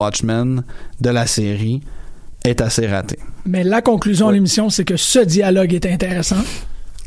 Watchmen 0.00 0.62
de 1.00 1.10
la 1.10 1.26
série 1.26 1.80
est 2.44 2.60
assez 2.60 2.86
raté. 2.86 3.18
Mais 3.44 3.64
la 3.64 3.82
conclusion 3.82 4.28
de 4.28 4.34
l'émission, 4.34 4.70
c'est 4.70 4.84
que 4.84 4.96
ce 4.96 5.18
dialogue 5.18 5.74
est 5.74 5.86
intéressant. 5.86 6.44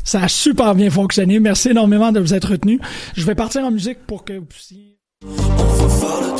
Ça 0.04 0.24
a 0.24 0.28
super 0.28 0.74
bien 0.74 0.90
fonctionné. 0.90 1.40
Merci 1.40 1.70
énormément 1.70 2.12
de 2.12 2.20
vous 2.20 2.34
être 2.34 2.50
retenu. 2.50 2.80
Je 3.16 3.24
vais 3.24 3.34
partir 3.34 3.64
en 3.64 3.70
musique 3.70 4.00
pour 4.06 4.26
que 4.26 4.34
vous 4.34 4.44
puissiez... 4.44 4.98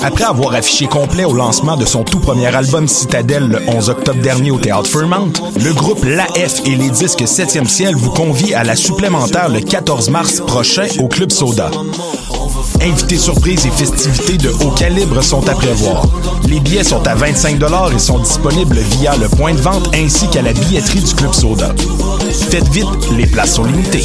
Après 0.02 0.24
avoir 0.24 0.54
affiché 0.54 0.86
complet 0.86 1.24
au 1.24 1.32
lancement 1.32 1.76
de 1.76 1.84
son 1.84 2.02
tout 2.02 2.18
premier 2.18 2.46
album 2.54 2.88
Citadel 2.88 3.46
le 3.46 3.58
11 3.68 3.90
octobre 3.90 4.20
dernier 4.20 4.50
au 4.50 4.58
Théâtre 4.58 4.88
Fairmount, 4.88 5.32
le 5.62 5.72
groupe 5.72 6.04
L'AF 6.04 6.66
et 6.66 6.74
les 6.74 6.90
disques 6.90 7.22
7e 7.22 7.68
ciel 7.68 7.94
vous 7.94 8.10
convient 8.10 8.58
à 8.58 8.64
la 8.64 8.74
supplémentaire 8.74 9.48
le 9.48 9.60
14 9.60 10.10
mars 10.10 10.40
prochain 10.40 10.86
au 10.98 11.06
Club 11.06 11.30
Soda. 11.30 11.70
Invités 12.80 13.18
surprises 13.18 13.64
et 13.64 13.70
festivités 13.70 14.38
de 14.38 14.50
haut 14.50 14.72
calibre 14.72 15.22
sont 15.22 15.48
à 15.48 15.52
prévoir. 15.52 16.04
Les 16.48 16.58
billets 16.58 16.84
sont 16.84 17.06
à 17.06 17.14
25 17.14 17.60
et 17.94 17.98
sont 17.98 18.18
disponibles 18.18 18.78
via 18.78 19.16
le 19.16 19.28
point 19.28 19.54
de 19.54 19.60
vente 19.60 19.88
ainsi 19.94 20.28
qu'à 20.28 20.42
la 20.42 20.52
billetterie 20.52 21.02
du 21.02 21.14
Club 21.14 21.32
Soda. 21.32 21.72
Faites 22.50 22.68
vite, 22.68 23.10
les 23.16 23.26
places 23.26 23.54
sont 23.54 23.64
limitées. 23.64 24.04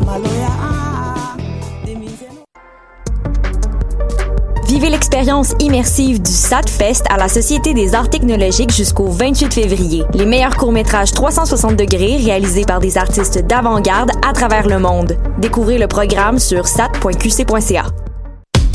Vivez 4.81 4.93
l'expérience 4.93 5.53
immersive 5.59 6.23
du 6.23 6.31
SATFest 6.31 7.03
à 7.11 7.17
la 7.17 7.27
Société 7.27 7.75
des 7.75 7.93
arts 7.93 8.09
technologiques 8.09 8.71
jusqu'au 8.71 9.11
28 9.11 9.53
février. 9.53 10.03
Les 10.15 10.25
meilleurs 10.25 10.57
courts-métrages 10.57 11.11
360 11.11 11.75
degrés 11.75 12.17
réalisés 12.17 12.65
par 12.65 12.79
des 12.79 12.97
artistes 12.97 13.45
d'avant-garde 13.45 14.09
à 14.27 14.33
travers 14.33 14.67
le 14.67 14.79
monde. 14.79 15.17
Découvrez 15.37 15.77
le 15.77 15.85
programme 15.85 16.39
sur 16.39 16.67
sat.qc.ca. 16.67 17.85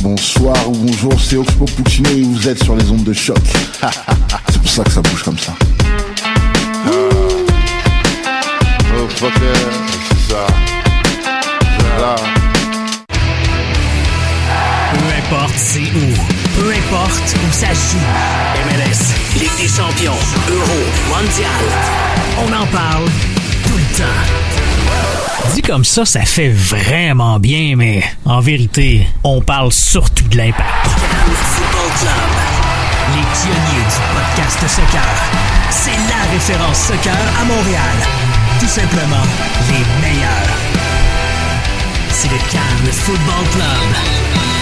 Bonsoir 0.01 0.57
ou 0.69 0.75
bonjour, 0.75 1.19
c'est 1.19 1.39
Oxpo 1.39 1.65
Puccino 1.65 2.11
et 2.11 2.23
vous 2.23 2.49
êtes 2.49 2.63
sur 2.63 2.77
les 2.77 2.89
ondes 2.89 3.03
de 3.03 3.13
choc. 3.13 3.43
c'est 4.49 4.61
pour 4.61 4.71
ça 4.71 4.85
que 4.85 4.93
ça 4.93 5.03
bouge 5.03 5.25
comme 5.25 5.39
ça. 5.39 5.55
Oh, 6.87 7.11
fuck 9.09 9.33
importe 15.27 15.55
c'est 15.57 15.81
où, 15.81 16.61
peu 16.61 16.71
importe 16.71 17.35
où 17.37 17.53
ça 17.53 17.69
joue. 17.69 17.99
MLS, 18.67 19.41
Ligue 19.41 19.57
des 19.57 19.69
champions, 19.69 20.19
Euro, 20.49 20.81
Mondial. 21.09 21.51
On 22.39 22.53
en 22.53 22.67
parle 22.67 23.05
tout 23.67 23.77
le 23.77 23.97
temps. 23.99 25.53
Dit 25.55 25.63
comme 25.63 25.85
ça, 25.85 26.05
ça 26.05 26.23
fait 26.23 26.51
vraiment 26.51 27.39
bien, 27.41 27.75
mais 27.77 28.05
en 28.25 28.41
vérité, 28.41 29.07
on 29.25 29.41
parle 29.41 29.73
surtout 29.73 30.29
de 30.29 30.37
l'impact. 30.37 30.69
Football 30.85 31.91
Club, 31.99 32.33
les 33.15 33.23
pionniers 33.23 33.85
du 33.85 33.99
podcast 34.15 34.61
soccer. 34.69 35.15
C'est 35.71 35.91
la 35.91 36.33
référence 36.33 36.79
soccer 36.79 37.17
à 37.41 37.45
Montréal. 37.45 37.97
Tout 38.61 38.69
simplement, 38.69 39.27
les 39.71 40.07
meilleurs. 40.07 40.57
C'est 42.11 42.29
le 42.31 42.39
Cannes 42.51 42.93
Football 42.93 43.45
Club. 43.53 44.56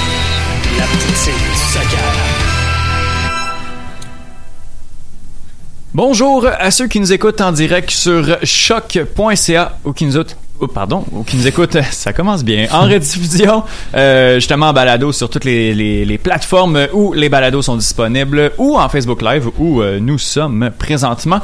Bonjour 5.93 6.47
à 6.47 6.71
ceux 6.71 6.89
qui 6.89 6.99
nous 6.99 7.13
écoutent 7.13 7.41
en 7.41 7.53
direct 7.53 7.91
sur 7.91 8.39
choc.ca 8.43 9.79
ou 9.85 9.93
qui 9.93 10.07
nous 10.07 10.17
écoutent 10.17 10.37
Oh, 10.61 10.69
pardon, 10.69 11.05
ou 11.11 11.25
qui 11.25 11.37
nous 11.37 11.49
écoutent, 11.49 11.79
ça 11.91 12.13
commence 12.13 12.45
bien, 12.45 12.69
en 12.71 12.83
rediffusion, 12.83 13.65
euh, 13.95 14.37
justement 14.37 14.69
en 14.69 14.73
balado 14.73 15.11
sur 15.11 15.29
toutes 15.29 15.45
les, 15.45 16.21
plateformes 16.23 16.87
où 16.93 17.13
les 17.13 17.29
balados 17.29 17.63
sont 17.63 17.77
disponibles, 17.77 18.53
ou 18.59 18.77
en 18.79 18.89
Facebook 18.89 19.21
Live 19.21 19.51
où 19.59 19.83
euh, 19.83 19.99
nous 19.99 20.19
sommes 20.19 20.71
présentement. 20.79 21.41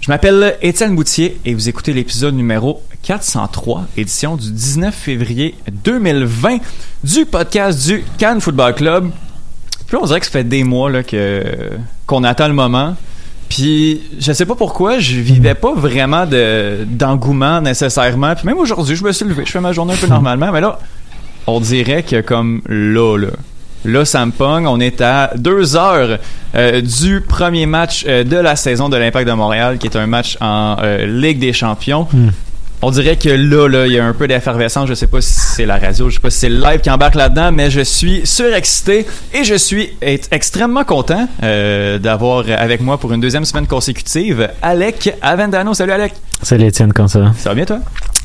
Je 0.00 0.10
m'appelle 0.10 0.56
Étienne 0.60 0.96
Boutier 0.96 1.38
et 1.44 1.54
vous 1.54 1.68
écoutez 1.68 1.92
l'épisode 1.92 2.34
numéro 2.34 2.82
403, 3.02 3.86
édition 3.96 4.36
du 4.36 4.50
19 4.50 4.94
février 4.94 5.54
2020 5.84 6.58
du 7.04 7.24
podcast 7.24 7.86
du 7.86 8.04
Cannes 8.18 8.40
Football 8.40 8.74
Club. 8.74 9.10
Puis 9.86 9.96
on 9.96 10.04
dirait 10.04 10.20
que 10.20 10.26
ça 10.26 10.32
fait 10.32 10.44
des 10.44 10.64
mois 10.64 10.90
là, 10.90 11.02
que, 11.02 11.42
qu'on 12.06 12.24
attend 12.24 12.48
le 12.48 12.54
moment. 12.54 12.96
Puis 13.48 14.02
je 14.18 14.32
sais 14.32 14.44
pas 14.44 14.54
pourquoi, 14.54 14.98
je 14.98 15.16
vivais 15.16 15.54
pas 15.54 15.74
vraiment 15.74 16.26
de 16.26 16.84
d'engouement 16.86 17.60
nécessairement. 17.60 18.34
Puis 18.34 18.46
même 18.46 18.58
aujourd'hui, 18.58 18.94
je 18.94 19.04
me 19.04 19.12
suis 19.12 19.24
levé, 19.24 19.44
je 19.46 19.50
fais 19.50 19.60
ma 19.60 19.72
journée 19.72 19.94
un 19.94 19.96
peu 19.96 20.06
normalement, 20.06 20.52
mais 20.52 20.60
là, 20.60 20.78
on 21.46 21.60
dirait 21.60 22.02
que 22.02 22.20
comme 22.20 22.60
là, 22.68 23.16
là, 23.16 23.28
là, 23.84 24.04
ça 24.04 24.24
me. 24.26 24.32
On 24.38 24.80
est 24.80 25.00
à 25.00 25.32
deux 25.36 25.76
heures 25.76 26.18
euh, 26.54 26.80
du 26.80 27.20
premier 27.20 27.66
match 27.66 28.04
euh, 28.06 28.24
de 28.24 28.36
la 28.36 28.56
saison 28.56 28.88
de 28.88 28.96
l'Impact 28.96 29.28
de 29.28 29.32
Montréal, 29.32 29.78
qui 29.78 29.86
est 29.86 29.96
un 29.96 30.06
match 30.06 30.36
en 30.40 30.76
euh, 30.82 31.06
Ligue 31.06 31.38
des 31.38 31.52
Champions. 31.52 32.06
Hmm. 32.12 32.28
On 32.80 32.92
dirait 32.92 33.16
que 33.16 33.28
là, 33.28 33.66
là, 33.68 33.86
il 33.86 33.92
y 33.92 33.98
a 33.98 34.04
un 34.06 34.12
peu 34.12 34.28
d'effervescence. 34.28 34.88
Je 34.88 34.94
sais 34.94 35.08
pas 35.08 35.20
si 35.20 35.32
c'est 35.32 35.66
la 35.66 35.78
radio, 35.78 36.08
je 36.08 36.14
sais 36.14 36.20
pas 36.20 36.30
si 36.30 36.38
c'est 36.38 36.48
le 36.48 36.60
live 36.60 36.80
qui 36.80 36.90
embarque 36.90 37.16
là-dedans, 37.16 37.50
mais 37.50 37.70
je 37.70 37.80
suis 37.80 38.20
surexcité 38.24 39.04
et 39.34 39.42
je 39.42 39.54
suis 39.56 39.90
extrêmement 40.30 40.84
content 40.84 41.28
euh, 41.42 41.98
d'avoir 41.98 42.44
avec 42.56 42.80
moi 42.80 42.96
pour 42.98 43.12
une 43.12 43.20
deuxième 43.20 43.44
semaine 43.44 43.66
consécutive 43.66 44.48
Alec 44.62 45.12
Avendano. 45.22 45.74
Salut 45.74 45.92
Alec. 45.92 46.12
Salut 46.40 46.66
Étienne, 46.66 46.92
comment 46.92 47.08
ça 47.08 47.18
va? 47.18 47.32
Ça 47.36 47.48
va 47.50 47.54
bien 47.56 47.64
toi? 47.64 47.78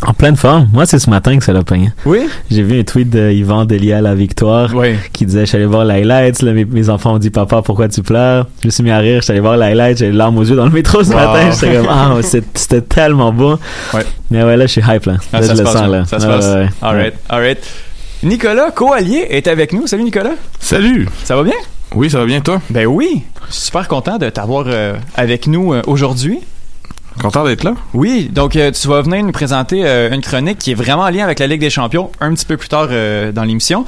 En 0.05 0.13
pleine 0.13 0.35
forme. 0.35 0.67
Moi, 0.73 0.85
c'est 0.85 0.99
ce 0.99 1.09
matin 1.09 1.37
que 1.39 1.43
ça 1.45 1.53
l'a 1.53 1.63
pogné. 1.63 1.91
Oui? 2.05 2.19
J'ai 2.51 2.61
vu 2.61 2.79
un 2.79 2.83
tweet 2.83 3.09
de 3.09 3.31
Yvan 3.31 3.63
Delia 3.65 3.99
à 3.99 4.01
la 4.01 4.13
victoire 4.13 4.69
Oui. 4.75 4.95
qui 5.13 5.25
disait, 5.25 5.41
je 5.41 5.45
suis 5.45 5.55
allé 5.55 5.65
voir 5.65 5.85
l'highlights, 5.85 6.43
mes, 6.43 6.65
mes 6.65 6.89
enfants 6.89 7.13
ont 7.13 7.17
dit, 7.19 7.29
papa, 7.29 7.61
pourquoi 7.63 7.87
tu 7.87 8.03
pleures? 8.03 8.47
Je 8.61 8.67
me 8.67 8.71
suis 8.71 8.83
mis 8.83 8.91
à 8.91 8.97
rire, 8.97 9.19
je 9.19 9.23
suis 9.23 9.31
allé 9.31 9.39
voir 9.39 9.55
l'highlights, 9.57 9.97
j'ai 9.99 10.07
les 10.07 10.11
larmes 10.17 10.37
aux 10.37 10.43
yeux 10.43 10.57
dans 10.57 10.65
le 10.65 10.71
métro 10.71 11.03
ce 11.03 11.09
Wow. 11.09 11.15
matin, 11.15 11.51
j'étais 11.51 11.75
comme, 11.77 11.87
ah, 11.89 12.15
c'était 12.21 12.81
tellement 12.81 13.31
beau. 13.31 13.57
Ouais. 13.93 14.03
Mais 14.29 14.42
ouais, 14.45 14.57
là, 14.57 14.65
je 14.65 14.71
suis 14.71 14.81
hype, 14.81 15.05
là. 15.05 15.15
Ah, 15.31 15.39
Là, 15.41 15.47
ça 15.47 15.53
je 15.53 15.57
se 15.57 15.61
le 15.61 15.63
passe, 15.65 15.73
sens, 15.73 15.87
là. 15.89 16.05
Ça 16.05 16.19
se 16.19 16.25
Ouais, 16.25 16.31
passe. 16.33 16.45
ouais, 16.45 16.53
ouais. 16.61 16.69
All 16.81 16.95
right, 16.95 17.13
all 17.29 17.41
right. 17.41 17.59
Nicolas, 18.23 18.71
co-allié, 18.71 19.27
est 19.29 19.47
avec 19.47 19.73
nous. 19.73 19.85
Salut 19.87 20.03
Nicolas. 20.03 20.31
Salut! 20.59 21.07
Ça 21.23 21.35
va 21.35 21.43
bien? 21.43 21.53
Oui, 21.93 22.09
ça 22.09 22.19
va 22.19 22.25
bien, 22.25 22.39
toi? 22.41 22.61
Ben 22.69 22.85
oui. 22.85 23.23
Super 23.49 23.87
content 23.87 24.17
de 24.17 24.29
t'avoir 24.29 24.65
euh, 24.67 24.95
avec 25.15 25.47
nous 25.47 25.73
euh, 25.73 25.81
aujourd'hui. 25.87 26.39
Content 27.21 27.43
d'être 27.45 27.63
là? 27.63 27.73
Oui, 27.93 28.29
donc 28.33 28.55
euh, 28.55 28.71
tu 28.71 28.87
vas 28.87 29.01
venir 29.01 29.23
nous 29.23 29.31
présenter 29.31 29.85
euh, 29.85 30.09
une 30.11 30.21
chronique 30.21 30.57
qui 30.57 30.71
est 30.71 30.75
vraiment 30.75 31.03
en 31.03 31.09
lien 31.09 31.23
avec 31.25 31.37
la 31.39 31.45
Ligue 31.47 31.59
des 31.61 31.69
Champions 31.69 32.09
un 32.21 32.33
petit 32.33 32.45
peu 32.45 32.57
plus 32.57 32.69
tard 32.69 32.87
euh, 32.89 33.31
dans 33.31 33.43
l'émission. 33.43 33.85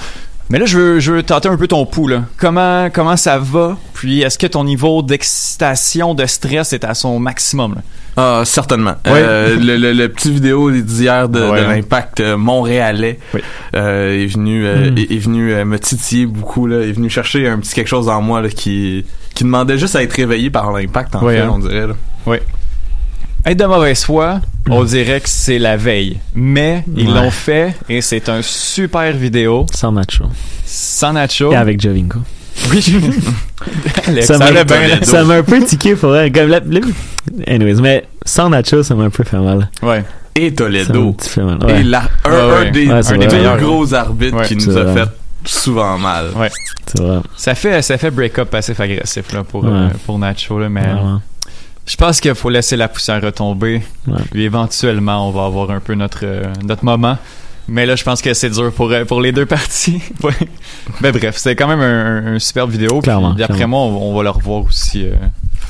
Mais 0.49 0.59
là, 0.59 0.65
je 0.67 0.77
veux, 0.77 0.99
je 0.99 1.11
veux 1.13 1.23
tenter 1.23 1.49
un 1.49 1.57
peu 1.57 1.67
ton 1.67 1.87
pouls. 1.87 2.07
Là. 2.07 2.21
Comment, 2.37 2.89
comment 2.93 3.17
ça 3.17 3.39
va? 3.39 3.77
Puis, 3.93 4.21
est-ce 4.21 4.37
que 4.37 4.45
ton 4.45 4.63
niveau 4.63 5.01
d'excitation, 5.01 6.13
de 6.13 6.25
stress 6.27 6.71
est 6.73 6.83
à 6.83 6.93
son 6.93 7.17
maximum? 7.19 7.73
là? 7.75 7.81
Ah, 8.17 8.43
certainement. 8.45 8.95
Oui. 9.05 9.11
Euh, 9.15 9.57
le, 9.59 9.75
le- 9.77 9.91
le 9.93 10.07
petit 10.09 10.31
vidéo 10.31 10.71
d'hier 10.71 11.27
de, 11.27 11.41
Ouais, 11.49 11.61
de 11.61 11.65
l'impact 11.65 12.21
euh, 12.21 12.37
montréalais 12.37 13.19
Oui. 13.33 13.41
euh, 13.75 14.23
est 14.23 14.27
venu 14.27 14.65
euh, 14.65 14.91
Mm. 14.91 14.97
est, 14.97 15.11
est 15.11 15.17
venu 15.17 15.53
euh, 15.53 15.65
me 15.65 15.77
titiller 15.79 16.25
beaucoup 16.25 16.65
là, 16.67 16.77
est 16.81 16.93
venu 16.93 17.09
chercher 17.09 17.47
un 17.47 17.59
petit 17.59 17.73
quelque 17.73 17.87
chose 17.89 18.07
en 18.07 18.21
moi 18.21 18.41
là, 18.41 18.49
qui 18.49 19.05
qui 19.33 19.43
demandait 19.43 19.77
juste 19.77 19.97
à 19.97 20.01
être 20.03 20.13
réveillé 20.13 20.49
par 20.49 20.71
l'impact 20.71 21.15
en 21.17 21.25
Oui, 21.25 21.33
fait, 21.33 21.39
hein. 21.41 21.49
on 21.53 21.59
dirait. 21.59 21.87
là. 21.87 21.93
Être 23.45 23.59
de 23.59 23.65
mauvaise 23.65 24.03
foi, 24.03 24.39
on 24.69 24.83
dirait 24.85 25.19
que 25.21 25.29
c'est 25.29 25.59
la 25.59 25.77
veille. 25.77 26.17
Mais 26.33 26.83
ils 26.95 27.07
Ouais. 27.09 27.13
l'ont 27.13 27.29
fait 27.31 27.75
et 27.89 28.01
c'est 28.01 28.27
un 28.29 28.41
super 28.41 29.11
vidéo 29.13 29.65
Sans 29.73 29.91
nacho. 29.91 30.25
sans 30.65 31.13
nacho. 31.13 31.51
Et 31.51 31.55
avec 31.55 31.79
Jovinko. 31.79 32.19
Oui. 32.71 32.83
Alex, 34.07 34.27
Ça 34.27 34.37
ça 35.03 35.23
m'a 35.23 35.35
un 35.35 35.43
peu 35.43 35.63
tiqué 35.63 35.95
pour 35.95 36.09
vrai. 36.09 36.31
Comme 36.31 36.47
la- 36.49 36.59
la- 36.59 36.81
Anyways, 37.47 37.81
mais 37.81 38.05
sans 38.25 38.49
nacho, 38.49 38.83
ça 38.83 38.95
m'a 38.95 39.03
un 39.05 39.09
peu 39.09 39.23
fait 39.23 39.37
mal. 39.39 39.69
Ouais. 39.81 40.03
Et 40.35 40.53
Toledo. 40.53 41.13
petit 41.13 41.29
fait 41.29 41.41
mal. 41.43 41.57
Et 41.69 41.83
la, 41.83 42.03
un, 42.25 42.29
Ouais, 42.31 42.35
ouais. 42.35 42.67
un 42.67 42.71
des, 42.71 42.87
Ouais, 42.87 43.03
c'est 43.03 43.13
un 43.13 43.17
des 43.17 43.27
vrai. 43.27 43.37
meilleurs 43.37 43.57
gros 43.57 43.93
arbitres 43.93 44.37
Ouais. 44.37 44.45
qui 44.47 44.55
nous 44.55 44.77
a 44.77 44.83
vrai. 44.83 45.03
fait 45.05 45.09
souvent 45.45 45.97
mal. 45.97 46.27
Ouais. 46.35 46.49
C'est 46.87 47.01
vrai. 47.03 47.19
Ça 47.35 47.55
fait, 47.55 47.81
ça 47.81 47.97
fait 47.97 48.11
break-up 48.11 48.49
passif-agressif 48.49 49.31
là, 49.33 49.43
pour, 49.43 49.63
Ouais. 49.63 49.69
euh, 49.71 49.89
pour 50.05 50.17
Nacho. 50.19 50.59
Là, 50.59 50.69
mais 50.69 50.85
je 51.85 51.95
pense 51.95 52.19
qu'il 52.19 52.33
faut 52.35 52.49
laisser 52.49 52.75
la 52.75 52.87
poussière 52.87 53.21
retomber. 53.21 53.81
Ouais. 54.07 54.15
Puis 54.31 54.43
éventuellement, 54.43 55.27
on 55.27 55.31
va 55.31 55.45
avoir 55.45 55.71
un 55.71 55.79
peu 55.79 55.93
notre, 55.95 56.19
euh, 56.23 56.43
notre 56.63 56.83
moment. 56.83 57.17
Mais 57.67 57.85
là, 57.85 57.95
je 57.95 58.03
pense 58.03 58.21
que 58.21 58.33
c'est 58.33 58.49
dur 58.51 58.71
pour, 58.71 58.91
euh, 58.91 59.05
pour 59.05 59.21
les 59.21 59.31
deux 59.31 59.45
parties. 59.45 60.01
Ouais. 60.23 60.33
Mais 61.01 61.11
bref, 61.11 61.35
c'est 61.37 61.55
quand 61.55 61.67
même 61.67 61.81
un, 61.81 62.35
un 62.35 62.39
super 62.39 62.67
vidéo. 62.67 63.01
Clairement, 63.01 63.33
D'après 63.33 63.65
moi, 63.65 63.79
on, 63.79 64.11
on 64.11 64.15
va 64.15 64.23
le 64.23 64.29
revoir 64.29 64.63
aussi. 64.65 65.03
euh, 65.05 65.13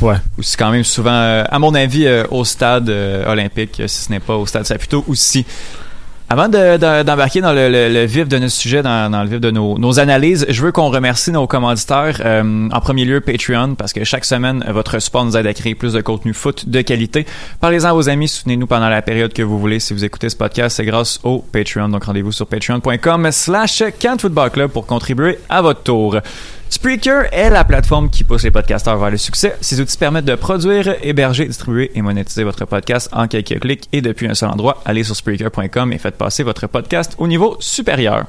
Ouais. 0.02 0.16
aussi 0.38 0.58
quand 0.58 0.72
même 0.72 0.84
souvent, 0.84 1.14
euh, 1.14 1.44
à 1.50 1.58
mon 1.58 1.74
avis, 1.74 2.06
euh, 2.06 2.26
au 2.30 2.44
stade 2.44 2.90
euh, 2.90 3.32
olympique, 3.32 3.82
si 3.88 4.04
ce 4.04 4.12
n'est 4.12 4.20
pas 4.20 4.36
au 4.36 4.46
stade 4.46 4.66
Saputo 4.66 5.06
aussi. 5.08 5.46
Avant 6.28 6.48
de- 6.50 6.78
de- 6.78 7.04
d'embarquer 7.04 7.40
dans 7.40 7.54
le, 7.54 7.70
le- 7.70 7.88
le 7.94 8.06
vif 8.06 8.28
de 8.28 8.40
notre 8.40 8.52
sujet, 8.52 8.82
dans, 8.82 9.12
dans 9.12 9.22
le 9.22 9.30
vif 9.30 9.40
de 9.40 9.52
nos, 9.52 9.78
nos 9.78 10.00
analyses, 10.00 10.48
je 10.50 10.62
veux 10.64 10.72
qu'on 10.72 10.90
remercie 10.90 11.32
nos 11.32 11.46
commanditaires. 11.46 12.20
euh, 12.26 12.68
en 12.72 12.80
premier 12.82 13.06
lieu, 13.06 13.22
Patreon, 13.22 13.76
parce 13.76 13.94
que 13.94 14.04
chaque 14.04 14.26
semaine, 14.26 14.66
votre 14.70 14.98
support 15.00 15.24
nous 15.24 15.38
aide 15.38 15.46
à 15.46 15.54
créer 15.54 15.76
plus 15.76 15.94
de 15.94 16.02
contenu 16.02 16.34
foot 16.34 16.68
de 16.68 16.82
qualité. 16.82 17.28
Parlez-en 17.62 17.90
à 17.90 17.94
vos 17.94 18.10
amis, 18.10 18.28
soutenez-nous 18.28 18.66
pendant 18.66 18.90
la 18.90 19.04
période 19.04 19.34
que 19.34 19.44
vous 19.44 19.60
voulez. 19.60 19.80
Si 19.80 19.94
vous 19.94 20.04
écoutez 20.04 20.30
ce 20.30 20.36
podcast, 20.36 20.78
c'est 20.78 20.86
grâce 20.86 21.20
au 21.24 21.40
Patreon. 21.52 21.90
Donc 21.90 22.06
rendez-vous 22.06 22.32
sur 22.32 22.48
patreon.com 22.48 23.32
slash 23.32 23.84
Cannes 24.00 24.20
Football 24.20 24.50
Club 24.50 24.72
pour 24.72 24.88
contribuer 24.88 25.38
à 25.48 25.62
votre 25.62 25.84
tour. 25.84 26.18
Spreaker 26.70 27.26
est 27.32 27.50
la 27.50 27.64
plateforme 27.64 28.10
qui 28.10 28.24
pousse 28.24 28.44
les 28.44 28.52
podcasteurs 28.52 28.98
vers 28.98 29.12
le 29.12 29.18
succès. 29.18 29.56
Ces 29.62 29.80
outils 29.80 29.98
permettent 29.98 30.26
de 30.26 30.36
produire, 30.36 30.96
héberger, 31.02 31.46
distribuer 31.46 31.92
et 31.96 32.02
monétiser 32.02 32.44
votre 32.44 32.66
podcast 32.66 33.10
en 33.14 33.28
quelques 33.28 33.60
clics 33.60 33.88
et 33.94 34.02
depuis 34.02 34.28
un 34.28 34.36
seul 34.36 34.50
endroit. 34.50 34.82
Allez 34.86 35.04
sur 35.04 35.16
Spreaker.com 35.16 35.94
et 35.94 35.98
faites 35.98 36.18
passer 36.18 36.44
votre 36.44 36.68
podcast 36.68 37.16
au 37.18 37.28
niveau 37.28 37.58
supérieur. 37.60 38.26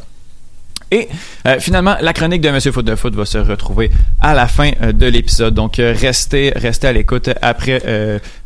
Et 0.92 1.08
euh, 1.46 1.58
finalement, 1.58 1.96
la 2.00 2.12
chronique 2.12 2.40
de 2.40 2.50
Monsieur 2.50 2.70
Foot 2.70 2.86
de 2.86 2.94
Foot 2.94 3.14
va 3.14 3.24
se 3.24 3.38
retrouver 3.38 3.90
à 4.20 4.34
la 4.34 4.46
fin 4.46 4.70
euh, 4.82 4.92
de 4.92 5.06
l'épisode. 5.06 5.52
Donc 5.52 5.80
euh, 5.80 5.92
restez, 5.98 6.52
à 6.54 6.92
l'écoute. 6.92 7.30
Après 7.42 7.82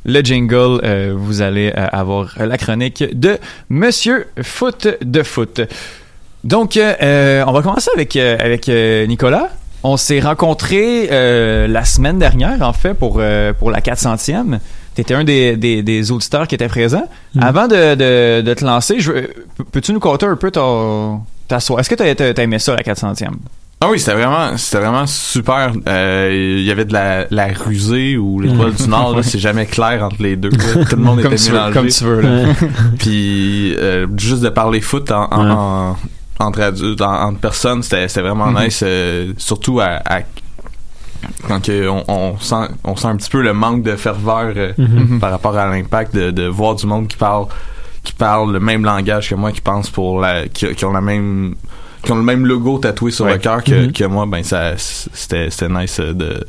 le 0.05 0.21
jingle, 0.23 1.15
vous 1.15 1.43
allez 1.43 1.71
avoir 1.73 2.35
la 2.39 2.57
chronique 2.57 3.05
de 3.13 3.39
Monsieur 3.69 4.29
Foot 4.43 4.89
de 5.03 5.23
Foot. 5.23 5.61
Donc, 6.43 6.79
on 6.79 7.53
va 7.53 7.63
commencer 7.63 7.91
avec, 7.95 8.69
Nicolas. 9.09 9.51
On 9.83 9.97
s'est 9.97 10.21
rencontrés 10.21 11.09
euh, 11.11 11.67
la 11.67 11.85
semaine 11.85 12.19
dernière, 12.19 12.61
en 12.63 12.73
fait, 12.73 12.95
pour, 12.95 13.17
euh, 13.19 13.53
pour 13.53 13.71
la 13.71 13.81
400e. 13.81 14.59
Tu 14.95 15.01
étais 15.01 15.15
un 15.15 15.25
des, 15.25 15.57
des, 15.57 15.83
des 15.83 16.11
auditeurs 16.13 16.47
qui 16.47 16.55
était 16.55 16.69
présent. 16.69 17.05
Avant 17.41 17.67
de, 17.69 17.95
de, 17.95 18.43
de 18.43 18.55
te 18.55 18.65
lancer, 18.65 19.01
je, 19.01 19.13
veux- 19.13 19.31
peux-tu 19.73 19.93
nous 19.93 20.01
conter 20.01 20.27
un 20.27 20.37
peu 20.37 20.51
ton, 20.51 21.21
ta 21.49 21.61
soirée? 21.61 21.81
Est-ce 21.81 21.91
que 21.91 21.95
tu 21.95 22.23
as, 22.23 22.43
aimé 22.43 22.59
ça, 22.59 22.75
la 22.75 22.83
400e? 22.83 23.29
Ah 23.83 23.89
oui, 23.91 23.99
c'était 23.99 24.13
vraiment, 24.13 24.55
c'était 24.59 24.81
vraiment 24.85 25.07
super. 25.07 25.73
Euh, 25.89 26.57
Il 26.59 26.65
y 26.67 26.71
avait 26.71 26.85
de 26.85 26.93
la, 26.93 27.25
la 27.31 27.47
rusée 27.47 28.19
ou 28.19 28.39
l'étoile 28.39 28.75
du 28.75 28.87
Nord, 28.89 29.17
là, 29.17 29.23
c'est 29.25 29.39
jamais 29.39 29.65
clair 29.65 30.05
entre 30.05 30.23
les 30.23 30.37
deux. 30.37 30.51
là. 30.51 30.85
Tout 30.85 30.97
le 30.97 31.03
monde 31.03 31.23
Comme 31.23 31.33
était 31.33 31.43
tu 31.45 31.51
veux, 31.51 31.57
mélangé. 31.57 31.73
comme 31.73 31.89
tu 31.89 32.05
veux, 32.05 32.21
là. 32.21 32.49
Puis 32.99 33.75
euh, 33.79 34.07
juste 34.19 34.43
de 34.43 34.51
parler 34.51 34.83
foot 34.83 35.11
en, 35.11 35.29
en- 35.33 35.91
Ouais. 35.93 35.97
En- 36.41 36.47
entre 36.47 36.61
adultes, 36.63 37.01
en- 37.03 37.23
entre 37.29 37.39
personnes, 37.39 37.83
c'était 37.83 38.07
vraiment 38.21 38.47
Mhm. 38.47 38.65
nice. 38.65 38.83
euh, 38.85 39.33
surtout 39.37 39.81
à, 39.81 40.01
à- 40.05 40.23
quand 41.47 41.61
que 41.65 41.87
on, 41.89 42.03
on 42.09 42.39
sent 42.39 42.69
on 42.85 42.97
sent 42.97 43.07
un 43.09 43.17
petit 43.17 43.29
peu 43.31 43.43
le 43.43 43.53
manque 43.53 43.83
de 43.83 43.95
ferveur 43.97 44.53
euh, 44.57 44.73
Mhm. 44.79 45.21
par 45.21 45.31
rapport 45.31 45.57
à 45.57 45.67
l'impact 45.69 46.15
de, 46.15 46.31
de 46.31 46.47
voir 46.47 46.75
du 46.77 46.87
monde 46.87 47.09
qui 47.09 47.17
parle 47.17 47.47
qui 48.03 48.15
parle 48.15 48.53
le 48.53 48.61
même 48.61 48.83
langage 48.85 49.29
que 49.29 49.35
moi, 49.35 49.53
qui 49.53 49.61
pense 49.61 49.91
pour 49.91 50.21
la 50.21 50.49
qui, 50.49 50.75
qui 50.75 50.85
ont 50.87 50.93
la 50.93 51.03
même 51.03 51.55
qui 52.03 52.13
ont 52.13 52.17
le 52.17 52.23
même 52.23 52.47
logo 52.47 52.79
tatoué 52.79 53.11
sur 53.11 53.27
Ouais. 53.27 53.35
le 53.35 53.39
cœur 53.39 53.63
que, 53.63 53.87
Mhm. 53.87 53.93
que 53.93 54.05
moi, 54.05 54.25
ben 54.27 54.43
ça 54.43 54.73
c'était 54.79 55.51
c'était 55.51 55.69
nice 55.69 56.01
euh, 56.01 56.15
de 56.15 56.43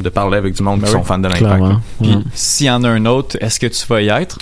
de 0.00 0.08
parler 0.08 0.38
avec 0.38 0.54
du 0.54 0.62
monde 0.62 0.80
Ben 0.80 0.86
qui 0.88 0.94
oui, 0.94 0.98
sont 1.00 1.04
fans 1.04 1.18
de 1.18 1.28
l'impact. 1.28 1.64
S'il 2.32 2.66
y 2.66 2.70
en 2.70 2.82
a 2.84 2.88
un 2.88 3.04
autre, 3.06 3.36
est-ce 3.40 3.60
que 3.60 3.66
tu 3.66 3.86
vas 3.86 4.00
y 4.02 4.08
être? 4.08 4.38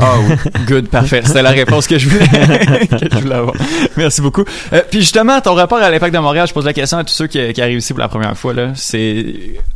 Ah 0.00 0.14
oui. 0.26 0.34
Good, 0.66 0.88
parfait. 0.88 1.20
C'était 1.24 1.42
la 1.42 1.50
réponse 1.50 1.86
que 1.86 1.98
je 1.98 2.08
voulais, 2.08 2.26
que 2.88 2.96
je 3.12 3.18
voulais 3.18 3.34
avoir. 3.34 3.54
Merci 3.96 4.22
beaucoup. 4.22 4.42
Euh, 4.72 4.80
puis 4.90 5.00
justement, 5.00 5.40
ton 5.42 5.54
rapport 5.54 5.78
à 5.78 5.90
l'impact 5.90 6.14
de 6.14 6.18
Montréal, 6.18 6.46
je 6.48 6.54
pose 6.54 6.64
la 6.64 6.72
question 6.72 6.96
à 6.98 7.04
tous 7.04 7.12
ceux 7.12 7.26
qui, 7.26 7.52
qui 7.52 7.60
arrivent 7.60 7.78
ici 7.78 7.92
pour 7.92 8.00
la 8.00 8.08
première 8.08 8.36
fois. 8.36 8.54
Là, 8.54 8.70
c'est 8.74 9.26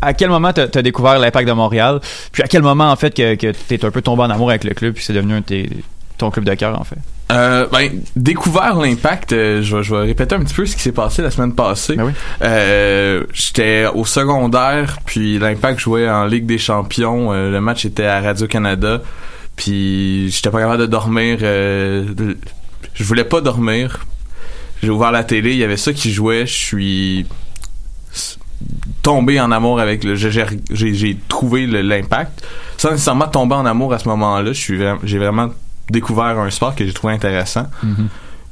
à 0.00 0.14
quel 0.14 0.30
moment 0.30 0.52
t'as 0.54 0.64
as 0.74 0.82
découvert 0.82 1.18
l'impact 1.18 1.46
de 1.46 1.52
Montréal? 1.52 2.00
Puis 2.32 2.42
à 2.42 2.46
quel 2.48 2.62
moment 2.62 2.90
en 2.90 2.96
fait 2.96 3.14
que, 3.14 3.34
que 3.34 3.52
t'es 3.68 3.84
un 3.84 3.90
peu 3.90 4.00
tombé 4.00 4.22
en 4.22 4.30
amour 4.30 4.48
avec 4.48 4.64
le 4.64 4.72
club 4.72 4.94
puis 4.94 5.04
c'est 5.04 5.12
devenu 5.12 5.34
un 5.34 5.42
tes- 5.42 5.68
ton 6.16 6.30
club 6.30 6.46
de 6.46 6.54
cœur 6.54 6.80
en 6.80 6.84
fait? 6.84 6.96
Euh, 7.32 7.66
ben, 7.70 7.90
découvert 8.14 8.76
l'impact, 8.76 9.32
euh, 9.34 9.60
je, 9.60 9.76
vais, 9.76 9.82
je 9.82 9.94
vais 9.94 10.00
répéter 10.02 10.34
un 10.34 10.40
petit 10.40 10.54
peu 10.54 10.64
ce 10.64 10.76
qui 10.76 10.82
s'est 10.82 10.92
passé 10.92 11.20
la 11.22 11.30
semaine 11.30 11.54
passée. 11.54 11.94
Ben 11.96 12.04
oui. 12.04 12.12
Euh, 12.40 13.24
J'étais 13.34 13.84
au 13.92 14.04
secondaire, 14.06 14.98
puis 15.04 15.38
l'impact 15.38 15.78
jouait 15.80 16.08
en 16.08 16.24
Ligue 16.24 16.46
des 16.46 16.56
Champions. 16.58 17.32
le 17.32 17.60
match 17.60 17.84
était 17.84 18.06
à 18.06 18.20
Radio-Canada, 18.20 19.02
puis 19.56 20.30
j'étais 20.30 20.50
pas 20.50 20.60
capable 20.60 20.82
de 20.82 20.86
dormir. 20.86 21.38
euh, 21.42 22.04
je 22.94 23.04
voulais 23.04 23.24
pas 23.24 23.40
dormir. 23.40 24.06
J'ai 24.82 24.90
ouvert 24.90 25.10
la 25.10 25.24
télé, 25.24 25.52
il 25.52 25.58
y 25.58 25.64
avait 25.64 25.76
ça 25.78 25.92
qui 25.92 26.12
jouait. 26.12 26.46
Je 26.46 26.52
suis 26.52 27.26
tombé 29.02 29.40
en 29.40 29.50
amour 29.52 29.80
avec 29.80 30.02
le 30.04 30.14
j'ai- 30.16 31.16
trouvé 31.28 31.66
l'impact 31.66 32.44
sans 32.76 32.90
nécessairement 32.92 33.28
tomber 33.28 33.54
en 33.54 33.66
amour 33.66 33.92
à 33.92 33.98
ce 33.98 34.08
moment-là 34.08 34.50
j'ai 34.52 35.18
vraiment 35.18 35.50
découvert 35.90 36.38
un 36.38 36.50
sport 36.50 36.74
que 36.74 36.84
j'ai 36.84 36.92
trouvé 36.92 37.12
intéressant 37.14 37.66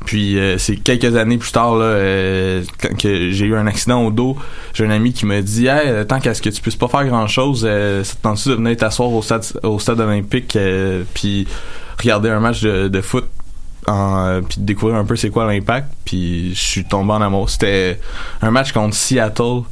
puis 0.04 0.38
euh, 0.38 0.58
c'est 0.58 0.76
quelques 0.76 1.16
années 1.16 1.38
plus 1.38 1.52
tard 1.52 1.76
là 1.76 1.84
euh, 1.84 2.62
quand 2.80 2.96
que 2.96 3.30
j'ai 3.30 3.46
eu 3.46 3.56
un 3.56 3.66
accident 3.66 4.04
au 4.04 4.10
dos 4.10 4.36
j'ai 4.72 4.84
un 4.84 4.90
ami 4.90 5.12
qui 5.12 5.26
m'a 5.26 5.40
dit 5.40 5.66
hey, 5.66 5.88
euh, 5.88 6.04
tant 6.04 6.20
qu'à 6.20 6.34
ce 6.34 6.42
que 6.42 6.50
tu 6.50 6.60
puisses 6.60 6.76
pas 6.76 6.88
faire 6.88 7.04
grand 7.06 7.26
chose 7.26 7.62
ça 7.62 8.14
te 8.14 8.22
tente 8.22 8.46
de 8.48 8.54
venir 8.54 8.76
t'asseoir 8.76 9.12
au 9.12 9.22
stade 9.22 9.44
au 9.62 9.78
stade 9.78 10.00
olympique 10.00 10.58
puis 11.14 11.46
regarder 11.98 12.30
un 12.30 12.40
match 12.40 12.62
de, 12.62 12.88
de 12.88 13.00
foot 13.00 13.24
en, 13.86 14.40
puis 14.48 14.60
découvrir 14.60 14.96
un 14.96 15.04
peu 15.04 15.14
c'est 15.14 15.28
quoi 15.28 15.46
l'impact? 15.46 15.88
Puis 16.04 16.54
je 16.54 16.60
suis 16.60 16.84
tombé 16.84 17.12
en 17.12 17.20
amour 17.20 17.50
c'était 17.50 18.00
un 18.40 18.50
match 18.50 18.72
contre 18.72 18.94
Seattle 18.94 19.62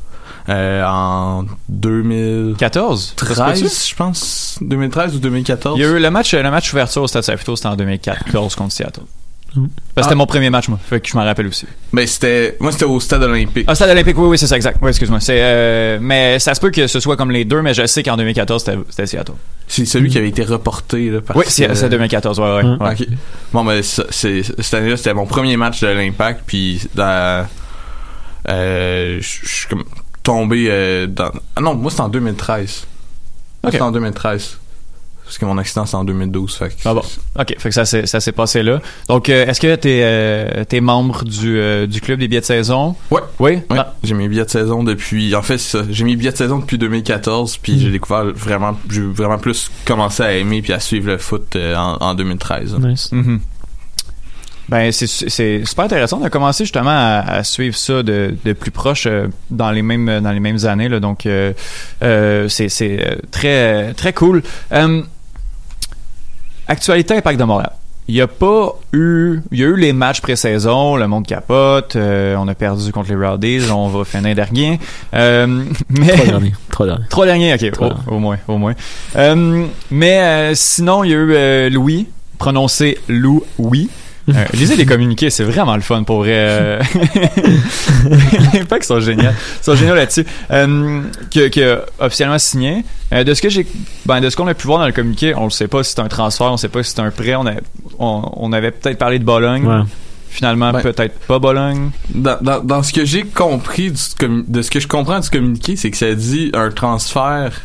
euh, 0.48 0.84
en 0.84 1.44
2013 1.68 2.56
14? 2.58 3.14
Ça 3.16 3.34
se 3.34 3.62
peut-tu? 3.62 3.90
je 3.90 3.94
pense 3.94 4.58
2013 4.60 5.16
ou 5.16 5.18
2014 5.20 5.78
Il 5.78 5.82
y 5.82 5.84
a 5.84 5.88
eu 5.88 6.00
le 6.00 6.10
match, 6.10 6.34
le 6.34 6.50
match 6.50 6.72
ouverture 6.72 7.02
au 7.02 7.06
Stade 7.06 7.22
Saputo, 7.22 7.54
c'était 7.54 7.68
en 7.68 7.76
2014 7.76 8.54
contre 8.56 8.72
Seattle. 8.72 9.04
Parce 9.54 9.64
que 9.66 10.02
c'était 10.02 10.12
Ah. 10.12 10.14
mon 10.14 10.26
premier 10.26 10.48
match, 10.50 10.68
moi. 10.68 10.78
Fait 10.82 11.00
que 11.00 11.08
je 11.08 11.16
m'en 11.16 11.24
rappelle 11.24 11.46
aussi. 11.46 11.66
mais 11.92 12.06
c'était 12.06 12.56
moi 12.60 12.72
c'était 12.72 12.84
au 12.86 12.98
stade 13.00 13.22
olympique 13.22 13.64
Ah, 13.68 13.74
Stade 13.74 13.90
Olympique, 13.90 14.16
oui, 14.18 14.28
oui, 14.28 14.38
c'est 14.38 14.46
ça, 14.46 14.56
exact. 14.56 14.78
Oui, 14.80 14.88
excuse-moi. 14.88 15.20
C'est, 15.20 15.38
euh, 15.40 15.98
mais 16.00 16.38
ça 16.38 16.54
se 16.54 16.60
peut 16.60 16.70
que 16.70 16.86
ce 16.86 17.00
soit 17.00 17.16
comme 17.16 17.30
les 17.30 17.44
deux, 17.44 17.60
mais 17.62 17.74
je 17.74 17.86
sais 17.86 18.02
qu'en 18.02 18.16
2014, 18.16 18.64
c'était, 18.64 18.78
c'était 18.88 19.06
Seattle. 19.06 19.32
c'est 19.68 19.84
celui 19.84 20.08
qui 20.10 20.18
avait 20.18 20.28
été 20.28 20.42
reporté 20.44 21.10
là, 21.10 21.20
parce 21.20 21.38
Oui, 21.38 21.44
c'est, 21.48 21.66
que- 21.68 21.74
c'est 21.74 21.88
2014, 21.88 22.40
ouais, 22.40 22.54
ouais. 22.56 22.62
Mm. 22.64 22.78
ouais. 22.82 22.96
Bon, 23.52 23.64
mais 23.64 23.82
cette 23.82 24.74
année-là, 24.74 24.96
c'était 24.96 25.14
mon 25.14 25.26
premier 25.26 25.56
match 25.56 25.80
de 25.82 25.88
l'Impact, 25.88 26.42
puis 26.46 26.80
dans, 26.94 27.46
euh, 28.48 29.18
je 29.20 29.26
suis 29.48 29.68
comme 29.68 29.84
tombé 30.22 30.66
euh, 30.68 31.06
dans... 31.06 31.30
Ah 31.56 31.60
non, 31.60 31.74
moi, 31.74 31.90
c'était 31.90 32.02
en 32.02 32.08
2013. 32.08 32.86
Moi, 33.62 33.68
Ok. 33.68 33.72
C'était 33.72 33.82
en 33.82 33.92
2013. 33.92 34.58
Parce 35.32 35.38
que 35.38 35.46
mon 35.46 35.56
accident, 35.56 35.86
c'est 35.86 35.96
en 35.96 36.04
2012, 36.04 36.56
fait 36.56 36.68
que... 36.68 36.74
Ah 36.84 36.92
bon. 36.92 37.00
OK, 37.40 37.54
fait 37.58 37.68
que 37.70 37.74
ça 37.74 37.86
s'est, 37.86 38.04
ça 38.04 38.20
s'est 38.20 38.32
passé 38.32 38.62
là. 38.62 38.82
Donc, 39.08 39.30
euh, 39.30 39.46
est-ce 39.46 39.62
que 39.62 39.74
t'es, 39.76 40.00
euh, 40.02 40.64
t'es 40.68 40.82
membre 40.82 41.24
du, 41.24 41.56
euh, 41.56 41.86
du 41.86 42.02
club 42.02 42.18
des 42.20 42.28
billets 42.28 42.42
de 42.42 42.44
saison? 42.44 42.94
Ouais. 43.10 43.22
Oui? 43.38 43.52
Ouais, 43.70 43.78
Ah. 43.78 43.94
j'ai 44.04 44.12
mes 44.12 44.28
billets 44.28 44.44
de 44.44 44.50
saison 44.50 44.84
depuis... 44.84 45.34
En 45.34 45.40
fait, 45.40 45.56
c'est 45.56 45.78
ça. 45.78 45.84
J'ai 45.88 46.04
mes 46.04 46.16
billets 46.16 46.32
de 46.32 46.36
saison 46.36 46.58
depuis 46.58 46.76
2014, 46.76 47.56
puis 47.56 47.80
j'ai 47.80 47.90
découvert 47.90 48.24
vraiment... 48.26 48.76
J'ai 48.90 49.00
vraiment 49.00 49.38
plus 49.38 49.70
commencé 49.86 50.22
à 50.22 50.32
aimer 50.34 50.60
puis 50.60 50.74
à 50.74 50.80
suivre 50.80 51.06
le 51.08 51.16
foot 51.16 51.56
euh, 51.56 51.74
en, 51.76 51.96
en 51.98 52.14
2013. 52.14 52.76
Nice. 52.80 53.08
Mhm. 53.10 53.40
Ben, 54.68 54.90
c'est, 54.92 55.06
c'est 55.08 55.64
super 55.66 55.84
intéressant. 55.86 56.20
On 56.22 56.24
a 56.24 56.30
commencé 56.30 56.64
justement 56.64 56.90
à, 56.90 57.18
à 57.26 57.44
suivre 57.44 57.76
ça 57.76 58.02
de, 58.02 58.34
de 58.44 58.52
plus 58.54 58.70
proche 58.70 59.06
euh, 59.06 59.26
dans 59.50 59.70
les 59.70 59.82
mêmes 59.82 60.20
dans 60.20 60.30
les 60.30 60.40
mêmes 60.40 60.64
années. 60.64 60.88
Là, 60.88 60.98
donc, 61.00 61.26
euh, 61.26 61.52
euh, 62.02 62.48
c'est, 62.48 62.68
c'est 62.68 63.18
très 63.30 63.92
très 63.94 64.12
cool. 64.12 64.42
Actualité 66.72 67.14
Impact 67.16 67.38
de 67.38 67.44
Montréal. 67.44 67.72
Il 68.08 68.16
y 68.16 68.20
a 68.20 68.26
pas 68.26 68.72
eu, 68.92 69.40
il 69.52 69.60
y 69.60 69.62
a 69.62 69.66
eu 69.68 69.76
les 69.76 69.92
matchs 69.92 70.20
pré-saison, 70.20 70.96
le 70.96 71.06
monde 71.06 71.24
capote, 71.24 71.94
euh, 71.94 72.34
on 72.36 72.48
a 72.48 72.54
perdu 72.54 72.90
contre 72.90 73.10
les 73.10 73.14
Rowdies, 73.26 73.70
on 73.70 73.86
va 73.88 74.04
finir 74.04 74.34
dernier. 74.34 74.80
Euh, 75.14 75.46
mais 75.88 76.08
Trois 76.08 76.26
derniers. 76.26 76.52
Trois 76.70 76.86
derniers. 76.86 77.04
Trois 77.08 77.26
derniers, 77.26 77.54
ok, 77.54 77.70
Trois. 77.70 77.94
au, 78.08 78.14
au 78.14 78.18
moins, 78.18 78.38
au 78.48 78.58
moins. 78.58 78.74
Euh, 79.14 79.66
mais 79.92 80.20
euh, 80.20 80.52
sinon, 80.56 81.04
il 81.04 81.10
y 81.10 81.14
a 81.14 81.16
eu 81.16 81.70
Louis, 81.70 82.08
prononcé 82.38 82.98
Lou 83.08 83.44
oui. 83.58 83.88
Euh, 84.28 84.44
lisez 84.52 84.76
les 84.76 84.86
communiqués, 84.86 85.30
c'est 85.30 85.42
vraiment 85.44 85.74
le 85.74 85.80
fun 85.82 86.04
pour 86.04 86.18
vrai. 86.18 86.30
euh. 86.34 86.80
L'impact 88.54 88.84
sont 88.84 89.00
géniaux, 89.00 89.30
Ils 89.60 89.64
sont 89.64 89.74
géniaux 89.74 89.94
là-dessus. 89.94 90.24
Euh, 90.50 91.00
que, 91.32 91.48
que 91.48 91.82
officiellement 91.98 92.38
signé. 92.38 92.84
Euh, 93.12 93.24
de 93.24 93.34
ce 93.34 93.42
que 93.42 93.48
j'ai, 93.48 93.66
ben 94.06 94.20
de 94.20 94.30
ce 94.30 94.36
qu'on 94.36 94.46
a 94.46 94.54
pu 94.54 94.66
voir 94.66 94.78
dans 94.78 94.86
le 94.86 94.92
communiqué, 94.92 95.34
on 95.34 95.46
ne 95.46 95.50
sait 95.50 95.68
pas 95.68 95.82
si 95.82 95.92
c'est 95.92 96.00
un 96.00 96.08
transfert, 96.08 96.46
on 96.48 96.52
ne 96.52 96.56
sait 96.56 96.68
pas 96.68 96.82
si 96.82 96.92
c'est 96.92 97.00
un 97.00 97.10
prêt. 97.10 97.34
On, 97.34 97.46
a- 97.46 97.52
on, 97.98 98.22
on 98.36 98.52
avait 98.52 98.70
peut-être 98.70 98.98
parlé 98.98 99.18
de 99.18 99.24
Bologne. 99.24 99.66
Ouais. 99.66 99.82
Finalement, 100.30 100.72
Ben, 100.72 100.80
peut-être 100.80 101.18
pas 101.26 101.38
Bologne. 101.38 101.90
Dans, 102.14 102.38
dans, 102.40 102.60
dans 102.60 102.82
ce 102.82 102.92
que 102.92 103.04
j'ai 103.04 103.24
compris 103.24 103.90
du 103.90 104.00
de 104.48 104.62
ce 104.62 104.70
que 104.70 104.80
je 104.80 104.88
comprends 104.88 105.20
du 105.20 105.28
communiqué, 105.28 105.76
c'est 105.76 105.90
que 105.90 105.96
ça 105.98 106.14
dit 106.14 106.50
un 106.54 106.70
transfert 106.70 107.60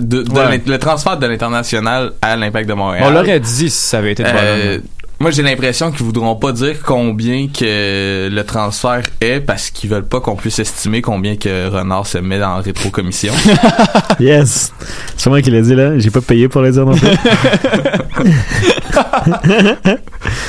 de, 0.00 0.22
de 0.22 0.30
Ouais. 0.30 0.56
l'in- 0.56 0.64
le 0.72 0.78
transfert 0.78 1.18
de 1.18 1.26
l'international 1.26 2.12
à 2.22 2.36
l'impact 2.36 2.66
de 2.66 2.72
Montréal. 2.72 3.04
On 3.06 3.10
l'aurait 3.10 3.38
dit 3.40 3.68
si 3.68 3.88
ça 3.88 3.98
avait 3.98 4.12
été 4.12 4.22
de 4.22 4.28
Bologne. 4.28 4.44
Euh, 4.46 4.78
moi 5.18 5.30
j'ai 5.30 5.42
l'impression 5.42 5.90
qu'ils 5.90 6.04
voudront 6.04 6.36
pas 6.36 6.52
dire 6.52 6.76
combien 6.84 7.48
que 7.48 8.28
le 8.30 8.44
transfert 8.44 9.02
est 9.20 9.40
parce 9.40 9.70
qu'ils 9.70 9.90
veulent 9.90 10.06
pas 10.06 10.20
qu'on 10.20 10.36
puisse 10.36 10.58
estimer 10.58 11.02
combien 11.02 11.36
que 11.36 11.68
Renard 11.68 12.06
se 12.06 12.18
met 12.18 12.38
dans 12.38 12.56
la 12.56 12.62
rétrocommission. 12.62 13.32
Yes! 14.20 14.72
C'est 15.16 15.28
moi 15.28 15.42
qui 15.42 15.50
l'ai 15.50 15.62
dit 15.62 15.74
là, 15.74 15.98
j'ai 15.98 16.10
pas 16.10 16.20
payé 16.20 16.48
pour 16.48 16.62
le 16.62 16.70
dire 16.70 16.86
non 16.86 16.96
plus. 16.96 17.08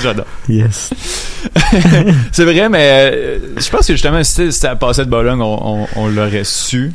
J'adore. 0.02 0.26
Yes. 0.48 0.90
C'est 2.32 2.46
vrai, 2.46 2.70
mais 2.70 3.12
euh, 3.14 3.40
je 3.58 3.70
pense 3.70 3.88
que 3.88 3.94
justement, 3.94 4.24
si 4.24 4.52
c'était 4.52 4.76
passé 4.76 5.06
de 5.06 5.10
Bologne, 5.10 5.42
on, 5.42 5.82
on, 5.82 5.88
on 5.96 6.08
l'aurait 6.08 6.44
su. 6.44 6.92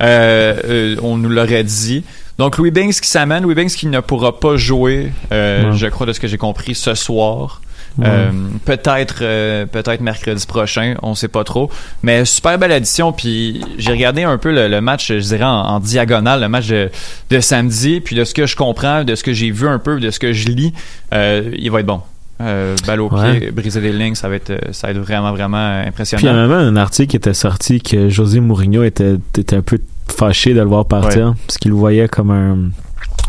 Euh, 0.00 0.56
euh, 0.64 0.96
on 1.02 1.16
nous 1.16 1.28
l'aurait 1.28 1.64
dit. 1.64 2.04
Donc, 2.42 2.58
Louis 2.58 2.70
Banks 2.70 3.00
qui 3.00 3.08
s'amène. 3.08 3.42
Louis 3.44 3.54
Banks 3.54 3.68
qui 3.70 3.86
ne 3.86 4.00
pourra 4.00 4.38
pas 4.38 4.56
jouer, 4.56 5.12
euh, 5.32 5.70
Ouais. 5.70 5.76
je 5.76 5.86
crois, 5.86 6.06
de 6.06 6.12
ce 6.12 6.20
que 6.20 6.26
j'ai 6.28 6.38
compris, 6.38 6.74
ce 6.74 6.94
soir. 6.94 7.60
Ouais. 7.98 8.06
Euh, 8.08 8.30
peut-être 8.64 9.18
euh, 9.20 9.66
peut-être 9.66 10.00
mercredi 10.00 10.46
prochain, 10.46 10.94
on 11.02 11.14
sait 11.14 11.28
pas 11.28 11.44
trop. 11.44 11.70
Mais 12.02 12.24
super 12.24 12.58
belle 12.58 12.72
addition. 12.72 13.12
Puis 13.12 13.62
j'ai 13.76 13.90
regardé 13.92 14.22
un 14.22 14.38
peu 14.38 14.50
le, 14.50 14.66
le 14.68 14.80
match, 14.80 15.08
je 15.08 15.18
dirais, 15.18 15.44
en, 15.44 15.50
en 15.60 15.78
diagonale, 15.80 16.40
le 16.40 16.48
match 16.48 16.68
de, 16.68 16.90
de 17.30 17.40
samedi. 17.40 18.00
Puis 18.00 18.16
de 18.16 18.24
ce 18.24 18.32
que 18.34 18.46
je 18.46 18.56
comprends, 18.56 19.04
de 19.04 19.14
ce 19.14 19.22
que 19.22 19.32
j'ai 19.34 19.50
vu 19.50 19.68
un 19.68 19.78
peu, 19.78 20.00
de 20.00 20.10
ce 20.10 20.18
que 20.18 20.32
je 20.32 20.48
lis, 20.48 20.72
il 21.12 21.70
va 21.70 21.80
être 21.80 21.86
bon. 21.86 22.00
Euh, 22.40 22.74
balle 22.86 23.00
au 23.02 23.08
Ouais. 23.14 23.38
pied, 23.38 23.50
briser 23.52 23.80
des 23.80 23.92
lignes, 23.92 24.16
ça 24.16 24.28
va 24.28 24.34
être, 24.34 24.52
ça 24.72 24.88
va 24.88 24.92
être 24.92 24.98
vraiment, 24.98 25.30
vraiment 25.32 25.58
euh, 25.58 25.82
Puis 25.82 26.04
il 26.12 26.24
y 26.24 26.28
a 26.28 26.32
impressionnant. 26.32 26.48
même 26.48 26.50
un 26.50 26.76
article 26.76 27.10
qui 27.10 27.16
était 27.16 27.34
sorti 27.34 27.80
que 27.80 28.08
José 28.08 28.40
Mourinho 28.40 28.82
était, 28.82 29.14
était 29.38 29.54
un 29.54 29.62
peu 29.62 29.78
fâché 30.08 30.54
de 30.54 30.60
le 30.60 30.66
voir 30.66 30.86
partir 30.86 31.34
parce 31.46 31.58
qu'il 31.58 31.70
le 31.70 31.76
voyait 31.76 32.08
comme 32.08 32.30
un 32.30 32.58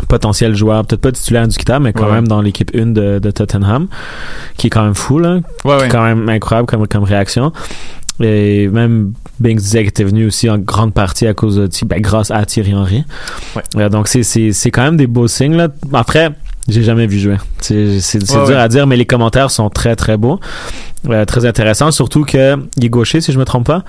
potentiel 0.10 0.56
joueur, 0.56 0.86
peut-être 0.86 1.02
pas 1.02 1.12
titulaire 1.12 1.44
indiscutable, 1.44 1.86
mais 1.86 1.94
quand 1.94 2.06
Ouais. 2.08 2.14
même 2.14 2.28
dans 2.28 2.42
l'équipe 2.42 2.72
1 2.76 2.88
de, 2.88 3.20
de 3.20 3.32
Tottenham, 3.32 3.88
qui 4.58 4.68
est 4.68 4.70
quand 4.70 4.84
même 4.84 4.96
fou, 4.96 5.20
là. 5.20 5.40
Ouais, 5.66 5.76
ouais. 5.78 5.88
quand 5.90 6.04
même 6.04 6.28
incroyable 6.30 6.68
comme, 6.68 6.88
comme 6.88 7.04
réaction. 7.04 7.52
Et 8.20 8.68
même 8.68 9.14
Banks 9.40 9.56
disait 9.58 9.80
qu'il 9.80 9.90
était 9.90 10.04
venu 10.04 10.28
aussi 10.28 10.50
en 10.50 10.58
grande 10.60 10.94
partie 10.94 11.26
à 11.26 11.34
cause 11.34 11.56
de, 11.56 11.70
ben, 11.86 12.00
grâce 12.02 12.32
à 12.32 12.46
Thierry 12.46 12.74
Henry. 12.76 13.04
Euh, 13.78 13.90
donc 13.90 14.08
c'est, 14.08 14.54
quand 14.72 14.84
même 14.84 14.98
des 14.98 15.08
beaux 15.08 15.28
signes, 15.28 15.56
là. 15.56 15.70
Après, 15.94 16.30
j'ai 16.68 16.84
jamais 16.84 17.08
vu 17.08 17.18
jouer. 17.20 17.38
C'est, 17.60 18.00
c'est, 18.02 18.24
c'est 18.26 18.38
Ouais, 18.38 18.46
dur 18.46 18.56
ouais. 18.56 18.62
à 18.62 18.68
dire, 18.68 18.86
mais 18.88 18.98
les 18.98 19.06
commentaires 19.06 19.50
sont 19.52 19.70
très 19.70 19.96
très 19.96 20.18
beaux. 20.18 20.40
Euh, 21.10 21.26
très 21.26 21.46
intéressants, 21.46 21.92
surtout 21.92 22.24
que 22.24 22.56
il 22.78 22.86
est 22.86 22.90
gaucher, 22.90 23.20
si 23.20 23.32
je 23.32 23.40
me 23.40 23.46
trompe 23.46 23.66
pas. 23.68 23.84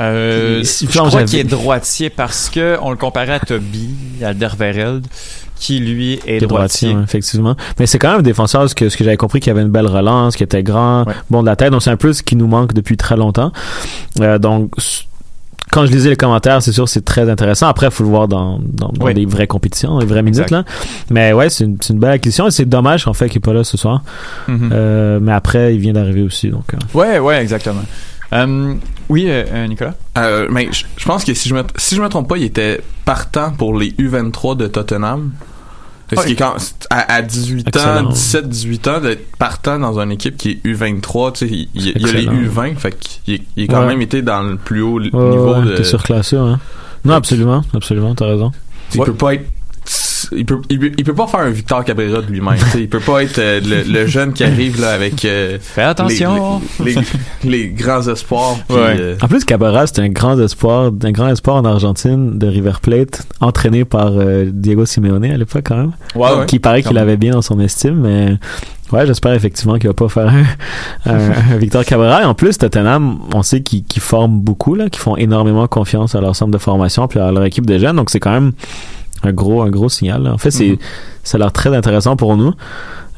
Euh, 0.00 0.62
je 0.62 0.86
crois 0.98 1.24
qu'il 1.24 1.38
est 1.40 1.44
droitier 1.44 2.08
parce 2.10 2.50
que 2.50 2.76
on 2.82 2.90
le 2.90 2.96
comparait 2.96 3.32
à 3.34 3.40
Toby 3.40 3.90
Alderweireld, 4.24 5.06
qui 5.56 5.80
lui 5.80 6.14
est 6.14 6.18
Qui 6.18 6.30
est 6.44 6.46
droitier. 6.46 6.94
ouais, 6.94 7.02
effectivement. 7.02 7.56
Mais 7.78 7.86
c'est 7.86 7.98
quand 7.98 8.10
même 8.10 8.20
un 8.20 8.22
défenseur, 8.22 8.68
ce 8.68 8.74
que, 8.74 8.88
ce 8.88 8.96
que 8.96 9.02
j'avais 9.04 9.16
compris, 9.16 9.40
qu'il 9.40 9.50
avait 9.50 9.62
une 9.62 9.70
belle 9.70 9.88
relance, 9.88 10.36
qu'il 10.36 10.44
était 10.44 10.62
grand, 10.62 11.04
Ouais. 11.06 11.14
bon 11.30 11.42
de 11.42 11.46
la 11.46 11.56
tête. 11.56 11.70
Donc 11.72 11.82
c'est 11.82 11.90
un 11.90 11.96
peu 11.96 12.12
ce 12.12 12.22
qui 12.22 12.36
nous 12.36 12.46
manque 12.46 12.74
depuis 12.74 12.96
très 12.96 13.16
longtemps. 13.16 13.52
Euh, 14.20 14.38
donc 14.38 14.70
quand 15.70 15.84
je 15.84 15.90
lisais 15.92 16.08
les 16.10 16.16
commentaires, 16.16 16.62
c'est 16.62 16.72
sûr 16.72 16.88
c'est 16.88 17.04
très 17.04 17.28
intéressant. 17.28 17.66
Après, 17.66 17.86
il 17.86 17.92
faut 17.92 18.04
le 18.04 18.08
voir 18.08 18.26
dans, 18.28 18.58
dans, 18.62 18.88
dans 18.88 19.04
Oui. 19.06 19.12
des 19.14 19.26
vraies 19.26 19.46
compétitions, 19.48 19.90
dans 19.90 19.98
les 19.98 20.06
vraies 20.06 20.22
minutes. 20.22 20.50
Là. 20.50 20.64
Mais 21.10 21.32
ouais, 21.34 21.50
c'est 21.50 21.64
une, 21.64 21.76
une 21.90 21.98
belle 21.98 22.12
acquisition 22.12 22.46
et 22.46 22.50
c'est 22.50 22.64
dommage 22.64 23.06
en 23.06 23.12
fait 23.12 23.28
qu'il 23.28 23.38
n'est 23.40 23.42
pas 23.42 23.52
là 23.52 23.64
ce 23.64 23.76
soir. 23.76 24.02
Mhm. 24.46 24.70
Euh, 24.72 25.18
mais 25.20 25.32
après, 25.32 25.74
il 25.74 25.80
vient 25.80 25.92
d'arriver 25.92 26.22
aussi. 26.22 26.48
Donc, 26.48 26.64
euh, 26.72 26.78
Ouais, 26.98 27.18
ouais, 27.18 27.42
exactement. 27.42 27.82
Euh, 28.32 28.74
oui, 29.08 29.26
euh, 29.28 29.44
euh, 29.50 29.66
Nicolas? 29.66 29.94
Euh, 30.18 30.48
mais 30.50 30.68
je 30.70 30.84
je 30.96 31.04
pense 31.06 31.24
que 31.24 31.32
si 31.34 31.48
je 31.48 31.54
me 31.54 31.62
si 31.76 31.94
je 31.94 32.02
me 32.02 32.08
trompe 32.08 32.28
pas, 32.28 32.36
il 32.36 32.44
était 32.44 32.80
partant 33.04 33.50
pour 33.52 33.78
les 33.78 33.92
U23 33.92 34.56
de 34.56 34.66
Tottenham. 34.66 35.32
Parce 36.10 36.24
qu'il 36.24 36.32
est 36.32 36.36
quand, 36.36 36.56
à, 36.88 37.14
à 37.16 37.20
18 37.20 37.66
ans, 37.66 37.80
Excellent. 37.80 38.08
17, 38.08 38.48
18 38.48 38.88
ans, 38.88 39.00
d'être 39.00 39.30
partant 39.36 39.78
dans 39.78 39.98
une 40.00 40.10
équipe 40.10 40.38
qui 40.38 40.52
est 40.52 40.66
U23, 40.66 41.32
tu 41.32 41.38
sais, 41.40 41.52
il, 41.52 41.68
il- 41.74 41.92
il 41.96 42.06
y 42.06 42.08
a 42.08 42.12
les 42.14 42.22
Excellent. 42.24 42.32
U20, 42.72 42.76
fait 42.76 42.98
qu'il 42.98 43.34
est- 43.34 43.42
il 43.56 43.64
est 43.64 43.66
quand 43.66 43.80
Ouais. 43.80 43.86
même 43.88 44.00
été 44.00 44.22
dans 44.22 44.42
le 44.42 44.56
plus 44.56 44.80
haut 44.80 44.98
ouais, 45.00 45.10
niveau 45.10 45.54
ouais, 45.54 45.62
de. 45.66 45.76
t'es 45.76 45.84
surclassé, 45.84 46.36
hein. 46.36 46.58
Non, 47.04 47.12
absolument, 47.14 47.62
absolument, 47.74 48.14
t'as 48.14 48.24
raison. 48.26 48.52
Il 48.94 49.00
Ouais. 49.00 49.06
peut 49.06 49.12
pas 49.14 49.34
être. 49.34 49.44
Il 50.32 50.44
peut, 50.46 50.58
il, 50.70 50.78
peut, 50.78 50.90
il 50.96 51.04
peut 51.04 51.14
pas 51.14 51.26
faire 51.26 51.40
un 51.40 51.50
Victor 51.50 51.84
Cabrera 51.84 52.20
de 52.22 52.26
lui-même. 52.30 52.56
tu 52.58 52.64
sais, 52.66 52.80
il 52.80 52.88
peut 52.88 53.00
pas 53.00 53.22
être 53.22 53.38
euh, 53.38 53.60
le, 53.60 53.90
le 53.92 54.06
jeune 54.06 54.32
qui 54.32 54.44
arrive 54.44 54.80
là 54.80 54.90
avec 54.92 55.24
euh, 55.24 55.58
Fais 55.60 55.82
attention. 55.82 56.60
les, 56.84 56.94
les, 56.94 57.00
les- 57.44 57.58
les 57.58 57.68
grands 57.68 58.06
espoirs. 58.08 58.56
Ouais. 58.70 58.96
euh, 58.98 59.16
En 59.22 59.28
plus, 59.28 59.44
Cabarra, 59.44 59.86
c'est 59.86 60.00
un 60.00 60.08
grand 60.08 60.38
espoir, 60.40 60.90
un 61.02 61.10
grand 61.12 61.28
espoir 61.28 61.56
en 61.56 61.64
Argentine 61.64 62.38
de 62.38 62.46
River 62.46 62.72
Plate, 62.82 63.26
entraîné 63.40 63.84
par 63.84 64.12
euh, 64.16 64.46
Diego 64.52 64.86
Simeone 64.86 65.24
à 65.24 65.36
l'époque 65.36 65.64
quand 65.66 65.76
même. 65.76 65.92
Ouais, 66.14 66.30
ouais. 66.32 66.46
qui 66.46 66.58
paraît 66.58 66.82
qu'il 66.82 66.98
avait 66.98 67.16
bien 67.16 67.32
dans 67.32 67.42
son 67.42 67.58
estime, 67.60 67.96
mais 68.00 68.36
ouais, 68.92 69.06
j'espère 69.06 69.32
effectivement 69.34 69.74
qu'il 69.78 69.88
va 69.88 69.94
pas 69.94 70.08
faire 70.08 70.28
un, 70.28 71.10
un- 71.12 71.52
un 71.52 71.56
Victor 71.58 71.84
Cabrera. 71.84 72.22
Et 72.22 72.24
en 72.24 72.34
plus, 72.34 72.58
Tottenham, 72.58 73.18
on 73.34 73.42
sait 73.42 73.62
qu'ils 73.62 73.84
qu'ils 73.84 74.02
forment 74.02 74.40
beaucoup, 74.40 74.74
là, 74.74 74.88
qu'ils 74.88 75.02
font 75.02 75.16
énormément 75.16 75.66
confiance 75.66 76.14
à 76.14 76.20
leur 76.20 76.34
centre 76.36 76.50
de 76.52 76.58
formation 76.58 77.06
puis 77.08 77.18
à 77.18 77.30
leur 77.32 77.44
équipe 77.44 77.66
de 77.66 77.78
jeunes, 77.78 77.96
donc 77.96 78.10
c'est 78.10 78.20
quand 78.20 78.32
même 78.32 78.52
un 79.24 79.32
gros, 79.32 79.62
un 79.62 79.70
gros 79.70 79.88
signal. 79.88 80.22
là. 80.22 80.32
En 80.32 80.38
fait, 80.38 80.50
c'est, 80.50 80.68
Mhm. 80.70 80.78
ça 81.24 81.36
a 81.36 81.38
l'air 81.38 81.52
très 81.52 81.74
intéressant 81.74 82.16
pour 82.16 82.36
nous. 82.36 82.52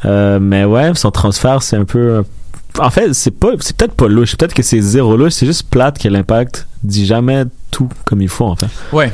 Euh, 0.05 0.39
mais 0.41 0.65
ouais, 0.65 0.93
son 0.95 1.11
transfert, 1.11 1.63
c'est 1.63 1.77
un 1.77 1.85
peu. 1.85 2.25
En 2.79 2.91
fait, 2.91 3.13
c'est 3.15 3.33
pas, 3.33 3.49
c'est 3.61 3.77
peut-être 3.77 3.95
pas 3.95 4.09
louche. 4.09 4.37
Peut-être 4.37 4.55
que 4.55 4.63
c'est 4.63 4.81
zéro 4.81 5.17
louche. 5.17 5.33
C'est 5.33 5.47
juste 5.47 5.69
plate 5.69 5.99
que 5.99 6.09
l'impact 6.09 6.67
dit 6.83 7.05
jamais 7.05 7.45
tout 7.71 7.89
comme 8.05 8.23
il 8.23 8.29
faut, 8.29 8.47
en 8.47 8.57
fait. 8.57 8.69
Ouais. 8.93 9.13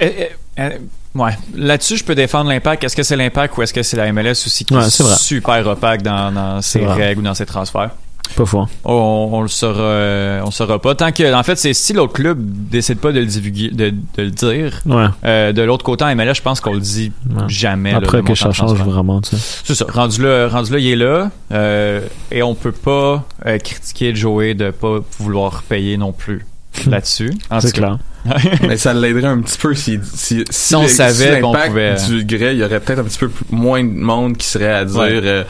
Euh, 0.00 0.06
euh, 0.20 0.24
euh, 0.60 0.70
ouais. 1.14 1.32
Là-dessus, 1.54 1.96
je 1.96 2.04
peux 2.04 2.14
défendre 2.14 2.50
l'impact. 2.50 2.84
Est-ce 2.84 2.94
que 2.94 3.02
c'est 3.02 3.16
l'impact 3.16 3.56
ou 3.58 3.62
est-ce 3.62 3.72
que 3.74 3.82
c'est 3.82 3.96
la 3.96 4.12
MLS 4.12 4.32
aussi 4.46 4.64
qui 4.64 4.74
Ouais, 4.74 4.86
est, 4.86 5.16
super 5.18 5.66
opaque 5.66 6.02
dans, 6.02 6.30
dans 6.32 6.62
ses 6.62 6.86
règles 6.86 7.20
ou 7.20 7.24
dans 7.24 7.34
ses 7.34 7.46
transferts? 7.46 7.90
Pas 8.36 8.46
faux. 8.46 8.66
On, 8.84 9.28
on 9.32 9.42
le 9.42 9.48
saura, 9.48 9.80
euh, 9.82 10.40
on 10.42 10.46
le 10.46 10.50
saura 10.52 10.80
pas. 10.80 10.94
Tant 10.94 11.12
que, 11.12 11.34
en 11.34 11.42
fait, 11.42 11.56
c'est 11.56 11.74
si 11.74 11.92
l'autre 11.92 12.12
club 12.12 12.38
décide 12.40 12.98
pas 12.98 13.12
de 13.12 13.20
le 13.20 13.26
divulguer, 13.26 13.70
de, 13.70 13.90
de 13.90 14.22
le 14.22 14.30
dire. 14.30 14.80
Ouais. 14.86 15.06
Euh, 15.24 15.52
de 15.52 15.62
l'autre 15.62 15.84
côté, 15.84 16.04
en 16.04 16.14
MLS, 16.14 16.34
je 16.34 16.42
pense 16.42 16.60
qu'on 16.60 16.74
le 16.74 16.80
dit 16.80 17.12
Ouais. 17.30 17.42
jamais. 17.48 17.92
Après 17.94 18.22
que 18.22 18.34
ça 18.34 18.52
change 18.52 18.78
vraiment, 18.78 19.20
tu 19.20 19.36
sais. 19.36 19.60
C'est 19.64 19.74
ça. 19.74 19.86
Rendu 19.88 20.22
là, 20.22 20.48
rendu 20.48 20.72
là, 20.72 20.78
il 20.78 20.88
est 20.88 20.96
là. 20.96 21.30
euh, 21.52 22.00
et 22.30 22.42
on 22.42 22.54
peut 22.54 22.72
pas 22.72 23.24
euh, 23.46 23.58
critiquer 23.58 24.14
Joey 24.14 24.54
de 24.54 24.70
pas 24.70 24.98
vouloir 25.18 25.62
payer 25.62 25.96
non 25.96 26.12
plus 26.12 26.46
là-dessus. 26.86 27.32
C'est 27.60 27.72
clair. 27.72 27.98
Mais 28.62 28.76
ça 28.76 28.94
l'aiderait 28.94 29.26
un 29.26 29.40
petit 29.40 29.58
peu 29.58 29.74
si 29.74 29.98
si, 30.14 30.44
Si 30.48 30.74
on 30.76 30.82
le- 30.82 30.88
savait 30.88 31.40
qu'on 31.40 31.52
l'impact 31.52 31.68
pouvait- 31.70 31.96
du 32.08 32.24
grès, 32.24 32.54
il 32.54 32.60
y 32.60 32.64
aurait 32.64 32.78
peut-être 32.78 33.00
un 33.00 33.04
petit 33.04 33.18
peu 33.18 33.30
moins 33.50 33.82
de 33.82 33.90
monde 33.90 34.36
qui 34.36 34.46
serait 34.46 34.72
à 34.72 34.84
dire 34.84 34.98
Ouais. 35.00 35.44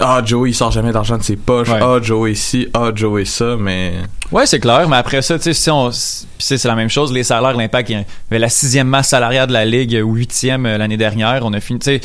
Ah 0.00 0.22
Joey 0.24 0.50
il 0.50 0.54
sort 0.54 0.70
jamais 0.70 0.92
d'argent 0.92 1.16
de 1.18 1.22
ses 1.22 1.36
poches, 1.36 1.68
Ouais. 1.68 1.78
ah 1.80 1.98
Joey 2.02 2.34
ci, 2.34 2.68
ah 2.74 2.90
Joey 2.94 3.24
ça, 3.24 3.56
mais 3.58 3.92
Ouais, 4.30 4.44
c'est 4.46 4.60
clair, 4.60 4.88
mais 4.88 4.96
après 4.96 5.22
ça, 5.22 5.36
tu 5.38 5.44
sais, 5.44 5.54
si 5.54 5.70
on, 5.70 5.90
c'est 5.90 6.62
la 6.64 6.74
même 6.74 6.90
chose, 6.90 7.12
les 7.12 7.22
salaires, 7.24 7.54
l'impact, 7.56 7.88
il 7.90 7.92
y 7.98 8.04
avait 8.30 8.38
la 8.38 8.48
sixième 8.50 8.86
masse 8.88 9.08
salariale 9.08 9.46
de 9.48 9.52
la 9.54 9.64
ligue, 9.64 9.98
huitième 10.04 10.66
euh, 10.66 10.76
l'année 10.78 10.98
dernière, 10.98 11.40
on 11.44 11.52
a 11.54 11.60
fini, 11.60 11.78
tu 11.78 11.84
sais, 11.98 12.00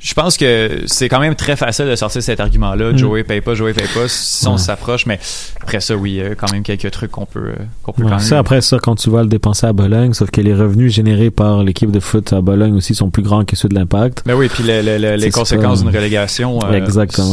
je 0.00 0.14
pense 0.14 0.36
que 0.38 0.82
c'est 0.86 1.08
quand 1.08 1.20
même 1.20 1.34
très 1.34 1.54
facile 1.56 1.86
de 1.86 1.94
sortir 1.96 2.22
cet 2.22 2.40
argument-là, 2.40 2.92
Mm. 2.92 2.98
Joey 2.98 3.24
paye 3.24 3.40
pas, 3.42 3.54
Joey 3.54 3.74
paye 3.74 3.86
pas, 3.94 4.08
si 4.08 4.46
on 4.48 4.56
s'approche, 4.56 5.04
mais 5.06 5.18
après 5.60 5.80
ça, 5.80 5.94
oui, 5.96 6.12
il 6.12 6.16
y 6.16 6.22
a 6.22 6.34
quand 6.34 6.50
même 6.50 6.62
quelques 6.62 6.90
trucs 6.90 7.10
qu'on 7.10 7.26
peut, 7.26 7.40
euh, 7.50 7.54
qu'on 7.82 7.92
peut 7.92 8.02
Ouais, 8.04 8.08
quand 8.10 8.16
même. 8.16 8.24
ça, 8.24 8.38
après 8.38 8.60
ça, 8.62 8.78
quand 8.82 8.94
tu 8.94 9.10
vas 9.10 9.22
le 9.22 9.28
dépenser 9.28 9.66
à 9.66 9.72
Bologne, 9.72 10.14
sauf 10.14 10.30
que 10.30 10.40
les 10.40 10.54
revenus 10.54 10.92
générés 10.92 11.30
par 11.30 11.62
l'équipe 11.62 11.90
de 11.90 12.00
foot 12.00 12.32
à 12.32 12.40
Bologne 12.40 12.74
aussi 12.74 12.94
sont 12.94 13.10
plus 13.10 13.22
grands 13.22 13.44
que 13.44 13.54
ceux 13.54 13.68
de 13.68 13.74
l'Impact. 13.74 14.22
Mais 14.26 14.32
oui, 14.32 14.48
puis 14.48 14.64
le- 14.64 14.80
le- 14.82 14.98
le- 14.98 15.16
les 15.16 15.30
conséquences 15.30 15.82
d'une 15.84 15.94
relégation 15.94 16.58
euh, 16.64 16.88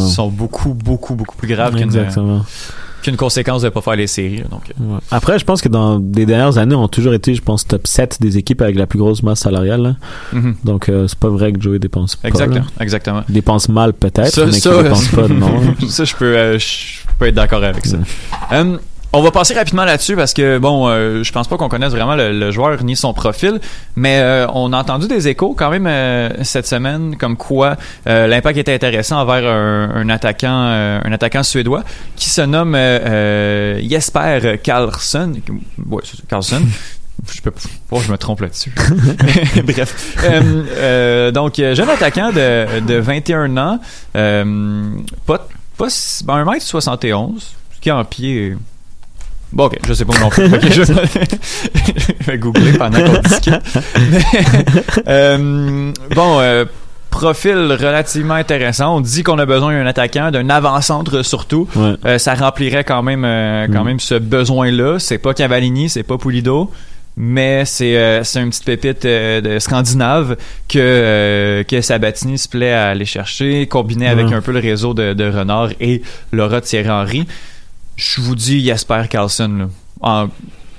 sont 0.09 0.27
beaucoup, 0.29 0.73
beaucoup, 0.73 1.15
beaucoup 1.15 1.35
plus 1.37 1.47
graves 1.47 1.73
qu'une 1.75 1.83
Exactement. 1.83 2.45
Qu'une 3.01 3.15
conséquence 3.15 3.61
de 3.61 3.69
pas 3.69 3.81
faire 3.81 3.95
les 3.95 4.07
séries. 4.07 4.43
Donc, 4.49 4.63
euh, 4.69 4.83
Ouais. 4.93 4.99
Après, 5.11 5.37
je 5.39 5.45
pense 5.45 5.61
que 5.61 5.69
dans 5.69 5.99
les 6.15 6.25
dernières 6.25 6.57
années, 6.57 6.75
on 6.75 6.85
a 6.85 6.87
toujours 6.87 7.13
été, 7.13 7.33
je 7.35 7.41
pense, 7.41 7.65
top 7.67 7.85
7 7.87 8.17
des 8.21 8.37
équipes 8.37 8.61
avec 8.61 8.75
la 8.75 8.87
plus 8.87 8.99
grosse 8.99 9.23
masse 9.23 9.39
salariale. 9.39 9.81
là. 9.81 9.95
mhm. 10.33 10.55
Donc, 10.63 10.89
euh, 10.89 11.07
c'est 11.07 11.17
pas 11.19 11.29
vrai 11.29 11.51
que 11.53 11.61
Joey 11.61 11.79
dépense 11.79 12.15
pas. 12.15 12.27
Exactement, 12.27 12.65
là. 12.77 12.83
exactement. 12.83 13.23
Il 13.29 13.33
dépense 13.35 13.69
mal 13.69 13.93
peut-être, 13.93 14.45
mais 14.45 14.59
qu'il 14.59 14.71
dépense 14.83 15.07
pas, 15.09 15.27
non. 15.29 15.75
ça, 15.87 16.03
je 16.05 16.15
peux, 16.15 16.37
euh, 16.37 16.57
je 16.59 17.05
peux 17.17 17.27
être 17.27 17.35
d'accord 17.35 17.63
avec 17.63 17.85
ça. 17.85 17.97
Ouais. 17.97 18.03
Euh, 18.53 18.77
on 19.11 19.21
va 19.21 19.31
passer 19.31 19.53
rapidement 19.55 19.85
là-dessus 19.85 20.15
parce 20.15 20.33
que 20.33 20.59
bon, 20.59 20.87
euh, 20.87 21.23
je 21.23 21.31
pense 21.31 21.47
pas 21.47 21.57
qu'on 21.57 21.69
connaisse 21.69 21.91
vraiment 21.91 22.15
le, 22.15 22.51
joueur 22.51 22.83
ni 22.83 22.95
son 22.95 23.13
profil, 23.13 23.59
mais 23.95 24.19
euh, 24.19 24.47
on 24.53 24.71
a 24.71 24.77
entendu 24.77 25.07
des 25.07 25.27
échos 25.27 25.55
quand 25.57 25.69
même 25.71 25.87
euh, 25.87 26.43
cette 26.43 26.67
semaine 26.67 27.15
comme 27.17 27.35
quoi 27.35 27.75
euh, 28.07 28.27
l'impact 28.27 28.57
était 28.59 28.73
intéressant 28.73 29.19
envers 29.19 29.45
un, 29.45 30.09
attaquant, 30.09 30.49
un 30.49 31.11
attaquant 31.11 31.43
suédois 31.43 31.83
qui 32.15 32.29
se 32.29 32.41
nomme 32.41 32.75
Jesper 33.89 34.59
Karlsson. 34.61 35.33
Ouais, 35.89 36.03
Karlsson. 36.27 36.61
Je 37.29 37.41
peux 37.41 37.51
pas, 37.51 37.97
je 37.99 38.09
me 38.09 38.17
trompe 38.17 38.39
là-dessus. 38.39 38.73
Bref. 39.65 40.15
Donc, 41.33 41.55
jeune 41.57 41.89
attaquant 41.89 42.31
de, 42.31 42.79
de 42.79 42.95
21 42.95 43.57
ans, 43.57 43.79
euh, 44.15 44.89
pas, 45.25 45.47
pas, 45.77 45.87
ben, 46.23 46.45
1m71, 46.45 47.39
ce 47.39 47.81
qui 47.81 47.89
est 47.89 47.91
en 47.91 48.05
pied. 48.05 48.55
Bon, 49.51 49.65
ok, 49.65 49.77
je 49.87 49.93
sais 49.93 50.05
pas 50.05 50.17
non 50.19 50.29
plus. 50.29 50.45
Ok, 50.53 50.61
je, 50.71 50.83
je 52.19 52.25
vais 52.31 52.37
googler 52.37 52.73
pendant 52.73 52.99
qu'on 53.01 53.19
discute. 53.21 53.61
Mais, 54.11 54.21
euh, 55.07 55.91
bon, 56.15 56.39
euh, 56.39 56.65
profil 57.09 57.55
relativement 57.57 58.35
intéressant. 58.35 58.97
On 58.97 59.01
dit 59.01 59.23
qu'on 59.23 59.39
a 59.39 59.45
besoin 59.45 59.73
d'un 59.73 59.87
attaquant, 59.87 60.29
d'un 60.31 60.49
avant-centre 60.49 61.23
surtout. 61.23 61.67
Ouais. 61.75 61.93
Euh, 62.05 62.17
ça 62.19 62.35
remplirait 62.35 62.83
quand 62.83 63.01
même 63.01 63.23
quand 63.73 63.81
Mm. 63.83 63.87
même 63.87 63.99
ce 63.99 64.15
besoin-là. 64.15 64.99
C'est 64.99 65.17
pas 65.17 65.33
Cavallini, 65.33 65.89
c'est 65.89 66.03
pas 66.03 66.17
Pulido, 66.19 66.69
mais 67.17 67.65
c'est 67.65 67.97
euh, 67.97 68.23
c'est 68.23 68.39
une 68.41 68.49
petite 68.51 68.65
pépite 68.65 69.05
euh, 69.05 69.41
de 69.41 69.57
scandinave 69.59 70.37
que 70.67 70.77
euh, 70.79 71.63
que 71.63 71.81
Sabatini 71.81 72.37
se 72.37 72.47
plaît 72.47 72.71
à 72.71 72.89
aller 72.89 73.05
chercher, 73.05 73.65
combiné 73.67 74.07
avec 74.07 74.31
un 74.31 74.41
peu 74.41 74.51
le 74.51 74.59
réseau 74.59 74.93
de, 74.93 75.13
de 75.13 75.23
Renard 75.29 75.69
et 75.81 76.03
Laura 76.31 76.61
Thierry 76.61 76.89
Henry. 76.89 77.25
Je 77.99 78.21
vous 78.21 78.35
dis 78.35 78.63
Jasper 78.65 79.03
Carlson 79.09 79.49
là. 79.59 79.69
En, 80.01 80.27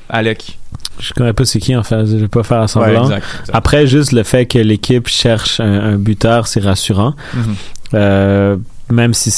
Alec. 0.09 0.59
Je 0.99 1.13
connais 1.13 1.33
pas 1.33 1.45
c'est 1.45 1.61
qui 1.61 1.77
en 1.77 1.83
fait, 1.83 2.05
je 2.07 2.17
vais 2.17 2.29
pas 2.29 2.43
faire 2.43 2.63
Ouais, 2.63 2.69
semblant. 2.69 3.03
exact, 3.05 3.27
exact. 3.41 3.51
Après, 3.53 3.87
juste 3.87 4.13
le 4.13 4.23
fait 4.23 4.47
que 4.47 4.59
l'équipe 4.59 5.07
cherche 5.09 5.61
un, 5.61 5.93
un 5.93 5.97
buteur, 5.97 6.47
c'est 6.47 6.61
rassurant. 6.61 7.15
Mhm. 7.35 7.55
Euh, 7.95 8.57
même 8.91 9.15
si 9.15 9.31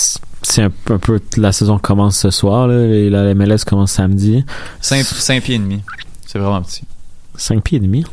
c'est 0.42 0.62
un, 0.62 0.70
peu- 0.70 0.94
un 0.94 0.98
peu 0.98 1.20
la 1.36 1.52
saison 1.52 1.78
commence 1.78 2.18
ce 2.18 2.30
soir, 2.30 2.68
là, 2.68 2.84
et 2.86 3.10
la 3.10 3.34
MLS 3.34 3.64
commence 3.66 3.92
samedi. 3.92 4.44
Cinq, 4.80 5.04
cinq 5.04 5.42
pieds 5.42 5.56
et 5.56 5.58
demi. 5.58 5.82
C'est 6.26 6.38
vraiment 6.38 6.62
petit. 6.62 6.82
5 7.34 7.62
pieds 7.62 7.78
et 7.78 7.80
demi? 7.80 8.04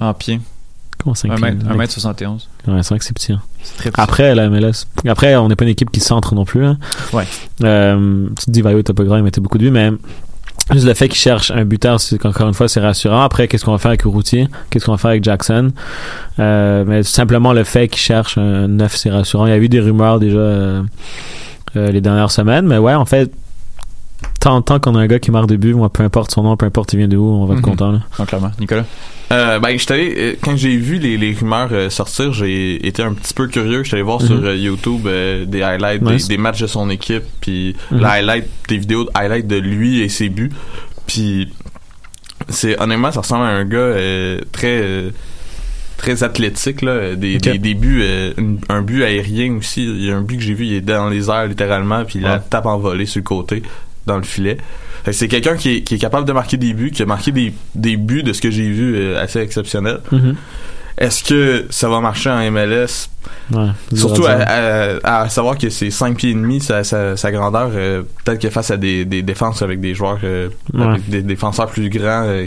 En 0.00 0.12
pied. 0.14 0.40
Comment 1.02 1.14
5 1.14 1.30
1 1.32 1.34
pieds 1.36 1.44
mètre, 1.44 1.56
et 1.56 1.64
demi? 1.64 1.74
1 1.74 1.76
mètre 1.76 1.92
71. 1.92 2.48
Ouais, 2.66 2.82
c'est 2.82 2.88
vrai 2.88 2.98
que 2.98 3.04
c'est 3.04 3.12
petit. 3.14 3.32
hein. 3.32 3.40
Très 3.78 3.90
petit. 3.90 4.00
Après, 4.00 4.34
la 4.34 4.48
MLS. 4.48 4.86
Après, 5.06 5.36
on 5.36 5.48
n'est 5.48 5.56
pas 5.56 5.64
une 5.64 5.70
équipe 5.70 5.90
qui 5.90 6.00
centre 6.00 6.34
non 6.34 6.44
plus. 6.44 6.64
Hein. 6.64 6.78
Ouais. 7.12 7.24
Euh, 7.64 8.28
tu 8.38 8.46
te 8.46 8.50
dis, 8.50 8.62
Vaio, 8.62 8.82
t'as 8.82 8.92
pas 8.94 9.04
grand, 9.04 9.16
il 9.16 9.22
mettait 9.22 9.40
beaucoup 9.40 9.58
de 9.58 9.64
buts, 9.64 9.70
mais 9.70 9.90
juste 10.72 10.86
le 10.86 10.94
fait 10.94 11.08
qu'il 11.08 11.18
cherche 11.18 11.50
un 11.50 11.64
buteur, 11.64 12.00
c'est 12.00 12.18
qu'encore 12.18 12.48
une 12.48 12.54
fois, 12.54 12.68
c'est 12.68 12.80
rassurant. 12.80 13.22
Après, 13.22 13.46
qu'est-ce 13.48 13.64
qu'on 13.64 13.72
va 13.72 13.78
faire 13.78 13.90
avec 13.90 14.04
Urruti? 14.04 14.48
Qu'est-ce 14.70 14.86
qu'on 14.86 14.92
va 14.92 14.98
faire 14.98 15.10
avec 15.10 15.22
Jackson? 15.24 15.70
Euh, 16.38 16.84
mais 16.86 17.02
simplement 17.02 17.52
le 17.52 17.64
fait 17.64 17.88
qu'il 17.88 18.00
cherche 18.00 18.36
un 18.38 18.66
neuf, 18.68 18.96
c'est 18.96 19.10
rassurant. 19.10 19.46
Il 19.46 19.50
y 19.50 19.52
a 19.52 19.58
eu 19.58 19.68
des 19.68 19.80
rumeurs 19.80 20.18
déjà 20.18 20.38
euh, 20.38 20.82
euh, 21.76 21.90
les 21.92 22.00
dernières 22.00 22.30
semaines, 22.30 22.66
mais 22.66 22.78
ouais, 22.78 22.94
en 22.94 23.04
fait, 23.04 23.30
tant, 24.46 24.62
tant 24.62 24.78
qu'on 24.78 24.94
a 24.94 25.00
un 25.00 25.06
gars 25.08 25.18
qui 25.18 25.30
marque 25.32 25.48
des 25.48 25.56
buts, 25.56 25.74
moi, 25.74 25.88
peu 25.90 26.02
importe 26.04 26.30
son 26.30 26.42
nom, 26.44 26.56
peu 26.56 26.66
importe 26.66 26.92
il 26.92 26.98
vient 26.98 27.08
de 27.08 27.16
où, 27.16 27.26
on 27.28 27.46
va 27.46 27.54
être 27.54 27.60
Mhm. 27.60 27.64
content. 27.64 27.92
Là. 27.92 28.24
Clairement. 28.26 28.52
Nicolas? 28.60 28.84
Euh, 29.32 29.58
ben, 29.58 29.76
j'étais 29.76 29.94
allé, 29.94 30.14
euh, 30.16 30.34
quand 30.40 30.56
j'ai 30.56 30.76
vu 30.76 30.98
les, 30.98 31.16
les 31.16 31.32
rumeurs 31.34 31.70
euh, 31.72 31.90
sortir, 31.90 32.32
j'ai 32.32 32.86
été 32.86 33.02
un 33.02 33.12
petit 33.12 33.34
peu 33.34 33.48
curieux. 33.48 33.82
J'étais 33.82 33.96
allé 33.96 34.02
voir 34.04 34.20
Mhm. 34.20 34.26
sur 34.28 34.44
euh, 34.44 34.54
YouTube 34.56 35.06
euh, 35.06 35.44
des 35.44 35.62
highlights, 35.62 36.04
des- 36.04 36.12
Nice. 36.14 36.28
des, 36.28 36.38
matchs 36.38 36.60
de 36.60 36.68
son 36.68 36.88
équipe, 36.90 37.24
puis 37.40 37.74
Mhm. 37.90 37.98
le 37.98 38.04
highlight, 38.06 38.44
des 38.68 38.78
vidéos 38.78 39.04
de 39.04 39.10
highlights 39.14 39.48
de 39.48 39.56
lui 39.56 40.00
et 40.00 40.08
ses 40.08 40.28
buts. 40.28 40.52
Puis, 41.08 41.52
c'est 42.48 42.80
honnêtement, 42.80 43.10
ça 43.10 43.20
ressemble 43.20 43.44
à 43.44 43.48
un 43.48 43.64
gars 43.64 43.78
euh, 43.78 44.40
très 44.52 44.80
euh, 44.80 45.10
très 45.96 46.22
athlétique 46.22 46.82
là, 46.82 47.14
des, 47.16 47.36
Ok. 47.36 47.42
des, 47.42 47.58
des 47.58 47.74
buts, 47.74 48.00
euh, 48.02 48.32
un 48.68 48.82
but 48.82 49.02
aérien 49.02 49.56
aussi. 49.56 49.82
Il 49.84 50.04
y 50.04 50.10
a 50.12 50.16
un 50.16 50.20
but 50.20 50.36
que 50.36 50.42
j'ai 50.42 50.52
vu, 50.54 50.66
il 50.66 50.74
est 50.74 50.80
dans 50.82 51.08
les 51.08 51.30
airs 51.30 51.46
littéralement, 51.46 52.04
puis 52.04 52.18
il 52.18 52.22
la 52.22 52.34
Ouais. 52.34 52.40
tape 52.50 52.66
en 52.66 52.76
volée 52.78 53.06
sur 53.06 53.20
le 53.20 53.24
côté 53.24 53.62
dans 54.06 54.16
le 54.16 54.22
filet. 54.22 54.58
C'est 55.12 55.28
quelqu'un 55.28 55.56
qui 55.56 55.76
est, 55.76 55.82
qui 55.82 55.94
est 55.94 55.98
capable 55.98 56.26
de 56.26 56.32
marquer 56.32 56.56
des 56.56 56.72
buts, 56.74 56.90
qui 56.90 57.02
a 57.02 57.06
marqué 57.06 57.30
des, 57.32 57.52
des 57.74 57.96
buts 57.96 58.22
de 58.24 58.32
ce 58.32 58.40
que 58.40 58.50
j'ai 58.50 58.68
vu 58.68 58.96
euh, 58.96 59.22
assez 59.22 59.38
exceptionnels. 59.40 60.00
Mhm. 60.10 60.34
Est-ce 60.98 61.22
que 61.22 61.66
ça 61.70 61.88
va 61.88 62.00
marcher 62.00 62.30
en 62.30 62.38
MLS? 62.50 63.10
Ouais, 63.52 63.68
Surtout 63.94 64.24
à, 64.26 65.28
savoir 65.28 65.58
que 65.58 65.68
c'est 65.68 65.90
5 65.90 66.16
pieds 66.16 66.30
et 66.30 66.34
demi, 66.34 66.60
sa, 66.60 66.82
sa, 66.84 67.16
sa 67.16 67.30
grandeur, 67.30 67.70
euh, 67.74 68.02
peut-être 68.24 68.40
que 68.40 68.48
face 68.50 68.70
à 68.70 68.76
des, 68.78 69.04
des 69.04 69.22
défenses 69.22 69.60
avec 69.62 69.80
des 69.80 69.94
joueurs, 69.94 70.18
euh, 70.24 70.48
Ouais. 70.72 70.84
avec 70.86 71.08
des 71.08 71.22
défenseurs 71.22 71.66
plus 71.66 71.90
grands 71.90 72.24
euh, 72.24 72.46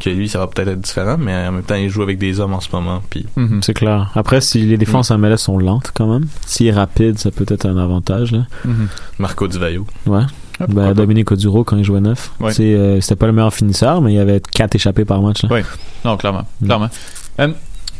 que 0.00 0.10
lui, 0.10 0.28
ça 0.28 0.38
va 0.38 0.46
peut-être 0.46 0.68
être 0.68 0.80
différent, 0.80 1.16
mais 1.18 1.34
en 1.48 1.50
même 1.52 1.64
temps, 1.64 1.74
il 1.74 1.90
joue 1.90 2.02
avec 2.02 2.18
des 2.18 2.38
hommes 2.38 2.54
en 2.54 2.60
ce 2.60 2.68
moment. 2.72 3.02
Puis 3.10 3.26
Mhm. 3.36 3.62
C'est 3.64 3.74
clair. 3.74 4.10
Après, 4.14 4.40
si 4.40 4.60
les 4.60 4.76
défenses 4.78 5.10
en 5.10 5.18
MLS 5.18 5.38
sont 5.38 5.58
lentes 5.58 5.90
quand 5.92 6.06
même, 6.06 6.28
s'il 6.46 6.68
est 6.68 6.72
rapide, 6.72 7.18
ça 7.18 7.32
peut 7.32 7.46
être 7.48 7.66
un 7.66 7.76
avantage. 7.76 8.30
Là. 8.30 8.46
Mhm. 8.64 8.86
Marco 9.18 9.48
Di 9.48 9.58
Vaio. 9.58 9.86
Ouais. 10.06 10.22
Ah, 10.60 10.64
Ben. 10.68 10.92
Dominique 10.92 11.30
Oduro, 11.30 11.64
quand 11.64 11.76
il 11.76 11.84
jouait 11.84 12.00
neuf, 12.00 12.30
Ouais. 12.40 12.52
euh, 12.60 13.00
c'était 13.00 13.16
pas 13.16 13.26
le 13.26 13.32
meilleur 13.32 13.54
finisseur, 13.54 14.00
mais 14.00 14.12
il 14.12 14.16
y 14.16 14.20
avait 14.20 14.40
quatre 14.40 14.74
échappés 14.74 15.04
par 15.04 15.20
match. 15.22 15.42
Là. 15.42 15.50
Ouais. 15.52 15.64
Non, 16.04 16.16
clairement. 16.16 16.44
Mm. 16.60 16.66
clairement. 16.66 16.88
Euh, 17.40 17.48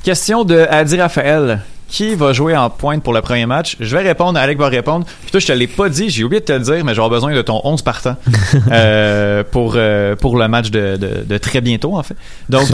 question 0.02 0.44
de 0.44 0.66
Adi 0.70 1.00
Raphaël. 1.00 1.61
Qui 1.90 2.16
va 2.16 2.35
jouer 2.35 2.54
en 2.54 2.68
pointe 2.68 3.02
pour 3.02 3.14
le 3.14 3.22
premier 3.22 3.46
match? 3.46 3.78
Je 3.80 3.96
vais 3.96 4.02
répondre, 4.02 4.38
Alec 4.38 4.59
va 4.59 4.68
répondre. 4.68 5.06
Puis 5.22 5.30
toi, 5.30 5.40
je 5.40 5.46
te 5.46 5.52
l'ai 5.52 5.66
pas 5.66 5.88
dit, 5.88 6.11
j'ai 6.11 6.22
oublié 6.22 6.40
de 6.40 6.44
te 6.44 6.52
le 6.52 6.59
dire, 6.61 6.85
mais 6.85 6.94
j'aurai 6.94 7.09
besoin 7.09 7.35
de 7.35 7.40
ton 7.40 7.62
11 7.64 7.80
partant 7.80 8.14
euh, 8.70 9.42
pour, 9.50 9.78
pour 10.20 10.37
le 10.37 10.48
match 10.48 10.70
de, 10.70 10.98
de, 10.98 11.24
de 11.26 11.38
très 11.38 11.62
bientôt, 11.62 11.96
en 11.96 12.02
fait. 12.02 12.14
Donc, 12.50 12.68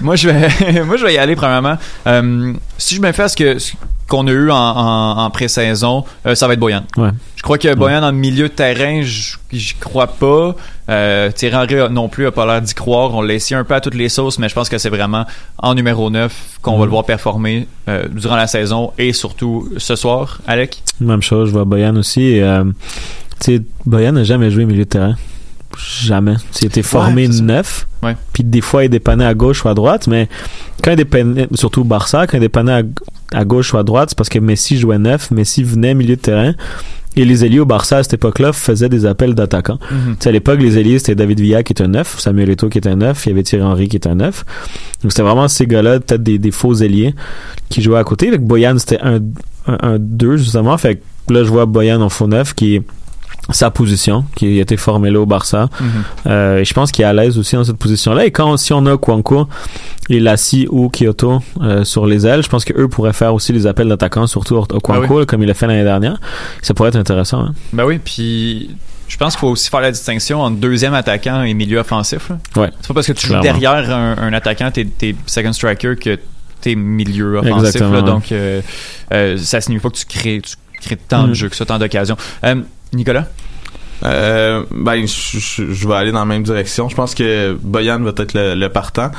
moi, 0.00 0.16
je 0.16 0.30
vais 0.30 0.82
moi 0.84 0.96
je 0.96 1.04
vais 1.04 1.12
y 1.12 1.18
aller, 1.18 1.36
premièrement. 1.36 1.76
Si 2.78 2.94
je 2.94 3.02
me 3.02 3.12
fais 3.12 3.28
ce 3.28 3.36
que 3.36 3.58
qu'on 4.08 4.26
a 4.28 4.30
eu 4.30 4.50
en, 4.50 4.56
en, 4.56 5.18
en 5.24 5.30
pré-saison, 5.30 6.04
euh, 6.26 6.34
ça 6.34 6.46
va 6.46 6.52
être 6.54 6.60
Boyan. 6.60 6.84
Ouais. 6.96 7.10
Je 7.36 7.42
crois 7.42 7.58
que 7.58 7.74
Boyan 7.74 8.02
en 8.02 8.12
milieu 8.12 8.48
de 8.48 8.52
terrain, 8.52 9.02
je- 9.02 9.36
j'y 9.52 9.74
crois 9.74 10.06
pas. 10.06 10.54
Euh, 10.88 11.30
Thierry 11.32 11.56
Henry 11.56 11.92
non 11.92 12.08
plus 12.08 12.26
a 12.26 12.30
pas 12.32 12.46
l'air 12.46 12.62
d'y 12.62 12.74
croire. 12.74 13.14
On 13.14 13.22
l'a 13.22 13.34
essayé 13.34 13.56
un 13.56 13.64
peu 13.64 13.74
à 13.74 13.80
toutes 13.80 13.94
les 13.94 14.08
sauces, 14.08 14.38
mais 14.38 14.48
je 14.48 14.54
pense 14.54 14.68
que 14.68 14.78
c'est 14.78 14.88
vraiment 14.90 15.26
en 15.58 15.74
numéro 15.74 16.08
9 16.10 16.32
qu'on 16.62 16.78
va 16.78 16.84
le 16.84 16.90
voir 16.90 17.04
performer 17.04 17.66
euh, 17.88 18.06
durant 18.08 18.36
la 18.36 18.46
saison 18.46 18.92
et 18.98 19.12
surtout 19.12 19.68
ce 19.76 19.96
soir. 19.96 20.38
Alec? 20.46 20.82
Même 21.00 21.22
chose, 21.22 21.48
je 21.48 21.52
vois 21.54 21.64
Boyan 21.64 21.96
aussi. 21.96 22.22
et, 22.22 22.42
euh, 22.42 22.64
Boyan 23.84 24.12
n'a 24.12 24.24
jamais 24.24 24.50
joué 24.50 24.64
milieu 24.64 24.84
de 24.84 24.88
terrain. 24.88 25.14
Jamais. 26.02 26.34
Il 26.62 26.66
été 26.66 26.82
formé 26.82 27.28
Ouais, 27.28 27.42
neuf. 27.42 27.86
Puis 28.32 28.44
des 28.44 28.60
fois, 28.60 28.84
il 28.84 28.88
dépannait 28.88 29.26
à 29.26 29.34
gauche 29.34 29.64
ou 29.64 29.68
à 29.68 29.74
droite, 29.74 30.06
mais 30.06 30.28
quand 30.82 30.92
il 30.92 30.96
dépannait, 30.96 31.48
surtout 31.54 31.84
Barça, 31.84 32.26
quand 32.26 32.36
il 32.38 32.40
dépannait 32.40 32.72
à, 32.72 32.82
à 33.32 33.44
gauche 33.44 33.72
ou 33.74 33.78
à 33.78 33.82
droite, 33.82 34.10
c'est 34.10 34.18
parce 34.18 34.28
que 34.28 34.38
Messi 34.38 34.76
jouait 34.78 34.98
neuf, 34.98 35.30
Messi 35.30 35.62
venait 35.62 35.94
milieu 35.94 36.16
de 36.16 36.20
terrain. 36.20 36.54
Et 37.18 37.24
les 37.24 37.46
ailiers 37.46 37.60
au 37.60 37.64
Barça 37.64 37.96
à 37.96 38.02
cette 38.02 38.12
époque-là 38.12 38.52
faisaient 38.52 38.90
des 38.90 39.06
appels 39.06 39.34
d'attaquants. 39.34 39.78
Tu 39.78 40.16
sais, 40.20 40.28
à 40.28 40.32
l'époque, 40.32 40.60
les 40.60 40.76
ailiers, 40.76 40.98
c'était 40.98 41.14
David 41.14 41.40
Villa 41.40 41.62
qui 41.62 41.72
était 41.72 41.84
un 41.84 41.88
neuf, 41.88 42.20
Samuel 42.20 42.50
Eto'o 42.50 42.68
qui 42.68 42.76
était 42.76 42.90
un 42.90 42.96
neuf, 42.96 43.24
il 43.24 43.30
y 43.30 43.32
avait 43.32 43.42
Thierry 43.42 43.64
Henry 43.64 43.88
qui 43.88 43.96
était 43.96 44.10
un 44.10 44.16
neuf. 44.16 44.44
Donc 45.02 45.12
c'était 45.12 45.22
vraiment 45.22 45.48
ces 45.48 45.66
gars-là, 45.66 46.00
peut-être 46.00 46.22
des, 46.22 46.38
des 46.38 46.50
faux 46.50 46.74
ailiers 46.74 47.14
qui 47.70 47.80
jouaient 47.80 47.98
à 47.98 48.04
côté. 48.04 48.28
Avec 48.28 48.42
Boyan, 48.42 48.76
c'était 48.78 49.00
un, 49.00 49.20
un, 49.66 49.98
justement. 50.36 50.76
Fait 50.76 51.00
que 51.26 51.32
là, 51.32 51.42
je 51.42 51.48
vois 51.48 51.64
Boyan 51.64 52.02
en 52.02 52.10
faux 52.10 52.26
neuf 52.26 52.52
qui 52.52 52.76
est 52.76 52.82
sa 53.50 53.70
position, 53.70 54.24
qui 54.34 54.58
a 54.58 54.62
été 54.62 54.76
formé 54.76 55.10
là 55.10 55.20
au 55.20 55.26
Barça. 55.26 55.68
Euh, 56.26 56.58
et 56.58 56.64
je 56.64 56.74
pense 56.74 56.90
qu'il 56.90 57.04
est 57.04 57.08
à 57.08 57.12
l'aise 57.12 57.38
aussi 57.38 57.54
dans 57.54 57.64
cette 57.64 57.76
position-là. 57.78 58.26
Et 58.26 58.30
quand 58.32 58.56
si 58.56 58.72
on 58.72 58.84
a 58.86 58.96
Kwanko 58.96 59.48
et 60.10 60.18
Lassi 60.20 60.66
ou 60.70 60.88
Kyoto 60.88 61.40
euh, 61.62 61.84
sur 61.84 62.06
les 62.06 62.26
ailes, 62.26 62.42
je 62.42 62.48
pense 62.48 62.64
qu'eux 62.64 62.88
pourraient 62.88 63.12
faire 63.12 63.34
aussi 63.34 63.52
les 63.52 63.66
appels 63.66 63.88
d'attaquants, 63.88 64.26
surtout 64.26 64.56
au 64.56 64.64
Kwanko, 64.80 65.14
Ah 65.18 65.20
oui. 65.20 65.26
comme 65.26 65.42
il 65.42 65.46
l'a 65.46 65.54
fait 65.54 65.66
l'année 65.68 65.84
dernière. 65.84 66.18
Ça 66.62 66.74
pourrait 66.74 66.88
être 66.88 66.96
intéressant. 66.96 67.40
hein. 67.40 67.54
Ben 67.72 67.84
oui, 67.84 67.98
puis 68.04 68.70
je 69.08 69.16
pense 69.16 69.34
qu'il 69.34 69.40
faut 69.40 69.48
aussi 69.50 69.70
faire 69.70 69.80
la 69.80 69.92
distinction 69.92 70.40
entre 70.42 70.56
deuxième 70.56 70.94
attaquant 70.94 71.42
et 71.44 71.54
milieu 71.54 71.78
offensif. 71.78 72.30
Ouais. 72.56 72.70
C'est 72.80 72.88
pas 72.88 72.94
parce 72.94 73.06
que 73.06 73.12
tu 73.12 73.28
joues 73.28 73.40
derrière 73.40 73.90
un, 73.94 74.16
un 74.18 74.32
attaquant, 74.32 74.70
t'es, 74.72 74.86
second 75.26 75.52
striker, 75.52 75.94
que 75.94 76.18
t'es 76.60 76.74
milieu 76.74 77.36
offensif. 77.38 77.80
Là. 77.80 78.02
donc, 78.02 78.32
euh, 78.32 78.60
euh, 79.12 79.36
ça 79.38 79.60
signifie 79.60 79.82
pas 79.82 79.90
que 79.90 79.96
tu 79.98 80.06
crées, 80.06 80.40
tu 80.42 80.56
crées 80.80 80.96
tant 80.96 81.24
de 81.24 81.30
Mm. 81.30 81.34
jeux 81.34 81.48
que 81.48 81.56
ça, 81.56 81.64
tant 81.64 81.78
d'occasions. 81.78 82.16
Euh, 82.44 82.56
Nicolas? 82.92 83.26
Euh, 84.04 84.62
ben, 84.70 85.06
je, 85.06 85.38
je- 85.38 85.72
je 85.72 85.88
vais 85.88 85.94
aller 85.94 86.12
dans 86.12 86.18
la 86.20 86.24
même 86.26 86.42
direction. 86.42 86.88
Je 86.88 86.94
pense 86.94 87.14
que 87.14 87.56
Boyan 87.62 88.00
va 88.00 88.10
être 88.16 88.34
le, 88.34 88.54
le 88.54 88.68
partant. 88.68 89.10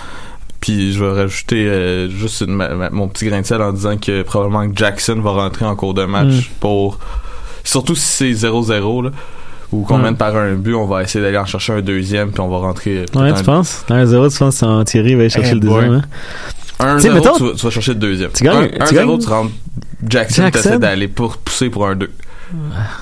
Puis 0.60 0.94
je 0.94 1.04
vais 1.04 1.12
rajouter 1.22 1.68
euh, 1.68 2.10
juste 2.10 2.42
une- 2.42 2.54
ma- 2.56 2.70
ma- 2.70 2.90
mon 2.90 3.08
petit 3.08 3.26
grain 3.28 3.42
de 3.42 3.46
sel 3.46 3.62
en 3.62 3.72
disant 3.74 3.98
que 3.98 4.24
probablement 4.24 4.68
que 4.70 4.76
Jackson 4.76 5.20
va 5.22 5.32
rentrer 5.32 5.66
en 5.66 5.76
cours 5.76 5.94
de 5.94 6.04
match 6.06 6.28
Mm. 6.28 6.42
pour... 6.60 7.00
Surtout 7.64 7.96
si 7.96 8.34
c'est 8.34 8.48
0-0, 8.48 9.02
là, 9.04 9.12
ou 9.72 9.84
qu'on 9.84 9.98
Ouais. 9.98 10.04
mène 10.04 10.16
par 10.16 10.36
un 10.38 10.54
but, 10.54 10.74
on 10.74 10.86
va 10.86 11.04
essayer 11.04 11.24
d'aller 11.24 11.38
en 11.38 11.46
chercher 11.46 11.74
un 11.74 11.82
deuxième, 11.82 12.32
puis 12.32 12.40
on 12.40 12.48
va 12.48 12.58
rentrer... 12.60 13.06
Ouais, 13.16 13.30
un- 13.30 13.34
tu 13.34 13.44
penses? 13.44 13.84
Dans 13.88 13.96
un 13.96 14.06
0, 14.06 14.30
tu 14.30 14.38
penses 14.38 14.60
que 14.62 14.84
Thierry 14.84 15.16
va 15.16 15.22
aller 15.22 15.30
chercher 15.30 15.54
le 15.56 15.60
deuxième, 15.60 15.94
hein? 15.94 16.02
Un 16.80 16.96
Tu 16.98 17.02
sais, 17.04 17.08
0, 17.10 17.16
mettons- 17.16 17.36
tu, 17.38 17.44
vas- 17.44 17.52
tu 17.56 17.66
vas 17.66 17.70
chercher 17.72 17.94
le 17.94 18.00
deuxième. 18.00 18.32
Tu 18.32 18.44
gagnes- 18.44 18.70
un, 18.80 18.86
tu 18.86 18.96
0, 18.96 19.12
gagnes- 19.18 19.20
tu 19.24 19.30
rentres 19.30 19.52
Jackson, 20.04 20.44
Jackson? 20.44 20.62
t'essaies 20.64 20.80
d'aller 20.80 21.08
pour 21.08 21.38
pousser 21.38 21.70
pour 21.70 21.88
un 21.88 21.96
2. 21.96 22.10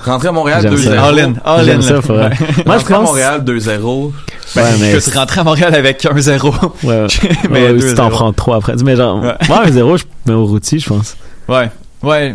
Rentrer 0.04 0.28
à 0.28 0.32
Montréal 0.32 0.60
J'aime 0.62 0.74
2-0. 0.74 0.82
ça. 0.82 1.04
All 1.04 1.18
in, 1.20 1.34
all 1.44 1.64
J'aime 1.64 1.78
in, 1.78 1.82
ça, 1.82 1.92
là. 1.94 2.02
pour 2.02 2.14
vrai. 2.16 2.30
Ouais. 2.30 2.36
Moi, 2.66 2.78
je 2.78 2.78
Rentrer 2.80 2.94
à 2.94 2.98
pense. 2.98 3.06
Montréal 3.08 3.44
2-0. 3.44 4.12
Ouais, 4.56 4.62
mais. 4.80 4.92
que 4.92 5.10
tu 5.10 5.16
rentres 5.16 5.38
à 5.38 5.44
Montréal 5.44 5.74
avec 5.74 6.04
un 6.06 6.18
0. 6.18 6.50
Ouais, 6.82 7.02
ouais. 7.02 7.06
mais 7.50 7.70
Ouais, 7.70 7.80
si 7.80 7.94
t'en 7.94 8.04
zéro. 8.04 8.10
prends 8.10 8.32
trois 8.32 8.56
après. 8.56 8.74
Mais 8.84 8.96
genre, 8.96 9.20
Ouais. 9.22 9.34
moi, 9.48 9.62
un 9.66 9.70
0, 9.70 9.96
je 9.98 10.04
mets 10.26 10.32
au 10.34 10.46
routier, 10.46 10.78
je 10.78 10.88
pense. 10.88 11.16
Ouais. 11.48 11.70
Ouais. 12.02 12.34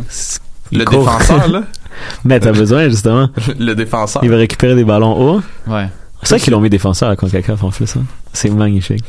Le 0.72 0.86
court. 0.86 1.00
défenseur, 1.04 1.48
là? 1.50 1.64
Mais 2.24 2.40
t'as 2.40 2.54
besoin, 2.54 2.88
justement. 2.88 3.30
Le 3.60 3.74
défenseur. 3.74 4.24
Il 4.24 4.30
va 4.30 4.38
récupérer 4.38 4.76
des 4.76 4.86
ballons 4.86 5.18
hauts. 5.20 5.42
Ouais. 5.68 5.88
C'est 6.24 6.36
vrai 6.36 6.40
qu'ils 6.40 6.54
l'ont 6.54 6.62
mis 6.62 6.70
défenseur 6.70 7.10
à 7.10 7.16
CONCACAF 7.16 7.64
en 7.64 7.72
plus. 7.72 7.94
Hein. 7.98 8.04
C'est 8.32 8.50
magnifique. 8.52 9.04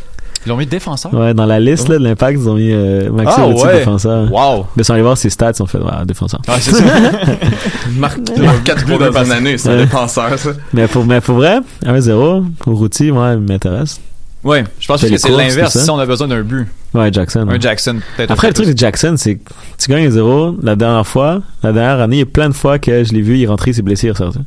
Ils 0.44 0.48
l'ont 0.48 0.56
mis 0.56 0.66
défenseur. 0.66 1.12
Ouais, 1.14 1.34
dans 1.34 1.46
la 1.46 1.60
liste 1.60 1.88
là, 1.88 1.98
de 1.98 2.04
l'impact, 2.04 2.38
ils 2.40 2.48
ont 2.48 2.54
mis 2.54 2.72
euh, 2.72 3.10
Maxime 3.12 3.44
Ah, 3.44 3.48
ouais. 3.48 3.78
défenseur. 3.78 4.32
Wow. 4.32 4.66
Mais 4.76 4.82
sans 4.82 4.94
aller 4.94 5.02
voir 5.02 5.16
ses 5.16 5.30
stats, 5.30 5.52
ils 5.56 5.62
ont 5.62 5.66
fait 5.66 5.78
ouais, 5.78 5.90
défenseur. 6.04 6.40
Ouais, 6.48 6.54
c'est 6.60 6.72
ça. 6.74 6.84
Il 7.92 7.98
marque, 8.00 8.18
il 8.36 8.42
marque 8.42 8.62
4 8.64 8.84
buts 8.86 8.96
dans 8.98 9.24
une 9.24 9.32
année, 9.32 9.58
c'est 9.58 9.68
un 9.70 9.76
défenseur, 9.76 10.38
ça. 10.38 10.50
Mais 10.72 10.88
pour, 10.88 11.04
mais 11.04 11.20
pour 11.20 11.36
vrai, 11.36 11.58
1-0, 11.84 12.44
au 12.66 12.74
routier, 12.74 13.12
moi, 13.12 13.32
il 13.34 13.40
m'intéresse. 13.40 14.00
Ouais, 14.42 14.64
je 14.80 14.86
pense 14.88 15.00
que 15.02 15.16
c'est 15.16 15.28
l'inverse 15.30 15.78
si 15.78 15.90
on 15.90 15.98
a 16.00 16.06
besoin 16.06 16.26
d'un 16.26 16.40
but. 16.42 16.66
Ouais, 16.94 17.12
Jackson. 17.12 17.46
Un 17.48 17.60
Jackson, 17.60 18.00
peut-être. 18.16 18.30
Après, 18.32 18.48
le 18.48 18.54
truc 18.54 18.66
de 18.68 18.76
Jackson, 18.76 19.14
c'est 19.16 19.36
que 19.36 19.48
tu 19.78 19.88
gagnes 19.90 20.10
0 20.10 20.56
la 20.62 20.74
dernière 20.74 21.06
fois, 21.06 21.42
la 21.62 21.72
dernière 21.72 22.00
année, 22.00 22.16
il 22.16 22.20
y 22.20 22.22
a 22.22 22.26
plein 22.26 22.48
de 22.48 22.54
fois 22.54 22.78
que 22.80 23.04
je 23.04 23.12
l'ai 23.12 23.20
vu, 23.22 23.36
il 23.36 23.44
est 23.44 23.46
rentré, 23.46 23.70
il 23.70 23.74
s'est 23.74 23.82
blessé, 23.82 24.06
il 24.06 24.10
est 24.10 24.12
ressorti. 24.12 24.40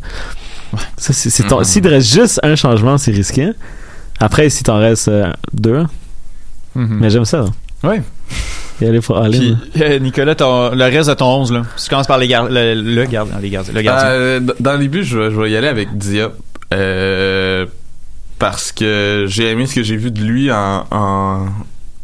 Ça, 0.98 1.14
c'est, 1.14 1.30
c'est 1.30 1.44
ton- 1.44 1.60
Mhm. 1.60 1.64
S'il 1.64 1.82
te 1.82 1.88
reste 1.88 2.12
juste 2.14 2.40
un 2.44 2.56
changement, 2.56 2.98
c'est 2.98 3.12
risqué. 3.12 3.52
Après, 4.20 4.50
si 4.50 4.64
t'en 4.64 4.78
restes 4.80 5.08
euh, 5.10 5.32
deux. 5.54 5.84
Mhm. 6.76 6.98
mais 7.00 7.10
j'aime 7.10 7.26
ça. 7.26 7.46
Ouais. 7.84 8.02
Y 8.82 8.86
aller 8.88 9.00
pour 9.00 9.18
aller. 9.18 9.38
Puis- 9.40 9.82
Euh, 9.82 10.00
Nicolas, 10.00 10.36
ton- 10.36 10.72
le 10.76 10.84
reste 10.84 11.10
de 11.10 11.14
ton 11.14 11.26
11, 11.42 11.52
là. 11.54 11.62
Si 11.78 11.86
tu 11.86 11.90
commences 11.90 12.08
par 12.08 12.18
les 12.18 12.28
gar- 12.28 12.50
le, 12.50 12.74
le 12.74 13.06
gardien, 13.06 13.40
les 13.42 13.50
gardiens, 13.50 13.74
le 13.74 13.82
gardien. 13.82 14.08
Euh, 14.10 14.40
dans 14.60 14.76
les 14.76 14.88
buts, 14.90 15.04
je 15.06 15.18
vais, 15.18 15.32
je 15.32 15.40
vais 15.40 15.52
y 15.52 15.56
aller 15.56 15.68
avec 15.70 15.98
Diop. 15.98 16.34
Euh, 16.74 17.66
parce 18.40 18.72
que 18.74 19.26
j'ai 19.30 19.50
aimé 19.52 19.66
ce 19.66 19.76
que 19.76 19.84
j'ai 19.84 19.96
vu 19.96 20.12
de 20.12 20.20
lui 20.22 20.52
en. 20.52 20.86
en- 20.92 21.46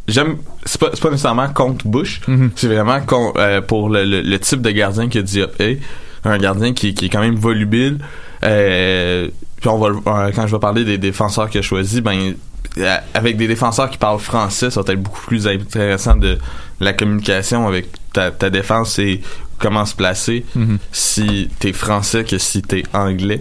J'aime. 0.08 0.36
C'est 0.64 0.80
pas, 0.80 0.90
c'est 0.94 1.02
pas 1.02 1.10
nécessairement 1.10 1.48
contre 1.48 1.86
Bush. 1.86 2.20
Mhm. 2.26 2.50
C'est 2.56 2.68
vraiment 2.68 3.00
con- 3.00 3.32
euh, 3.36 3.60
pour 3.60 3.88
le, 3.90 4.04
le- 4.04 4.22
le 4.22 4.38
type 4.38 4.62
de 4.62 4.70
gardien 4.70 5.08
que 5.08 5.18
Diop 5.18 5.60
est. 5.60 5.78
Un 6.24 6.38
gardien 6.38 6.72
qui, 6.72 6.94
qui 6.94 7.06
est 7.06 7.08
quand 7.08 7.20
même 7.20 7.34
volubile. 7.36 7.98
Euh, 8.44 9.28
puis 9.62 9.70
on 9.70 9.78
va, 9.78 9.86
euh, 9.88 10.32
quand 10.34 10.46
je 10.46 10.54
vais 10.54 10.60
parler 10.60 10.84
des 10.84 10.98
défenseurs 10.98 11.48
que 11.48 11.62
je 11.62 11.66
choisis, 11.66 12.00
ben 12.00 12.34
euh, 12.78 12.96
avec 13.14 13.36
des 13.38 13.46
défenseurs 13.48 13.88
qui 13.88 13.96
parlent 13.96 14.18
français, 14.18 14.70
ça 14.70 14.82
va 14.82 14.92
être 14.92 15.02
beaucoup 15.02 15.22
plus 15.22 15.46
intéressant 15.46 16.16
de 16.16 16.38
la 16.80 16.92
communication 16.92 17.66
avec 17.66 17.86
ta, 18.12 18.30
ta 18.30 18.50
défense 18.50 18.98
et 18.98 19.20
comment 19.58 19.86
se 19.86 19.94
placer 19.94 20.44
Mhm. 20.54 20.78
si 20.90 21.48
t'es 21.60 21.72
français 21.72 22.24
que 22.24 22.36
si 22.38 22.60
t'es 22.60 22.82
anglais. 22.92 23.40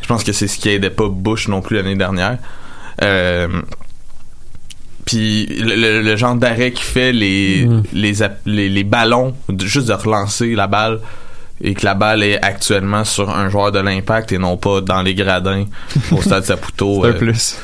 Je 0.00 0.06
pense 0.08 0.24
que 0.24 0.32
c'est 0.32 0.48
ce 0.48 0.58
qui 0.58 0.70
aidait 0.70 0.90
pas 0.90 1.08
Bush 1.08 1.48
non 1.48 1.60
plus 1.60 1.76
l'année 1.76 1.96
dernière. 1.96 2.38
Euh, 3.02 3.60
puis 5.04 5.46
le, 5.46 5.74
le- 5.74 6.02
le 6.02 6.16
genre 6.16 6.34
d'arrêt 6.34 6.72
qui 6.72 6.82
fait 6.82 7.12
les, 7.12 7.66
Mm. 7.66 7.82
les, 7.92 8.12
les 8.46 8.68
les 8.68 8.84
ballons, 8.84 9.34
juste 9.60 9.88
de 9.88 9.92
relancer 9.94 10.54
la 10.54 10.66
balle 10.66 11.00
et 11.60 11.74
que 11.74 11.84
la 11.84 11.94
balle 11.94 12.22
est 12.22 12.42
actuellement 12.44 13.04
sur 13.04 13.28
un 13.30 13.48
joueur 13.48 13.72
de 13.72 13.78
l'impact 13.80 14.32
et 14.32 14.38
non 14.38 14.56
pas 14.56 14.80
dans 14.80 15.02
les 15.02 15.14
gradins 15.14 15.64
au 16.12 16.22
stade 16.22 16.44
Saputo. 16.44 17.00
C'est 17.02 17.08
un 17.08 17.10
euh, 17.10 17.18
plus. 17.18 17.56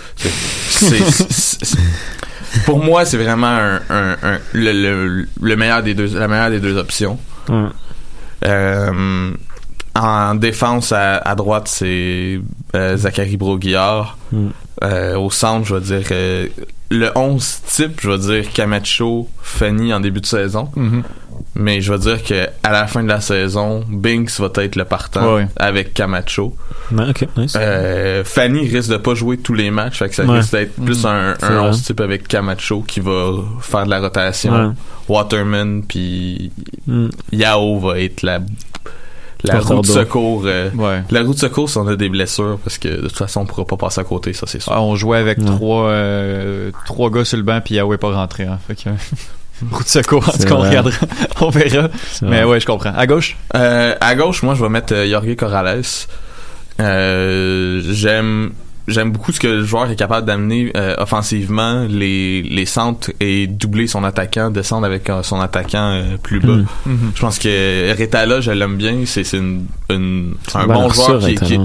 pour 2.67 2.83
moi, 2.83 3.05
c'est 3.05 3.17
vraiment 3.19 3.47
un, 3.49 3.77
un- 3.91 4.17
un- 4.23 4.39
le, 4.53 4.73
le- 4.73 5.29
le 5.41 5.57
meilleur 5.57 5.83
des 5.83 5.95
deux, 5.95 6.19
la 6.19 6.29
meilleure 6.29 6.51
des 6.51 6.61
deux 6.61 6.77
options. 6.77 7.19
Euh, 8.45 9.31
en 9.95 10.35
défense 10.35 10.93
à, 10.93 11.17
à 11.19 11.35
droite, 11.35 11.69
c'est 11.69 12.41
euh, 12.75 12.97
Zachary 12.97 13.37
Broguillard. 13.37 14.19
Mm. 14.33 14.49
Euh, 14.85 15.17
au 15.17 15.31
centre, 15.31 15.67
je 15.67 15.75
vais 15.77 15.81
dire 15.99 16.07
euh, 16.13 16.47
le 16.91 17.11
11 17.15 17.61
type, 17.67 18.01
je 18.03 18.11
vais 18.11 18.19
dire 18.19 18.53
Camacho, 18.53 19.29
Fanny 19.43 19.93
en 19.95 20.01
début 20.01 20.21
de 20.21 20.27
saison. 20.27 20.69
Mhm. 20.77 21.03
Mais 21.57 21.81
je 21.81 21.93
vais 21.93 21.99
dire 22.01 22.23
que 22.25 22.49
à 22.65 22.73
la 22.73 22.87
fin 22.89 23.03
de 23.03 23.09
la 23.09 23.21
saison, 23.21 23.85
Binks 23.89 24.39
va 24.41 24.51
être 24.57 24.75
le 24.77 24.85
partant 24.85 25.35
Ouais, 25.37 25.47
avec 25.57 25.95
Camacho. 25.95 26.55
Ouais, 26.93 27.09
ok, 27.11 27.27
nice. 27.37 27.55
Euh, 27.57 28.25
Fanny 28.25 28.69
risque 28.69 28.91
de 28.91 28.97
pas 28.97 29.15
jouer 29.15 29.39
tous 29.39 29.55
les 29.55 29.71
matchs, 29.71 29.99
fait 29.99 30.09
que 30.09 30.15
ça 30.17 30.25
Ouais. 30.25 30.39
risque 30.39 30.53
d'être 30.53 30.75
plus 30.75 31.05
Mhm. 31.05 31.11
un, 31.11 31.35
un 31.43 31.49
vrai. 31.51 31.69
11 31.69 31.83
type 31.83 32.01
avec 32.01 32.27
Camacho 32.29 32.83
qui 32.83 32.99
va 33.01 33.31
faire 33.61 33.85
de 33.85 33.91
la 33.91 34.01
rotation. 34.01 34.75
Waterman 35.09 35.83
puis 35.85 36.51
Mm. 36.87 37.09
Yao 37.33 37.79
va 37.79 38.01
être 38.01 38.23
la 38.23 38.41
la 39.45 39.61
roue 39.61 39.81
de 39.83 39.87
secours. 39.87 40.43
euh, 40.47 40.71
Ouais. 40.75 41.03
la 41.11 41.23
roue 41.23 41.35
de 41.35 41.39
secours 41.39 41.69
si 41.71 41.79
on 41.79 41.87
a 41.87 41.97
des 41.97 42.09
blessures 42.09 42.59
parce 42.65 42.79
que 42.79 42.89
de 42.89 43.09
toute 43.09 43.17
façon 43.19 43.41
on 43.43 43.47
pourra 43.47 43.65
pas 43.65 43.77
passer 43.77 44.01
à 44.01 44.05
côté, 44.05 44.33
ça 44.33 44.47
c'est 44.47 44.61
sûr. 44.61 44.73
Ah, 44.73 44.83
on 44.83 44.97
jouait 44.97 45.19
avec 45.19 45.39
Ouais. 45.39 45.45
trois, 45.45 45.89
euh, 45.89 46.71
trois 46.87 47.11
gars 47.11 47.25
sur 47.25 47.37
le 47.37 47.43
banc, 47.43 47.61
puis 47.65 47.75
Yahoo 47.77 47.93
est 47.95 47.99
pas 47.99 48.13
rentré. 48.13 48.45
Hein. 48.45 48.59
Fait 48.67 48.75
que. 48.75 48.89
Route 49.71 49.85
de 49.85 49.89
secours, 49.89 50.29
en 50.29 50.33
tout 50.33 50.39
cas, 50.49 50.55
on 50.55 50.61
regardera. 50.63 50.97
on 51.41 51.49
verra. 51.49 51.89
Mais 52.23 52.43
vrai. 52.43 52.45
ouais, 52.45 52.61
je 52.61 52.67
comprends. 52.67 52.93
À 52.95 53.07
gauche? 53.07 53.37
Euh, 53.55 53.95
à 54.01 54.15
gauche, 54.17 54.43
moi, 54.43 54.55
je 54.57 54.63
vais 54.63 54.69
mettre 54.69 54.93
euh, 54.95 55.09
Jorge 55.09 55.37
Corrales. 55.37 55.83
Euh, 56.81 57.81
j'aime 57.93 58.53
j'aime 58.89 59.11
beaucoup 59.13 59.33
ce 59.33 59.41
que 59.41 59.47
le 59.47 59.65
joueur 59.65 59.91
est 59.91 59.97
capable 59.97 60.27
d'amener 60.27 60.71
euh, 60.77 60.95
offensivement, 60.99 61.87
les, 61.89 62.43
les 62.43 62.67
centres 62.67 63.11
et 63.21 63.47
doubler 63.47 63.87
son 63.87 64.05
attaquant, 64.05 64.51
descendre 64.51 64.87
avec 64.87 65.09
euh, 65.11 65.23
son 65.23 65.41
attaquant 65.41 65.91
euh, 65.93 66.17
plus 66.23 66.41
bas. 66.41 66.53
Mm. 66.57 66.67
Mhm. 66.87 67.13
Je 67.15 67.21
pense 67.21 67.39
que 67.39 67.99
Retala, 67.99 68.41
je 68.41 68.51
l'aime 68.51 68.77
bien. 68.77 68.97
C'est 69.07 69.25
c'est 69.25 69.39
une, 69.39 69.67
une- 69.91 70.35
c'est 70.47 70.59
un 70.59 70.67
bon 70.67 70.89
joueur 70.91 71.21
sûre, 71.23 71.29
qui, 71.45 71.59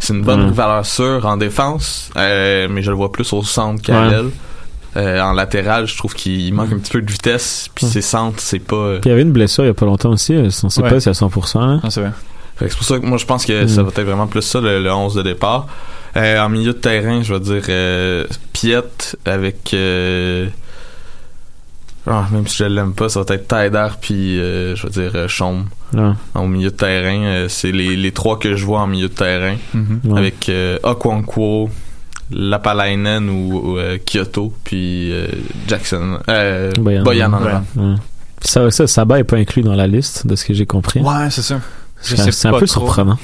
c'est 0.00 0.12
une 0.14 0.22
bonne 0.22 0.48
Mm. 0.48 0.52
valeur 0.52 0.86
sûre 0.86 1.24
en 1.26 1.36
défense, 1.36 2.10
euh, 2.16 2.68
mais 2.70 2.82
je 2.82 2.90
le 2.90 2.96
vois 2.96 3.12
plus 3.12 3.32
au 3.32 3.42
centre 3.42 3.82
qu'à 3.82 4.02
Ouais. 4.02 4.10
l'aile. 4.10 4.30
Euh, 4.96 5.20
en 5.20 5.32
latéral, 5.32 5.86
je 5.86 5.96
trouve 5.96 6.14
qu'il 6.14 6.52
manque 6.54 6.72
un 6.72 6.78
petit 6.78 6.90
peu 6.90 7.02
de 7.02 7.10
vitesse, 7.10 7.68
puis 7.74 7.86
Mm. 7.86 7.88
ses 7.90 8.00
centres, 8.02 8.40
c'est 8.40 8.58
pas. 8.58 8.76
euh, 8.76 8.98
Puis 9.00 9.08
il 9.08 9.10
y 9.10 9.12
avait 9.12 9.22
une 9.22 9.32
blessure 9.32 9.64
il 9.64 9.68
y 9.68 9.70
a 9.70 9.74
pas 9.74 9.86
longtemps 9.86 10.10
aussi, 10.10 10.34
euh, 10.34 10.48
on 10.64 10.68
sait 10.70 10.82
Ouais. 10.82 10.88
pas 10.90 11.00
si 11.00 11.08
à 11.08 11.14
100%. 11.14 11.64
Là. 11.66 11.80
Ah, 11.82 11.90
c'est 11.90 12.00
vrai. 12.00 12.10
Fait 12.56 12.64
que 12.66 12.70
c'est 12.72 12.76
pour 12.78 12.86
ça 12.86 12.98
que 12.98 13.06
moi 13.06 13.18
je 13.18 13.24
pense 13.26 13.44
que 13.46 13.64
Mm. 13.64 13.68
ça 13.68 13.82
va 13.82 13.88
être 13.90 14.02
vraiment 14.02 14.26
plus 14.26 14.42
ça 14.42 14.60
le, 14.60 14.82
le 14.82 14.92
11 14.92 15.14
de 15.14 15.22
départ. 15.22 15.66
Euh, 16.18 16.40
en 16.40 16.48
milieu 16.48 16.72
de 16.72 16.78
terrain, 16.78 17.22
je 17.22 17.32
vais 17.32 17.40
dire 17.40 17.62
euh, 17.68 18.24
Piet 18.52 18.82
avec 19.24 19.72
euh, 19.72 20.48
ah, 22.06 22.26
même 22.32 22.46
si 22.46 22.56
je 22.58 22.64
l'aime 22.64 22.92
pas, 22.94 23.08
ça 23.08 23.22
va 23.22 23.34
être 23.34 23.46
Taider 23.48 23.86
puis 24.00 24.40
euh, 24.40 24.74
je 24.74 24.86
vais 24.86 24.92
dire 24.92 25.12
euh, 25.14 25.28
Chaume 25.28 25.66
Ouais. 25.94 26.10
au 26.34 26.46
milieu 26.46 26.70
de 26.70 26.74
terrain. 26.76 27.22
Euh, 27.24 27.48
c'est 27.48 27.72
les, 27.72 27.96
les 27.96 28.12
trois 28.12 28.38
que 28.38 28.56
je 28.56 28.64
vois 28.66 28.80
en 28.80 28.86
milieu 28.86 29.08
de 29.08 29.14
terrain 29.14 29.56
Mhm. 29.74 30.00
Ouais. 30.04 30.18
avec 30.18 30.48
euh, 30.48 30.78
Okwankwo, 30.82 31.70
Lapalainen 32.30 33.28
ou, 33.30 33.52
ou, 33.72 33.78
euh, 33.78 33.98
Kyoto 34.04 34.52
puis 34.64 35.12
euh, 35.12 35.28
Jackson 35.66 36.18
euh, 36.28 36.72
Boyan. 36.78 37.02
Boyan 37.04 37.32
en 37.32 37.42
Ouais. 37.42 37.50
avant. 37.50 37.64
Ouais. 37.76 37.94
Ça, 38.42 38.70
ça, 38.70 38.86
Saba 38.86 39.18
est 39.18 39.24
pas 39.24 39.36
inclus 39.36 39.62
dans 39.62 39.74
la 39.74 39.86
liste, 39.86 40.26
de 40.26 40.36
ce 40.36 40.44
que 40.44 40.54
j'ai 40.54 40.66
compris. 40.66 41.00
Ouais, 41.00 41.30
c'est 41.30 41.42
ça. 41.42 41.60
C'est 42.00 42.46
un 42.46 42.52
peu 42.52 42.66
trop. 42.66 42.86
surprenant. 42.86 43.18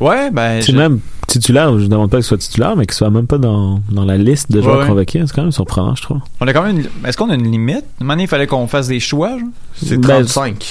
Ouais, 0.00 0.30
ben. 0.30 0.62
C'est 0.62 0.72
je- 0.72 0.76
même 0.78 1.00
titulaire, 1.28 1.78
je 1.78 1.86
demande 1.86 2.10
pas 2.10 2.16
qu'il 2.16 2.24
soit 2.24 2.38
titulaire, 2.38 2.74
mais 2.76 2.84
qu'il 2.86 2.94
soit 2.94 3.10
même 3.10 3.26
pas 3.28 3.38
dans, 3.38 3.80
dans 3.92 4.04
la 4.04 4.16
liste 4.16 4.50
de 4.50 4.60
joueurs 4.60 4.76
Ouais, 4.78 4.82
ouais. 4.82 4.88
convoqués. 4.88 5.22
C'est 5.26 5.32
quand 5.34 5.42
même 5.42 5.52
surprenant, 5.52 5.94
je 5.94 6.02
trouve. 6.02 6.18
On 6.40 6.46
a 6.48 6.52
quand 6.52 6.62
même. 6.64 6.78
une- 6.80 7.06
Est-ce 7.08 7.16
qu'on 7.16 7.30
a 7.30 7.34
une 7.34 7.50
limite? 7.50 7.84
Donné, 8.00 8.24
il 8.24 8.28
fallait 8.28 8.46
qu'on 8.48 8.66
fasse 8.66 8.88
des 8.88 8.98
choix, 8.98 9.38
genre? 9.38 9.48
C'est 9.80 9.96
Ben, 9.96 10.24
35. 10.24 10.66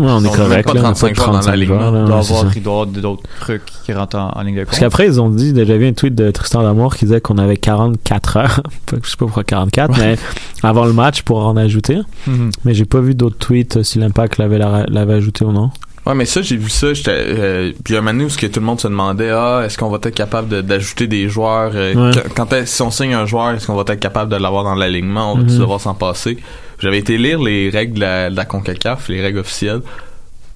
Ouais, 0.00 0.06
on 0.08 0.24
est 0.24 0.28
On 0.28 0.32
correct. 0.32 0.66
pas 0.66 0.74
là, 0.74 0.80
on 0.80 0.84
a 0.84 0.92
35 0.94 1.14
joueurs 1.14 1.30
dans 1.30 1.50
la 1.50 1.64
joueurs, 1.64 1.92
là, 1.92 2.00
Il 2.00 2.06
doit 2.06 2.18
avoir, 2.18 2.56
il 2.56 2.62
doit 2.62 2.72
avoir 2.72 2.86
d'autres 2.86 3.22
trucs 3.40 3.62
qui 3.84 3.92
rentrent 3.92 4.16
en, 4.18 4.30
en 4.34 4.42
ligne 4.42 4.56
de 4.56 4.60
compte. 4.60 4.66
Parce 4.70 4.80
qu'après, 4.80 5.06
ils 5.06 5.20
ont 5.20 5.28
dit, 5.30 5.52
j'avais 5.54 5.78
vu 5.78 5.86
un 5.86 5.92
tweet 5.92 6.14
de 6.16 6.30
Tristan 6.32 6.62
Damour 6.62 6.96
qui 6.96 7.04
disait 7.04 7.20
qu'on 7.20 7.38
avait 7.38 7.56
44 7.56 8.36
heures. 8.36 8.62
je 8.90 8.96
sais 9.08 9.16
pas 9.16 9.26
pourquoi 9.26 9.44
44, 9.44 9.96
mais 9.98 10.16
avant 10.62 10.84
le 10.86 10.92
match 10.92 11.22
pour 11.22 11.44
en 11.46 11.56
ajouter. 11.56 11.98
Mhm. 12.26 12.50
Mais 12.64 12.74
j'ai 12.74 12.84
pas 12.84 13.00
vu 13.00 13.14
d'autres 13.14 13.38
tweets 13.38 13.76
euh, 13.78 13.82
si 13.82 13.98
l'impact 13.98 14.38
l'avait, 14.38 14.58
l'avait 14.58 15.14
ajouté 15.14 15.44
ou 15.44 15.52
non. 15.52 15.70
Ouais, 16.08 16.14
mais 16.14 16.24
ça, 16.24 16.40
j'ai 16.42 16.56
vu 16.56 16.70
ça. 16.70 16.86
Euh, 17.08 17.70
puis 17.84 17.92
il 17.92 17.92
y 17.92 17.96
a 17.96 17.98
un 17.98 18.00
moment 18.00 18.12
donné 18.14 18.24
où 18.24 18.30
ce 18.30 18.38
que 18.38 18.46
tout 18.46 18.60
le 18.60 18.66
monde 18.66 18.80
se 18.80 18.88
demandait, 18.88 19.28
ah, 19.30 19.62
est-ce 19.64 19.76
qu'on 19.76 19.90
va 19.90 19.98
être 20.02 20.08
capable 20.14 20.48
de- 20.48 20.60
d'ajouter 20.62 21.06
des 21.06 21.28
joueurs 21.28 21.72
euh, 21.74 21.94
Ouais. 21.94 22.22
quand, 22.34 22.48
si 22.64 22.80
on 22.82 22.90
signe 22.90 23.12
un 23.14 23.26
joueur, 23.26 23.50
est-ce 23.50 23.66
qu'on 23.66 23.74
va 23.76 23.82
être 23.86 24.00
capable 24.00 24.30
de 24.32 24.36
l'avoir 24.36 24.64
dans 24.64 24.74
l'alignement 24.74 25.34
On 25.34 25.36
va 25.36 25.42
Mhm. 25.42 25.58
devoir 25.58 25.80
s'en 25.80 25.94
passer? 25.94 26.38
J'avais 26.78 26.98
été 26.98 27.18
lire 27.18 27.40
les 27.42 27.68
règles 27.70 27.94
de 27.94 28.00
la, 28.00 28.30
de 28.30 28.36
la 28.36 28.44
Concacaf, 28.46 29.08
les 29.10 29.20
règles 29.20 29.40
officielles, 29.40 29.82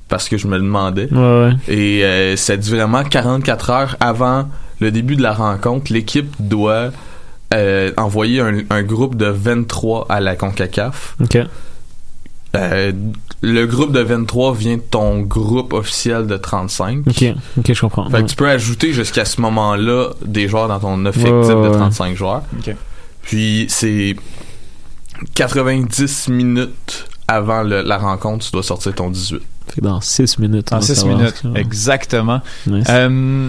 parce 0.09 0.29
que 0.29 0.38
je 0.38 0.47
me 0.47 0.57
le 0.57 0.62
demandais. 0.62 1.09
Ouais, 1.12 1.19
ouais. 1.19 1.53
Et 1.69 2.05
euh, 2.05 2.37
ça 2.37 2.57
dit 2.57 2.71
vraiment 2.71 3.05
44 3.05 3.71
heures 3.71 3.97
avant 4.01 4.49
le 4.81 4.91
début 4.91 5.17
de 5.17 5.23
la 5.23 5.33
rencontre, 5.35 5.93
l'équipe 5.93 6.33
doit 6.41 6.91
euh, 7.55 7.93
envoyer 7.99 8.41
un, 8.41 8.61
un 8.71 8.83
groupe 8.83 9.17
de 9.17 9.27
23 9.27 10.07
à 10.09 10.21
la 10.21 10.35
Concacaf. 10.35 11.15
Euh, 12.55 12.93
le 13.41 13.67
groupe 13.67 13.93
de 13.93 14.01
23 14.01 14.55
vient 14.55 14.77
de 14.77 14.83
ton 14.83 15.21
groupe 15.21 15.73
officiel 15.73 16.27
de 16.27 16.37
35. 16.37 17.05
Ok. 17.09 17.25
Ok, 17.59 17.73
je 17.73 17.81
comprends. 17.81 18.11
Fait 18.11 18.17
Ouais. 18.19 18.23
que 18.25 18.29
tu 18.29 18.37
peux 18.37 18.49
ajouter 18.49 18.93
jusqu'à 18.93 19.25
ce 19.25 19.41
moment-là 19.41 20.11
des 20.25 20.49
joueurs 20.49 20.69
dans 20.69 20.79
ton 20.79 21.05
effectif 21.07 21.33
Ouais, 21.33 21.47
ouais, 21.47 21.55
de 21.55 21.69
ouais. 21.69 21.77
35 21.77 22.15
joueurs. 22.17 22.43
Ok. 22.59 22.75
Puis 23.23 23.67
c'est 23.69 24.17
90 25.35 26.29
minutes 26.29 27.07
avant 27.29 27.62
le- 27.62 27.83
la 27.83 27.99
rencontre, 27.99 28.45
tu 28.45 28.53
dois 28.53 28.62
sortir 28.62 28.95
ton 28.95 29.11
18. 29.11 29.41
Fait 29.69 29.81
que 29.81 29.87
dans 29.87 30.01
6 30.01 30.38
minutes. 30.38 30.71
va 30.71 30.81
6 30.81 30.95
savoir 30.97 31.17
minutes. 31.19 31.43
Exactement. 31.55 32.41
Nice. 32.67 32.87
Euh, 32.91 33.49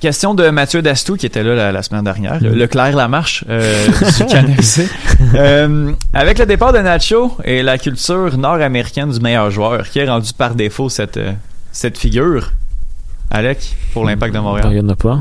question 0.00 0.34
de 0.34 0.50
Mathieu 0.50 0.82
Dastou 0.82 1.16
qui 1.16 1.26
était 1.26 1.42
là 1.42 1.54
la, 1.54 1.72
la 1.72 1.82
semaine 1.82 2.02
dernière, 2.02 2.40
le, 2.40 2.50
Leclerc 2.50 2.96
Lamarche 2.96 3.44
euh, 3.48 3.86
du. 4.28 4.82
Euh, 5.34 5.92
avec 6.14 6.38
le 6.38 6.46
départ 6.46 6.72
de 6.72 6.78
Nacho 6.78 7.36
et 7.44 7.62
la 7.62 7.78
culture 7.78 8.36
nord-américaine 8.36 9.10
du 9.10 9.20
meilleur 9.20 9.50
joueur 9.50 9.88
qui 9.88 9.98
est 9.98 10.08
rendu 10.08 10.32
par 10.32 10.54
défaut 10.54 10.88
cette, 10.88 11.18
euh, 11.18 11.32
cette 11.70 11.98
figure, 11.98 12.50
Alec, 13.30 13.76
pour 13.92 14.04
l'impact 14.04 14.34
de 14.34 14.38
Ben, 14.38 14.44
Il 14.44 14.48
Montréal. 14.48 14.74
y 14.74 14.80
en 14.80 14.88
a 14.88 14.96
pas. 14.96 15.20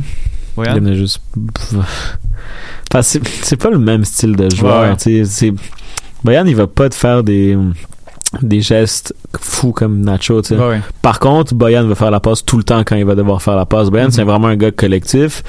Il 0.58 0.66
y 0.66 0.70
en 0.70 0.86
a 0.86 0.94
juste. 0.94 1.22
Enfin, 2.92 3.02
c'est 3.02 3.58
pas 3.58 3.70
le 3.70 3.78
même 3.78 4.06
style 4.06 4.36
de 4.36 4.50
joueur. 4.50 4.98
Ouais, 4.98 5.16
ouais. 5.16 5.54
Boyan, 6.24 6.46
il 6.48 6.56
va 6.56 6.68
pas 6.68 6.90
te 6.90 6.96
faire 6.96 7.24
des, 7.24 7.58
des 8.44 8.62
gestes 8.62 9.16
fou 9.40 9.72
comme 9.72 10.02
Nacho, 10.02 10.44
tu 10.44 10.50
sais. 10.50 10.56
Ouais. 10.62 10.82
Par 11.02 11.20
contre, 11.20 11.56
Boyan 11.56 11.86
va 11.88 11.96
faire 11.96 12.12
la 12.12 12.20
passe 12.20 12.46
tout 12.46 12.58
le 12.58 12.64
temps 12.64 12.84
quand 12.86 12.96
il 12.96 13.04
va 13.04 13.16
devoir 13.16 13.42
faire 13.42 13.56
la 13.56 13.66
passe. 13.66 13.90
Boyan, 13.90 14.12
c'est 14.12 14.24
vraiment 14.24 14.48
un 14.50 14.56
gars 14.56 14.70
collectif. 14.72 15.42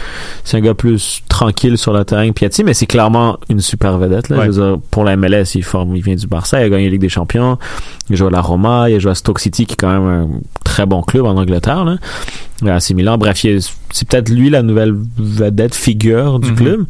C'est 0.45 0.57
un 0.57 0.61
gars 0.61 0.73
plus 0.73 1.23
tranquille 1.29 1.77
sur 1.77 1.93
le 1.93 2.05
terrain 2.07 2.27
que 2.29 2.33
Piatti, 2.33 2.65
mais 2.65 2.73
c'est 2.73 2.87
clairement 2.87 3.39
une 3.51 3.61
super 3.61 3.99
vedette. 3.99 4.31
Là. 4.31 4.39
Ouais. 4.39 4.47
Je 4.47 4.51
veux 4.53 4.67
dire, 4.71 4.79
pour 4.91 5.05
la 5.05 5.17
MLS, 5.17 5.55
il, 5.57 5.63
forme, 5.63 5.95
il 5.95 6.03
vient 6.03 6.15
du 6.15 6.27
Barça, 6.27 6.59
il 6.61 6.65
a 6.65 6.69
gagné 6.71 6.85
la 6.85 6.91
Ligue 6.93 7.03
des 7.03 7.11
Champions, 7.11 7.59
il 8.09 8.17
joue 8.17 8.29
à 8.29 8.31
la 8.31 8.41
Roma, 8.41 8.89
il 8.89 8.97
a 8.97 8.99
joué 8.99 9.11
à 9.11 9.15
Stoke 9.15 9.41
City, 9.41 9.67
qui 9.67 9.75
est 9.75 9.77
quand 9.77 9.93
même 9.93 10.07
un 10.09 10.29
très 10.65 10.87
bon 10.87 11.03
club 11.03 11.27
en 11.27 11.37
Angleterre. 11.37 11.85
Là. 11.85 11.97
À 12.67 12.77
AC 12.77 12.91
Milan. 12.95 13.19
Bref, 13.19 13.45
c'est 13.91 14.09
peut-être 14.09 14.31
lui 14.31 14.49
la 14.49 14.63
nouvelle 14.63 14.95
vedette 15.19 15.75
figure 15.75 16.39
du 16.41 16.51
Mhm. 16.53 16.57
club. 16.57 16.85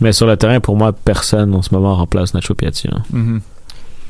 Mais 0.00 0.12
sur 0.12 0.26
le 0.26 0.36
terrain, 0.36 0.58
pour 0.58 0.76
moi, 0.76 0.92
personne 0.92 1.54
en 1.54 1.62
ce 1.62 1.72
moment 1.72 1.94
remplace 1.94 2.34
Nacho 2.34 2.54
Piatti. 2.54 2.88
là. 2.88 2.98
Mhm. 3.12 3.40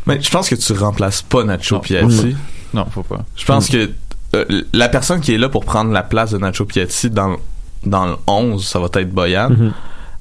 Mais 0.07 0.21
je 0.21 0.31
pense 0.31 0.49
que 0.49 0.55
tu 0.55 0.73
remplaces 0.75 1.23
pas 1.23 1.45
Nacho 1.45 1.77
Non. 1.77 1.81
Piatti. 1.81 2.37
Non, 2.75 2.87
faut 2.91 3.03
pas. 3.03 3.21
Je 3.37 3.45
pense 3.45 3.69
que 3.69 3.91
euh, 4.35 4.63
la 4.73 4.89
personne 4.89 5.21
qui 5.21 5.33
est 5.35 5.39
là 5.39 5.49
pour 5.49 5.65
prendre 5.65 5.93
la 5.93 6.03
place 6.03 6.33
de 6.33 6.39
Nacho 6.39 6.65
Piatti 6.65 7.09
dans, 7.11 7.37
dans 7.87 8.07
le 8.07 8.17
11, 8.27 8.67
ça 8.67 8.79
va 8.81 8.87
être 8.95 9.11
Boyan. 9.13 9.51
Mhm. 9.51 9.73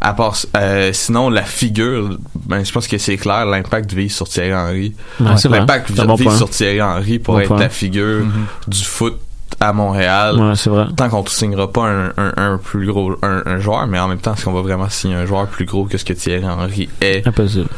À 0.06 0.14
part, 0.14 0.36
euh, 0.58 0.92
sinon, 0.92 1.30
la 1.30 1.44
figure, 1.44 2.18
ben, 2.46 2.64
je 2.66 2.72
pense 2.74 2.88
que 2.90 2.98
c'est 2.98 3.16
clair, 3.16 3.46
l'impact 3.46 3.94
vise 3.94 4.14
sur 4.14 4.28
Thierry 4.28 4.54
Henry. 4.54 4.94
Ouais. 5.20 5.28
L'impact 5.50 5.94
bon 6.06 6.16
vise 6.16 6.26
point. 6.28 6.38
sur 6.38 6.50
Thierry 6.50 6.82
Henry 6.82 7.20
pour 7.20 7.36
Bon 7.36 7.40
être 7.40 7.48
point. 7.48 7.60
la 7.60 7.70
figure 7.70 8.26
Mhm. 8.26 8.46
du 8.68 8.84
foot 8.84 9.18
à 9.62 9.72
Montréal. 9.72 10.38
Ouais, 10.38 10.56
c'est 10.58 10.70
vrai. 10.70 10.88
Tant 10.98 11.08
qu'on 11.10 11.24
ne 11.24 11.28
signera 11.30 11.72
pas 11.72 11.88
un, 11.88 12.08
un, 12.18 12.34
un 12.36 12.58
plus 12.58 12.86
gros 12.88 13.14
un, 13.24 13.44
un 13.46 13.60
joueur, 13.60 13.88
mais 13.88 13.98
en 13.98 14.10
même 14.10 14.18
temps, 14.18 14.34
est-ce 14.34 14.44
qu'on 14.44 14.52
va 14.52 14.62
vraiment 14.62 14.90
signer 14.90 15.16
un 15.16 15.26
joueur 15.26 15.48
plus 15.48 15.64
gros 15.66 15.86
que 15.86 15.98
ce 15.98 16.04
que 16.04 16.12
Thierry 16.14 16.44
Henry 16.46 16.90
est? 17.00 17.26
Impossible. 17.26 17.70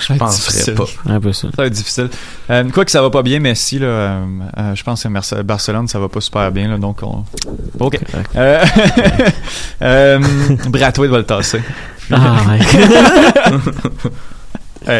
Je 0.00 0.14
penserais 0.14 0.74
pas. 0.74 0.84
Impossible. 1.06 1.52
Ça 1.54 1.62
va 1.62 1.66
être 1.66 1.72
difficile. 1.72 2.08
Euh, 2.50 2.68
quoi 2.70 2.84
que 2.84 2.90
ça 2.90 3.02
va 3.02 3.10
pas 3.10 3.22
bien, 3.22 3.40
Messi, 3.40 3.78
là, 3.78 3.86
euh, 3.86 4.24
euh, 4.58 4.74
je 4.74 4.82
pense 4.82 5.02
que 5.02 5.42
Barcelone, 5.42 5.88
ça 5.88 5.98
va 5.98 6.08
pas 6.08 6.20
super 6.20 6.50
bien, 6.50 6.68
là, 6.68 6.78
donc 6.78 7.02
on... 7.02 7.24
OK. 7.78 7.98
Euh, 8.36 8.64
Brathwaite 10.68 11.10
va 11.10 11.18
le 11.18 11.24
tasser. 11.24 11.62
Ah, 12.10 12.36
ouais. 12.48 12.58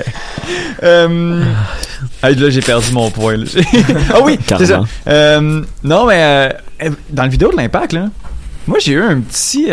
Euh, 0.82 1.44
hey, 2.22 2.34
là, 2.34 2.50
j'ai 2.50 2.60
perdu 2.60 2.92
mon 2.92 3.10
point. 3.10 3.36
là. 3.36 3.44
ah 4.14 4.18
oui, 4.22 4.38
c'est 4.46 4.66
ça. 4.66 4.82
Euh, 5.06 5.62
non, 5.82 6.06
mais 6.06 6.52
euh, 6.82 6.90
dans 7.10 7.24
le 7.24 7.30
vidéo 7.30 7.50
de 7.50 7.56
l'impact, 7.56 7.94
là, 7.94 8.08
moi, 8.66 8.78
j'ai 8.78 8.92
eu 8.92 9.02
un 9.02 9.20
petit, 9.20 9.68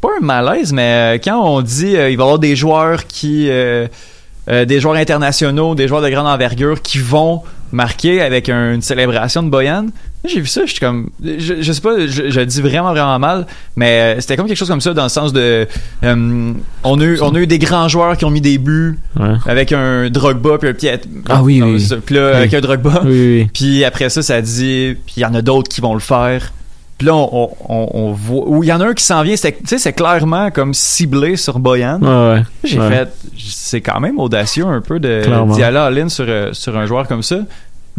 pas 0.00 0.08
un 0.18 0.24
malaise, 0.24 0.72
mais 0.72 1.20
quand 1.22 1.38
on 1.38 1.60
dit 1.60 1.92
il 1.92 1.96
va 1.96 2.08
y 2.08 2.12
avoir 2.14 2.38
des 2.38 2.56
joueurs 2.56 3.06
qui, 3.06 3.50
euh, 4.48 4.64
des 4.64 4.80
joueurs 4.80 4.96
internationaux, 4.96 5.74
des 5.74 5.88
joueurs 5.88 6.02
de 6.02 6.08
grande 6.08 6.26
envergure 6.26 6.80
qui 6.82 6.98
vont 6.98 7.42
marquer 7.72 8.22
avec 8.22 8.48
un- 8.48 8.74
une 8.74 8.82
célébration 8.82 9.42
de 9.42 9.48
Boyan. 9.50 9.86
J'ai 10.24 10.40
vu 10.40 10.46
ça, 10.46 10.62
je 10.66 10.70
suis 10.72 10.80
comme, 10.80 11.10
je, 11.24 11.54
je 11.60 11.72
sais 11.72 11.80
pas, 11.80 12.04
je, 12.06 12.30
je 12.30 12.40
dis 12.40 12.60
vraiment 12.60 12.90
vraiment 12.90 13.18
mal, 13.18 13.46
mais 13.76 14.16
euh, 14.16 14.20
c'était 14.20 14.36
comme 14.36 14.46
quelque 14.48 14.56
chose 14.56 14.68
comme 14.68 14.80
ça 14.80 14.92
dans 14.92 15.04
le 15.04 15.08
sens 15.08 15.32
de, 15.32 15.68
euh, 16.04 16.52
on 16.84 17.00
a 17.00 17.04
eu, 17.04 17.18
on 17.20 17.34
a 17.34 17.38
eu 17.38 17.46
des 17.46 17.58
grands 17.60 17.88
joueurs 17.88 18.16
qui 18.16 18.24
ont 18.24 18.30
mis 18.30 18.40
des 18.40 18.58
buts 18.58 18.98
Ouais. 19.18 19.34
avec 19.46 19.72
un 19.72 20.10
Drogba 20.10 20.58
puis 20.58 20.68
un 20.68 20.74
Piet. 20.74 21.00
Ah 21.28 21.42
oui, 21.42 21.62
oui. 21.62 21.86
Puis 22.04 22.14
là, 22.16 22.30
Oui. 22.32 22.36
avec 22.36 22.54
un 22.54 22.60
Drogba. 22.60 23.02
Oui, 23.04 23.10
oui. 23.42 23.50
Puis 23.52 23.84
après 23.84 24.08
ça, 24.08 24.22
ça 24.22 24.40
dit, 24.40 24.96
puis 25.06 25.14
il 25.18 25.20
y 25.20 25.26
en 25.26 25.34
a 25.34 25.42
d'autres 25.42 25.68
qui 25.68 25.80
vont 25.80 25.94
le 25.94 26.00
faire. 26.00 26.52
Puis 26.98 27.06
là, 27.08 27.14
on, 27.14 27.50
on, 27.68 27.88
on 27.92 28.12
voit, 28.12 28.44
ou 28.48 28.62
il 28.64 28.68
y 28.68 28.72
en 28.72 28.80
a 28.80 28.86
un 28.86 28.94
qui 28.94 29.04
s'en 29.04 29.22
vient, 29.22 29.36
c'est- 29.36 29.52
tu 29.52 29.66
sais, 29.66 29.78
c'est 29.78 29.92
clairement 29.92 30.50
comme 30.50 30.72
ciblé 30.72 31.36
sur 31.36 31.58
Boyan. 31.58 32.00
Ouais, 32.00 32.08
ouais. 32.38 32.42
J'ai 32.64 32.80
Ouais. 32.80 32.88
fait, 32.88 33.08
c'est 33.38 33.82
quand 33.82 34.00
même 34.00 34.18
audacieux 34.18 34.64
un 34.66 34.80
peu 34.80 34.98
de 34.98 35.22
d'y 35.54 35.62
aller 35.62 35.76
all-in 35.76 36.08
sur, 36.08 36.24
euh, 36.26 36.52
sur 36.54 36.76
un 36.76 36.86
joueur 36.86 37.06
comme 37.06 37.22
ça. 37.22 37.36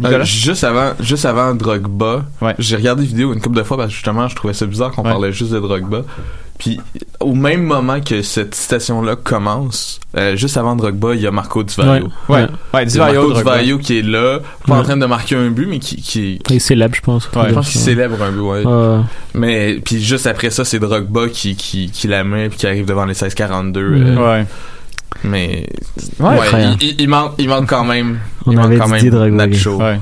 Euh, 0.04 0.22
juste 0.24 0.62
avant, 0.64 0.92
juste 1.00 1.24
avant 1.24 1.54
Drogba, 1.54 2.24
Ouais. 2.40 2.54
j'ai 2.58 2.76
regardé 2.76 3.02
des 3.02 3.08
vidéos 3.08 3.32
une 3.32 3.40
couple 3.40 3.56
de 3.58 3.62
fois 3.64 3.76
parce 3.76 3.88
que 3.88 3.94
justement, 3.94 4.28
je 4.28 4.36
trouvais 4.36 4.54
ça 4.54 4.64
bizarre 4.66 4.92
qu'on 4.92 5.02
Ouais. 5.02 5.10
parlait 5.10 5.32
juste 5.32 5.52
de 5.52 5.58
Drogba. 5.60 6.02
Puis, 6.58 6.80
au 7.20 7.34
même 7.34 7.62
moment 7.62 8.00
que 8.00 8.20
cette 8.22 8.52
citation-là 8.54 9.14
commence, 9.14 10.00
euh, 10.16 10.34
juste 10.34 10.56
avant 10.56 10.74
Drogba, 10.74 11.14
il 11.14 11.20
y 11.20 11.26
a 11.28 11.30
Marco 11.30 11.62
Di 11.62 11.72
Vaio. 11.76 12.08
ouais, 12.28 12.46
ouais, 12.74 12.82
Il 12.82 12.86
Di 12.88 12.98
Marco 12.98 13.32
Di 13.32 13.78
qui 13.78 13.98
est 13.98 14.02
là, 14.02 14.40
pas 14.66 14.74
en 14.74 14.78
Ouais. 14.78 14.82
train 14.84 14.96
de 14.96 15.06
marquer 15.06 15.36
un 15.36 15.50
but, 15.50 15.66
mais 15.68 15.78
qui, 15.78 16.02
qui, 16.02 16.40
Il 16.50 16.56
est 16.56 16.58
célèbre, 16.58 16.96
je 16.96 17.00
pense. 17.00 17.30
Ouais, 17.36 17.50
je 17.50 17.54
pense 17.54 17.70
qu'il 17.70 17.80
célèbre 17.80 18.20
un 18.20 18.32
but, 18.32 18.40
ouais. 18.40 18.64
Ouais. 18.66 19.00
Mais, 19.34 19.80
puis 19.84 20.02
juste 20.02 20.26
après 20.26 20.50
ça, 20.50 20.64
c'est 20.64 20.80
Drogba 20.80 21.28
qui, 21.28 21.54
qui, 21.54 21.90
qui 21.92 22.08
la 22.08 22.24
met 22.24 22.48
puis 22.48 22.58
qui 22.58 22.66
arrive 22.66 22.86
devant 22.86 23.04
les 23.04 23.14
16-42. 23.14 23.80
Mhm. 23.80 24.18
euh, 24.18 24.32
Ouais. 24.40 24.46
Mais, 25.24 25.66
Ouais, 26.20 26.28
ouais, 26.38 26.46
il, 26.80 26.88
il- 26.88 27.00
il 27.02 27.08
manque, 27.08 27.32
il 27.38 27.48
manque 27.48 27.68
quand 27.68 27.84
même, 27.84 28.18
On 28.46 28.52
il 28.52 28.56
manque 28.56 28.76
quand 28.78 28.96
dit 28.96 29.10
même. 29.10 29.36
Nacho. 29.36 29.76
Ouais. 29.76 29.98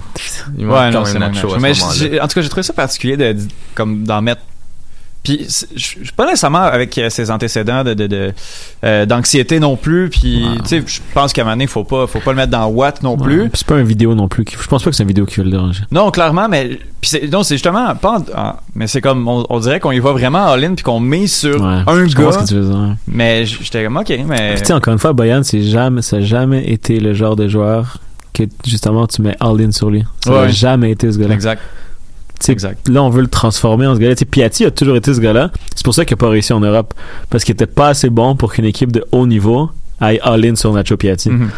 Il 0.58 0.66
manque 0.66 0.76
Ouais, 0.76 0.90
quand 0.92 1.04
non, 1.04 1.12
même 1.20 1.32
Nacho 1.32 1.56
Mais 1.60 2.20
en 2.20 2.28
tout 2.28 2.34
cas, 2.34 2.40
j'ai 2.42 2.48
trouvé 2.48 2.62
ça 2.62 2.72
particulier 2.72 3.16
de, 3.16 3.32
de- 3.32 3.48
comme 3.74 4.04
d'en 4.04 4.20
mettre. 4.22 4.40
Puis 5.26 5.46
je 5.74 5.80
suis 5.82 6.12
pas 6.16 6.24
nécessairement 6.26 6.60
avec 6.62 7.00
ses 7.08 7.30
antécédents 7.30 7.82
de, 7.82 7.94
de, 7.94 8.06
de, 8.06 8.32
euh, 8.84 9.06
d'anxiété 9.06 9.58
non 9.58 9.76
plus. 9.76 10.08
Puis 10.08 10.44
tu 10.62 10.68
sais, 10.68 10.82
je 10.86 11.00
pense 11.14 11.32
qu'à 11.32 11.42
un 11.42 11.44
moment 11.44 11.56
donné, 11.56 11.66
faut 11.66 11.82
pas, 11.84 12.06
faut 12.06 12.20
pas 12.20 12.30
le 12.30 12.36
mettre 12.36 12.52
dans 12.52 12.66
Watt 12.68 13.02
non 13.02 13.16
plus. 13.16 13.40
Puis 13.48 13.50
C'est 13.54 13.66
pas 13.66 13.78
une 13.80 13.86
vidéo 13.86 14.14
non 14.14 14.28
plus. 14.28 14.44
Je 14.48 14.66
pense 14.68 14.82
pas 14.84 14.90
que 14.90 14.96
c'est 14.96 15.02
une 15.02 15.08
vidéo 15.08 15.26
qui 15.26 15.36
va 15.38 15.44
le 15.44 15.50
déranger. 15.50 15.82
Non, 15.90 16.10
clairement, 16.10 16.48
mais 16.48 16.78
puis 17.00 17.10
c'est 17.10 17.28
non, 17.32 17.42
c'est 17.42 17.54
justement 17.56 17.94
pas. 17.96 18.18
en- 18.18 18.40
en- 18.40 18.54
mais 18.74 18.86
c'est 18.86 19.00
comme 19.00 19.26
on, 19.26 19.44
on 19.50 19.58
dirait 19.58 19.80
qu'on 19.80 19.92
y 19.92 19.98
va 19.98 20.12
vraiment 20.12 20.46
all-in 20.52 20.74
puis 20.74 20.84
qu'on 20.84 21.00
mise 21.00 21.34
sur 21.34 21.60
Ouais. 21.60 21.82
un 21.86 22.06
Je 22.06 22.14
gars. 22.14 22.32
ce 22.32 22.38
que 22.38 22.44
tu 22.44 22.54
veux 22.54 22.70
dire. 22.70 22.94
Mais 23.08 23.44
j'étais 23.46 23.82
comme 23.84 23.96
ok, 23.96 24.12
mais 24.28 24.52
Puis, 24.54 24.60
tu 24.60 24.66
sais, 24.66 24.72
encore 24.74 24.92
une 24.92 24.98
fois, 25.00 25.12
Boyan, 25.12 25.42
c'est 25.42 25.62
jamais, 25.62 26.02
ça 26.02 26.16
a 26.16 26.20
jamais 26.20 26.70
été 26.70 27.00
le 27.00 27.14
genre 27.14 27.34
de 27.36 27.48
joueur 27.48 27.98
que 28.32 28.44
justement 28.66 29.06
tu 29.06 29.22
mets 29.22 29.36
all-in 29.40 29.72
sur 29.72 29.90
lui. 29.90 30.04
Ça 30.24 30.30
a 30.30 30.42
Ouais. 30.42 30.48
jamais 30.52 30.90
été 30.92 31.10
ce 31.10 31.18
gars-là. 31.18 31.34
exact. 31.34 31.62
Exact. 32.48 32.88
Là, 32.88 33.02
on 33.02 33.10
veut 33.10 33.22
le 33.22 33.28
transformer 33.28 33.86
en 33.86 33.94
ce 33.94 34.00
gars-là. 34.00 34.14
Piatti 34.30 34.64
a 34.64 34.70
toujours 34.70 34.96
été 34.96 35.12
ce 35.12 35.20
gars-là. 35.20 35.50
C'est 35.74 35.84
pour 35.84 35.94
ça 35.94 36.04
qu'il 36.04 36.14
n'a 36.16 36.20
pas 36.20 36.28
réussi 36.28 36.52
en 36.52 36.60
Europe. 36.60 36.94
Parce 37.30 37.44
qu'il 37.44 37.52
était 37.52 37.66
pas 37.66 37.88
assez 37.88 38.10
bon 38.10 38.36
pour 38.36 38.52
qu'une 38.52 38.64
équipe 38.64 38.92
de 38.92 39.04
haut 39.12 39.26
niveau 39.26 39.70
aille 40.00 40.20
all-in 40.22 40.54
sur 40.54 40.72
Nacho 40.72 40.96
Piatti. 40.96 41.30
Mhm. 41.30 41.50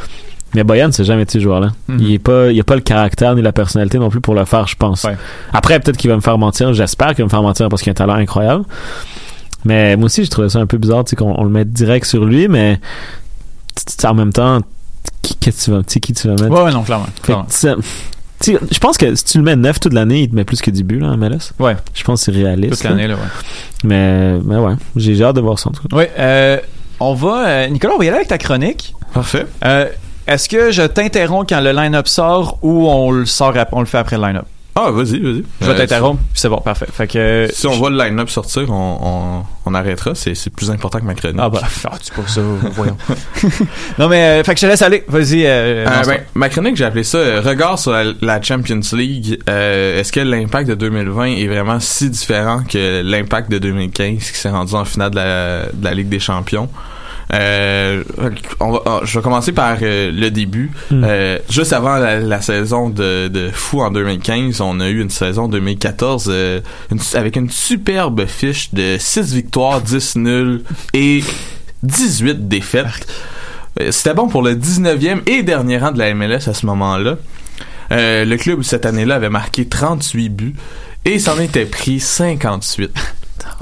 Mais 0.54 0.64
Boyan, 0.64 0.90
c'est 0.92 1.04
jamais 1.04 1.22
été 1.22 1.32
ce 1.34 1.40
joueur-là. 1.40 1.72
Mhm. 1.88 1.98
Il 2.00 2.12
est 2.12 2.18
pas, 2.18 2.50
il 2.50 2.58
a 2.58 2.64
pas 2.64 2.76
le 2.76 2.80
caractère 2.80 3.34
ni 3.34 3.42
la 3.42 3.52
personnalité 3.52 3.98
non 3.98 4.08
plus 4.08 4.20
pour 4.20 4.34
le 4.34 4.44
faire, 4.44 4.66
je 4.66 4.76
pense. 4.76 5.04
Ouais. 5.04 5.16
Après, 5.52 5.78
peut-être 5.78 5.98
qu'il 5.98 6.08
va 6.08 6.16
me 6.16 6.22
faire 6.22 6.38
mentir. 6.38 6.72
J'espère 6.72 7.08
qu'il 7.08 7.18
va 7.18 7.24
me 7.24 7.30
faire 7.30 7.42
mentir 7.42 7.68
parce 7.68 7.82
qu'il 7.82 7.90
a 7.90 7.92
un 7.92 7.94
talent 7.94 8.14
incroyable. 8.14 8.64
Mais 9.64 9.96
moi 9.96 10.06
aussi, 10.06 10.24
je 10.24 10.30
trouvais 10.30 10.48
ça 10.48 10.60
un 10.60 10.66
peu 10.66 10.78
bizarre, 10.78 11.04
qu'on 11.16 11.34
on 11.38 11.44
le 11.44 11.50
mette 11.50 11.72
direct 11.72 12.06
sur 12.06 12.24
lui, 12.24 12.48
mais 12.48 12.80
en 14.04 14.14
même 14.14 14.32
temps, 14.32 14.60
qui, 15.22 15.52
tu 15.52 15.70
vas, 15.70 15.82
qui 15.82 16.00
tu 16.00 16.28
vas 16.28 16.34
mettre? 16.34 16.50
Ouais, 16.50 16.62
ouais, 16.62 16.72
non, 16.72 16.82
clairement. 16.82 17.06
Je 18.46 18.78
pense 18.78 18.96
que 18.96 19.14
si 19.14 19.24
tu 19.24 19.38
le 19.38 19.44
mets 19.44 19.56
neuf 19.56 19.80
toute 19.80 19.92
l'année, 19.92 20.22
il 20.22 20.30
te 20.30 20.34
met 20.34 20.44
plus 20.44 20.60
que 20.60 20.70
10 20.70 20.82
buts, 20.84 21.00
là, 21.00 21.08
en 21.08 21.16
MLS. 21.16 21.52
Ouais. 21.58 21.76
Je 21.94 22.02
pense 22.04 22.24
que 22.24 22.32
c'est 22.32 22.38
réaliste. 22.38 22.74
Toute 22.76 22.84
l'année 22.84 23.06
là, 23.08 23.14
ouais. 23.14 23.20
Mais, 23.84 24.38
mais 24.44 24.56
ouais, 24.56 24.74
j'ai 24.96 25.14
j'ai 25.14 25.24
hâte 25.24 25.36
de 25.36 25.40
voir 25.40 25.58
ça 25.58 25.70
en 25.70 25.72
tout 25.72 25.86
cas. 25.88 25.96
Oui, 25.96 26.04
euh, 26.18 26.58
on 27.00 27.14
va. 27.14 27.48
euh, 27.48 27.66
Nicolas, 27.68 27.94
on 27.94 27.98
va 27.98 28.04
y 28.04 28.08
aller 28.08 28.16
avec 28.16 28.28
ta 28.28 28.38
chronique. 28.38 28.94
Parfait. 29.12 29.46
Euh, 29.64 29.86
Est-ce 30.26 30.48
que 30.48 30.70
je 30.70 30.82
t'interromps 30.82 31.46
quand 31.48 31.60
le 31.60 31.72
line-up 31.72 32.06
sort 32.08 32.58
ou 32.62 32.88
on 32.88 33.10
le 33.10 33.26
sort, 33.26 33.54
on 33.72 33.80
le 33.80 33.86
fait 33.86 33.98
après 33.98 34.16
le 34.16 34.22
line-up? 34.26 34.46
Ah, 34.80 34.90
vas-y, 34.92 35.18
vas-y. 35.18 35.44
Je 35.60 35.66
vais 35.66 35.72
Euh, 35.72 35.76
t'interrompre, 35.76 36.20
puis 36.32 36.40
c'est 36.40 36.48
bon, 36.48 36.58
parfait. 36.58 36.86
Fait 36.92 37.06
que. 37.08 37.48
Si 37.52 37.66
on 37.66 37.72
voit 37.72 37.90
le 37.90 37.98
line-up 37.98 38.30
sortir, 38.30 38.70
on, 38.70 38.98
on, 39.02 39.44
on 39.66 39.74
arrêtera. 39.74 40.14
C'est 40.14 40.34
c'est 40.36 40.50
plus 40.50 40.70
important 40.70 41.00
que 41.00 41.04
ma 41.04 41.14
chronique. 41.14 41.40
Ah 41.42 41.48
bah, 41.48 41.60
ah, 41.84 41.96
tu 42.02 42.12
pas 42.12 42.28
ça, 42.28 42.40
voyons. 42.74 42.96
non 43.98 44.08
mais, 44.08 44.22
euh, 44.40 44.44
fait 44.44 44.54
que 44.54 44.60
je 44.60 44.66
te 44.66 44.70
laisse 44.70 44.82
aller. 44.82 45.04
Vas-y. 45.08 45.44
Euh, 45.46 45.84
Euh, 45.88 46.02
ben, 46.06 46.18
ma 46.34 46.48
chronique, 46.48 46.76
j'ai 46.76 46.84
appelé 46.84 47.02
ça 47.02 47.18
Regard 47.40 47.78
sur 47.78 47.90
la, 47.92 48.04
la 48.20 48.40
Champions 48.40 48.80
League. 48.92 49.40
Est-ce 49.46 50.12
que 50.12 50.20
l'impact 50.20 50.68
de 50.68 50.74
2020 50.74 51.24
est 51.26 51.46
vraiment 51.48 51.80
si 51.80 52.08
différent 52.10 52.62
que 52.62 53.02
l'impact 53.02 53.50
de 53.50 53.58
2015 53.58 54.18
qui 54.30 54.38
s'est 54.38 54.50
rendu 54.50 54.74
en 54.74 54.84
finale 54.84 55.10
de 55.10 55.16
la, 55.16 55.62
de 55.72 55.84
la 55.84 55.94
Ligue 55.94 56.08
des 56.08 56.20
Champions? 56.20 56.68
Euh, 57.34 58.02
on 58.60 58.72
va, 58.72 58.82
ah, 58.86 59.00
je 59.04 59.18
vais 59.18 59.22
commencer 59.22 59.52
par 59.52 59.76
euh, 59.82 60.10
le 60.10 60.30
début. 60.30 60.70
Hmm. 60.90 61.02
Euh, 61.04 61.38
juste 61.50 61.72
avant 61.72 61.96
la, 61.96 62.20
la 62.20 62.40
saison 62.40 62.88
de, 62.88 63.28
de 63.28 63.50
fou 63.52 63.80
en 63.82 63.90
2015, 63.90 64.60
on 64.62 64.80
a 64.80 64.88
eu 64.88 65.00
une 65.00 65.10
saison 65.10 65.46
2014 65.48 66.26
euh, 66.28 66.60
une- 66.90 67.00
avec 67.14 67.36
une 67.36 67.50
superbe 67.50 68.26
fiche 68.26 68.72
de 68.72 68.96
6 68.98 69.34
victoires, 69.34 69.80
10 69.82 70.16
nuls 70.16 70.62
et 70.94 71.22
18 71.82 72.48
défaites. 72.48 73.06
C'était 73.90 74.14
bon 74.14 74.28
pour 74.28 74.42
le 74.42 74.54
19e 74.56 75.20
et 75.26 75.42
dernier 75.44 75.78
rang 75.78 75.92
de 75.92 75.98
la 75.98 76.12
MLS 76.14 76.48
à 76.48 76.54
ce 76.54 76.66
moment-là. 76.66 77.16
Le 77.90 78.36
club 78.36 78.62
cette 78.62 78.86
année-là 78.86 79.14
avait 79.16 79.28
marqué 79.28 79.66
38 79.68 80.28
buts 80.30 80.54
et 81.04 81.18
s'en 81.20 81.38
était 81.38 81.64
pris 81.66 82.00
58. 82.00 82.90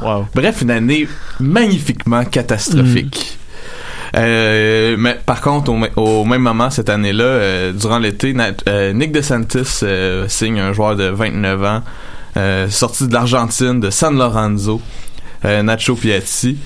Wow. 0.01 0.27
Bref, 0.35 0.63
une 0.63 0.71
année 0.71 1.07
magnifiquement 1.39 2.25
catastrophique. 2.25 3.37
Euh, 3.39 3.46
mais 4.15 5.19
par 5.27 5.41
contre, 5.41 5.71
au, 5.71 5.77
me- 5.77 5.91
au 5.97 6.25
même 6.25 6.43
moment 6.43 6.71
cette 6.71 6.89
année-là, 6.89 7.25
euh, 7.25 7.73
durant 7.73 7.99
l'été, 7.99 8.35
euh, 8.69 8.93
Nick 8.93 9.13
DeSantis 9.13 9.81
euh, 9.83 10.29
signe 10.29 10.59
un 10.61 10.73
joueur 10.73 10.97
de 10.97 11.05
29 11.05 11.65
ans, 11.65 11.83
euh, 12.37 12.69
sorti 12.69 13.09
de 13.09 13.13
l'Argentine, 13.15 13.81
de 13.81 13.91
San 13.91 14.17
Lorenzo, 14.17 14.81
euh, 15.45 15.63
Nacho 15.63 15.95
Piatti, 15.97 16.59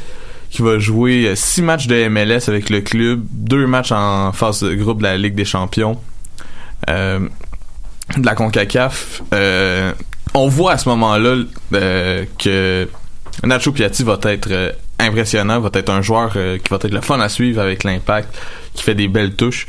qui 0.51 0.63
va 0.63 0.79
jouer 0.79 1.27
euh, 1.29 1.35
six 1.37 1.63
matchs 1.63 1.87
de 1.87 2.09
MLS 2.09 2.49
avec 2.49 2.71
le 2.71 2.81
club, 2.81 3.23
deux 3.31 3.67
matchs 3.67 3.93
en 3.93 4.33
phase 4.33 4.61
de 4.63 4.75
groupe 4.75 4.99
de 4.99 5.05
la 5.05 5.17
Ligue 5.17 5.35
des 5.35 5.45
Champions. 5.45 5.99
Euh, 6.89 7.21
de 8.17 8.27
la 8.27 8.35
CONCACAF, 8.35 9.23
euh, 9.35 9.93
on 10.35 10.49
voit 10.49 10.73
à 10.73 10.79
ce 10.79 10.89
moment-là 10.89 11.37
euh, 11.75 12.25
que 12.39 12.89
Nacho 13.45 13.71
Piatti 13.71 14.03
va 14.03 14.19
être 14.25 14.49
euh, 14.51 14.73
impressionnant, 15.01 15.61
va 15.61 15.71
être 15.75 15.91
un 15.91 16.03
joueur 16.03 16.33
euh, 16.37 16.59
qui 16.59 16.69
va 16.71 16.77
être 16.77 16.91
le 16.93 17.01
fun 17.01 17.19
à 17.21 17.29
suivre 17.29 17.61
avec 17.61 17.85
l'impact, 17.85 18.29
qui 18.75 18.83
fait 18.83 18.95
des 18.95 19.09
belles 19.09 19.35
touches. 19.35 19.67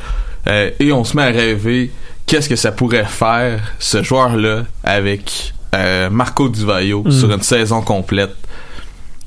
Euh, 0.47 0.71
et 0.79 0.91
on 0.91 1.03
se 1.03 1.15
met 1.15 1.23
à 1.23 1.27
rêver 1.27 1.91
qu'est-ce 2.25 2.49
que 2.49 2.55
ça 2.55 2.71
pourrait 2.71 3.05
faire 3.05 3.59
ce 3.79 4.01
joueur-là 4.03 4.63
avec 4.83 5.53
euh, 5.75 6.09
Marco 6.09 6.49
Di 6.49 6.65
Vaio 6.65 7.03
Mm. 7.05 7.11
sur 7.11 7.31
une 7.31 7.41
saison 7.41 7.81
complète. 7.81 8.35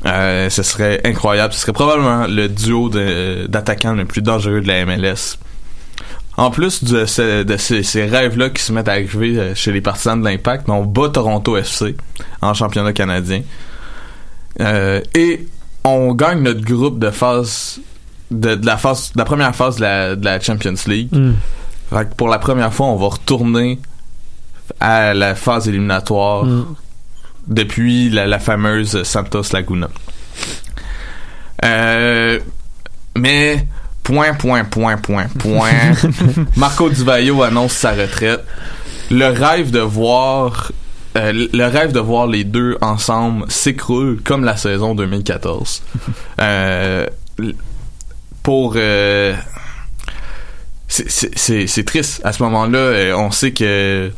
Ce 0.04 0.62
serait 0.62 1.00
incroyable. 1.04 1.54
Ce 1.54 1.60
serait 1.60 1.72
probablement 1.72 2.26
le 2.26 2.48
duo 2.48 2.90
d'attaquants 2.90 3.94
le 3.94 4.04
plus 4.04 4.20
dangereux 4.20 4.60
de 4.60 4.68
la 4.68 4.84
MLS. 4.84 5.38
En 6.36 6.50
plus 6.50 6.84
de, 6.84 7.06
ce- 7.06 7.42
de 7.44 7.56
ces, 7.56 7.82
ces 7.82 8.04
rêves-là 8.04 8.50
qui 8.50 8.60
se 8.62 8.72
mettent 8.72 8.88
à 8.88 8.92
arriver 8.92 9.52
chez 9.54 9.72
les 9.72 9.80
partisans 9.80 10.20
de 10.20 10.28
l'Impact, 10.28 10.68
on 10.68 10.84
bat 10.84 11.08
Toronto 11.08 11.56
FC 11.56 11.96
en 12.42 12.52
championnat 12.52 12.92
canadien. 12.92 13.42
Euh, 14.60 15.00
et 15.14 15.46
on 15.84 16.14
gagne 16.14 16.40
notre 16.42 16.62
groupe 16.62 16.98
de 16.98 17.10
phase 17.10 17.80
de, 18.30 18.54
de 18.54 18.66
la 18.66 18.76
phase 18.78 19.12
de 19.12 19.18
la 19.18 19.24
première 19.24 19.54
phase 19.54 19.76
de 19.76 19.82
la, 19.82 20.16
de 20.16 20.24
la 20.24 20.40
Champions 20.40 20.74
League. 20.86 21.08
Mm. 21.12 21.32
Fait 21.90 22.08
que 22.08 22.14
pour 22.14 22.28
la 22.28 22.38
première 22.38 22.72
fois, 22.72 22.86
on 22.86 22.96
va 22.96 23.08
retourner 23.08 23.78
à 24.80 25.12
la 25.14 25.34
phase 25.34 25.68
éliminatoire 25.68 26.44
Mm. 26.44 26.74
depuis 27.46 28.08
la, 28.10 28.26
la 28.26 28.38
fameuse 28.38 29.02
Santos 29.02 29.52
Laguna. 29.52 29.88
Euh, 31.64 32.40
mais 33.16 33.66
point, 34.02 34.34
point, 34.34 34.64
point, 34.64 34.96
point, 34.96 35.26
point. 35.38 35.70
Marco 36.56 36.88
Di 36.90 37.04
Vaio 37.04 37.42
annonce 37.42 37.72
sa 37.72 37.92
retraite. 37.92 38.44
Le 39.10 39.26
rêve 39.28 39.70
de 39.70 39.80
voir 39.80 40.72
euh, 41.16 41.48
le 41.52 41.64
rêve 41.66 41.92
de 41.92 42.00
voir 42.00 42.26
les 42.26 42.44
deux 42.44 42.76
ensemble 42.80 43.50
s'écroule 43.50 44.20
comme 44.24 44.44
la 44.44 44.56
saison 44.56 44.94
2014. 44.94 45.82
Euh, 46.40 47.06
pour 48.42 48.74
euh, 48.76 49.34
c'est- 50.88 51.84
triste 51.84 52.20
à 52.24 52.32
ce 52.32 52.42
moment-là. 52.42 53.16
on 53.16 53.30
sait 53.30 53.52
que 53.52 54.10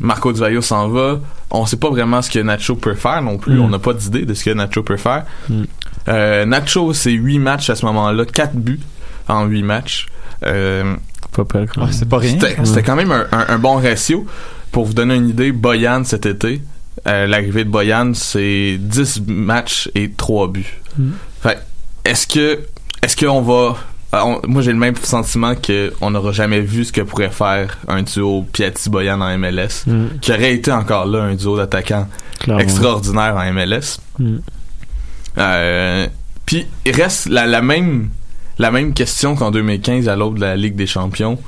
Marco 0.00 0.32
Di 0.32 0.40
Vaio 0.40 0.62
s'en 0.62 0.88
va. 0.88 1.20
On 1.50 1.66
sait 1.66 1.76
pas 1.76 1.90
vraiment 1.90 2.22
ce 2.22 2.30
que 2.30 2.38
Nacho 2.38 2.76
peut 2.76 2.94
faire 2.94 3.20
non 3.22 3.36
plus. 3.36 3.56
Mm. 3.56 3.60
On 3.62 3.68
n'a 3.68 3.78
pas 3.78 3.92
d'idée 3.92 4.24
de 4.24 4.32
ce 4.34 4.44
que 4.44 4.50
Nacho 4.50 4.82
peut 4.82 4.96
faire. 4.96 5.24
Mm. 5.48 5.62
Euh, 6.08 6.44
Nacho, 6.46 6.92
c'est 6.94 7.10
8 7.12 7.38
matchs 7.38 7.68
à 7.70 7.74
ce 7.76 7.84
moment-là, 7.86 8.24
4 8.24 8.54
buts 8.54 8.80
en 9.28 9.44
8 9.44 9.62
matchs. 9.62 10.06
Euh, 10.46 10.94
Pas 11.32 11.44
pire, 11.44 11.66
quand 11.72 11.80
Ouais, 11.82 11.86
même. 11.88 11.92
c'est 11.96 12.08
pas 12.08 12.18
rien. 12.18 12.32
c'était 12.40 12.56
c'était 12.64 12.82
quand 12.82 12.96
même 12.96 13.12
un, 13.12 13.26
un- 13.32 13.46
un 13.48 13.58
bon 13.58 13.76
ratio. 13.76 14.26
Pour 14.72 14.86
vous 14.86 14.94
donner 14.94 15.14
une 15.16 15.28
idée, 15.28 15.52
Boyan 15.52 16.02
cet 16.04 16.26
été, 16.26 16.62
euh, 17.06 17.26
l'arrivée 17.26 17.64
de 17.64 17.70
Boyan, 17.70 18.12
c'est 18.14 18.76
10 18.80 19.22
matchs 19.26 19.90
et 19.94 20.10
3 20.10 20.48
buts. 20.48 20.78
Mm. 20.98 21.10
Fait 21.42 21.58
est-ce 22.04 22.26
que 22.26 22.60
est-ce 23.02 23.16
qu'on 23.16 23.42
va 23.42 23.76
euh, 24.14 24.18
on- 24.24 24.40
moi 24.46 24.60
j'ai 24.62 24.72
le 24.72 24.78
même 24.78 24.96
sentiment 24.96 25.54
que 25.54 25.92
on 26.00 26.10
n'aura 26.10 26.32
jamais 26.32 26.60
vu 26.60 26.84
ce 26.84 26.92
que 26.92 27.00
pourrait 27.00 27.30
faire 27.30 27.78
un 27.88 28.02
duo 28.02 28.44
Piatti 28.52 28.90
Boyan 28.90 29.20
en 29.20 29.38
MLS 29.38 29.84
Mm. 29.86 30.18
qui 30.20 30.32
aurait 30.32 30.54
été 30.54 30.72
encore 30.72 31.06
là 31.06 31.22
un 31.22 31.34
duo 31.34 31.56
d'attaquants 31.56 32.08
extraordinaire 32.58 33.36
en 33.36 33.52
MLS. 33.52 33.98
Mm. 34.18 34.36
Euh, 35.38 36.06
Puis 36.44 36.66
il 36.84 36.92
reste 36.94 37.28
la, 37.28 37.46
la 37.46 37.62
même 37.62 38.10
la 38.58 38.70
même 38.70 38.92
question 38.94 39.34
qu'en 39.34 39.50
2015 39.50 40.08
à 40.08 40.16
l'aube 40.16 40.36
de 40.36 40.40
la 40.42 40.56
Ligue 40.56 40.76
des 40.76 40.86
Champions. 40.86 41.38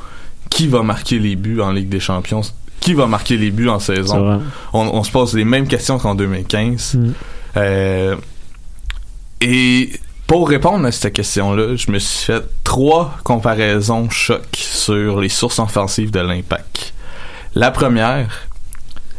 Qui 0.50 0.68
va 0.68 0.82
marquer 0.82 1.18
les 1.18 1.34
buts 1.36 1.60
en 1.60 1.72
Ligue 1.72 1.88
des 1.88 2.00
Champions? 2.00 2.42
Qui 2.84 2.94
va 2.94 3.06
marquer 3.06 3.36
les 3.36 3.50
buts 3.50 3.68
en 3.68 3.78
saison 3.78 4.42
on, 4.72 4.80
on 4.80 5.02
se 5.02 5.10
pose 5.10 5.34
les 5.34 5.44
mêmes 5.44 5.66
questions 5.66 5.98
qu'en 5.98 6.14
2015. 6.14 6.94
Mm. 6.94 7.12
Euh, 7.56 8.16
et 9.40 9.90
pour 10.26 10.48
répondre 10.48 10.86
à 10.86 10.92
cette 10.92 11.12
question-là, 11.12 11.76
je 11.76 11.90
me 11.90 11.98
suis 11.98 12.26
fait 12.26 12.42
trois 12.62 13.16
comparaisons 13.24 14.08
choc 14.10 14.44
sur 14.54 15.20
les 15.20 15.28
sources 15.28 15.58
offensives 15.58 16.10
de 16.10 16.20
l'impact. 16.20 16.94
La 17.54 17.70
première, 17.70 18.48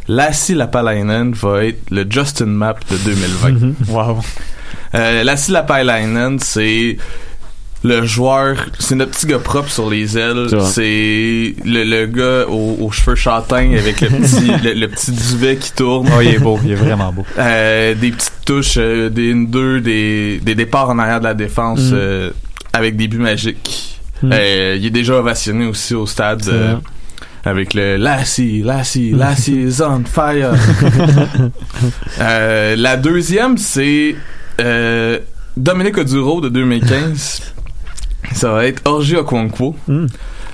Lassi 0.08 0.54
Lapalainen 0.54 1.34
va 1.34 1.66
être 1.66 1.90
le 1.90 2.06
Justin 2.10 2.46
Map 2.48 2.76
de 2.92 2.98
2020. 2.98 3.50
Mhm. 3.50 3.76
Wow. 3.90 4.20
Euh, 4.94 5.24
Lassi 5.24 5.52
Lapalainen, 5.52 6.40
c'est 6.40 6.98
le 7.88 8.06
joueur, 8.06 8.56
c'est 8.80 8.96
notre 8.96 9.12
petit 9.12 9.28
gars 9.28 9.40
propre 9.40 9.70
sur 9.70 9.90
les 9.90 10.18
ailes. 10.18 10.48
C'est 10.64 11.56
le, 11.64 11.84
le 11.84 12.06
gars 12.08 12.48
aux, 12.50 12.78
aux 12.82 12.92
cheveux 12.92 13.16
châtains 13.16 13.72
avec 13.78 14.02
le 14.02 14.10
petit, 14.10 14.48
le, 14.64 14.74
le 14.74 14.88
petit 14.88 15.12
duvet 15.12 15.58
qui 15.58 15.72
tourne. 15.72 16.10
Oh, 16.16 16.22
il 16.22 16.30
est 16.36 16.40
beau, 16.40 16.60
il 16.64 16.72
est 16.72 16.76
vraiment 16.76 17.12
beau. 17.14 17.26
Euh, 17.38 17.94
des 17.96 18.12
petites 18.12 18.32
touches, 18.46 18.76
euh, 18.78 19.10
des 19.10 19.34
1-2, 19.34 19.80
des, 19.82 20.40
des 20.44 20.56
départs 20.56 20.90
en 20.90 21.00
arrière 21.00 21.20
de 21.20 21.26
la 21.26 21.34
défense 21.34 21.80
Mm. 21.80 21.94
euh, 21.94 22.30
avec 22.74 22.96
des 22.98 23.08
buts 23.08 23.18
magiques. 23.20 24.00
Mm. 24.24 24.32
Il 24.78 24.86
est 24.86 24.90
déjà 24.90 25.16
ovationné 25.16 25.66
aussi 25.66 25.94
au 25.94 26.06
stade 26.06 26.42
avec 27.48 27.76
le 27.76 27.98
Lassie, 27.98 28.62
Lassie, 28.64 29.12
Lassie 29.16 29.62
is 29.68 29.82
on 29.82 30.04
fire. 30.04 30.54
Euh, 32.20 32.76
la 32.78 32.98
deuxième, 32.98 33.58
c'est 33.58 34.16
euh, 34.62 35.20
Dominique 35.58 35.98
Oduro 35.98 36.42
de 36.42 36.50
2015. 36.50 37.54
Ça 38.34 38.52
va 38.52 38.66
être 38.66 38.82
Orgi 38.86 39.16
Okonkwo. 39.16 39.76
Mm. 39.88 40.06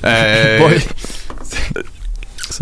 Euh, 0.06 0.60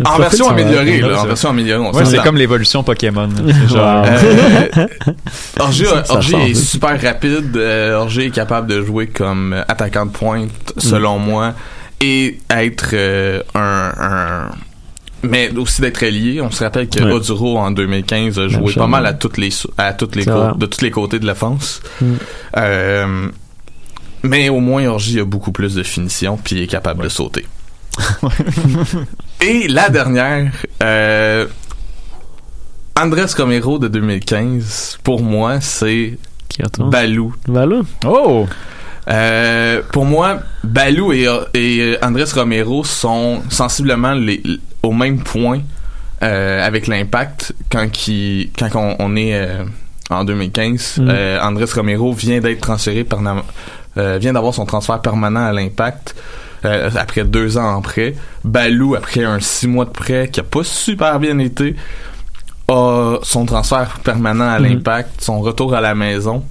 en 0.04 0.18
version 0.18 0.48
améliorée, 0.48 1.00
là, 1.00 1.22
en 1.22 1.26
version 1.26 1.50
améliorée. 1.50 1.84
on 1.84 1.92
Ouais, 1.92 2.04
c'est 2.04 2.22
comme 2.22 2.36
l'évolution 2.36 2.82
Pokémon. 2.82 3.28
Genre. 3.68 4.04
Euh, 4.06 4.86
change. 5.58 6.34
est 6.34 6.54
super 6.54 7.00
rapide. 7.00 7.56
Euh, 7.56 7.96
Orgi 7.96 8.22
est 8.22 8.30
capable 8.30 8.68
de 8.68 8.82
jouer 8.82 9.08
comme 9.08 9.52
euh, 9.52 9.62
attaquant 9.68 10.06
de 10.06 10.10
pointe, 10.12 10.72
selon 10.78 11.18
moi, 11.18 11.54
et 12.00 12.38
être 12.50 12.90
euh, 12.92 13.42
un, 13.54 13.92
un- 14.00 14.50
mais 15.22 15.50
aussi 15.56 15.82
d'être 15.82 16.04
lié. 16.06 16.40
On 16.40 16.50
se 16.50 16.64
rappelle 16.64 16.88
que 16.88 17.02
Ouais. 17.02 17.12
Oduro 17.12 17.58
en 17.58 17.70
2015 17.70 18.38
a 18.38 18.48
joué 18.48 18.72
pas 18.72 18.86
mal 18.86 19.04
à 19.06 19.12
toutes 19.12 19.36
les 19.36 19.50
à 19.76 19.92
toutes 19.92 20.16
les 20.16 20.24
de 20.24 20.66
tous 20.66 20.80
les 20.82 20.90
côtés 20.90 21.18
de 21.18 21.26
l'offense. 21.26 21.82
Mm. 22.00 22.12
Euh, 22.56 23.28
mais 24.22 24.48
au 24.48 24.60
moins 24.60 24.86
Orgi 24.86 25.20
a 25.20 25.24
beaucoup 25.24 25.52
plus 25.52 25.74
de 25.74 25.82
finition 25.82 26.36
puis 26.36 26.56
il 26.56 26.62
est 26.62 26.66
capable 26.66 27.04
de 27.04 27.08
sauter. 27.08 27.46
Et 29.40 29.68
la 29.68 29.88
dernière, 29.88 30.52
euh, 30.82 31.46
Andrés 32.98 33.24
Romero 33.36 33.78
de 33.78 33.88
2015, 33.88 34.98
pour 35.02 35.22
moi, 35.22 35.60
c'est? 35.60 36.18
Balou. 36.78 37.34
Valou. 37.48 37.86
Oh! 38.04 38.46
Euh, 39.08 39.80
pour 39.92 40.04
moi, 40.04 40.40
Balou 40.62 41.12
et, 41.12 41.26
et 41.54 41.96
Andrés 42.02 42.24
Romero 42.34 42.84
sont 42.84 43.42
sensiblement 43.48 44.12
les, 44.12 44.42
au 44.82 44.92
même 44.92 45.22
point 45.22 45.60
euh, 46.22 46.64
avec 46.64 46.86
l'impact 46.86 47.54
quand, 47.70 47.90
qui, 47.90 48.52
quand 48.58 48.68
on, 48.74 48.96
on 48.98 49.16
est 49.16 49.34
euh, 49.34 49.64
en 50.10 50.24
2015. 50.24 50.98
Mm. 50.98 51.10
Andrés 51.42 51.72
Romero 51.74 52.12
vient 52.12 52.40
d'être 52.40 52.60
transféré 52.60 53.04
par 53.04 53.22
vient 53.96 54.32
d'avoir 54.32 54.54
son 54.54 54.64
transfert 54.66 55.00
permanent 55.00 55.44
à 55.46 55.52
l'impact. 55.52 56.14
euh, 56.66 56.90
après 56.94 57.24
deux 57.24 57.56
ans 57.56 57.76
en 57.76 57.80
prêt, 57.80 58.14
Balou 58.44 58.94
après 58.94 59.24
un 59.24 59.40
six 59.40 59.66
mois 59.66 59.86
de 59.86 59.90
prêt 59.90 60.28
qui 60.30 60.40
a 60.40 60.42
pas 60.42 60.62
super 60.62 61.18
bien 61.18 61.38
été, 61.38 61.74
a 62.68 63.16
son 63.22 63.46
transfert 63.46 63.98
permanent 64.04 64.48
à 64.48 64.58
Mhm. 64.58 64.66
l'impact, 64.66 65.22
son 65.22 65.40
retour 65.40 65.74
à 65.74 65.80
la 65.80 65.94
maison. 65.94 66.44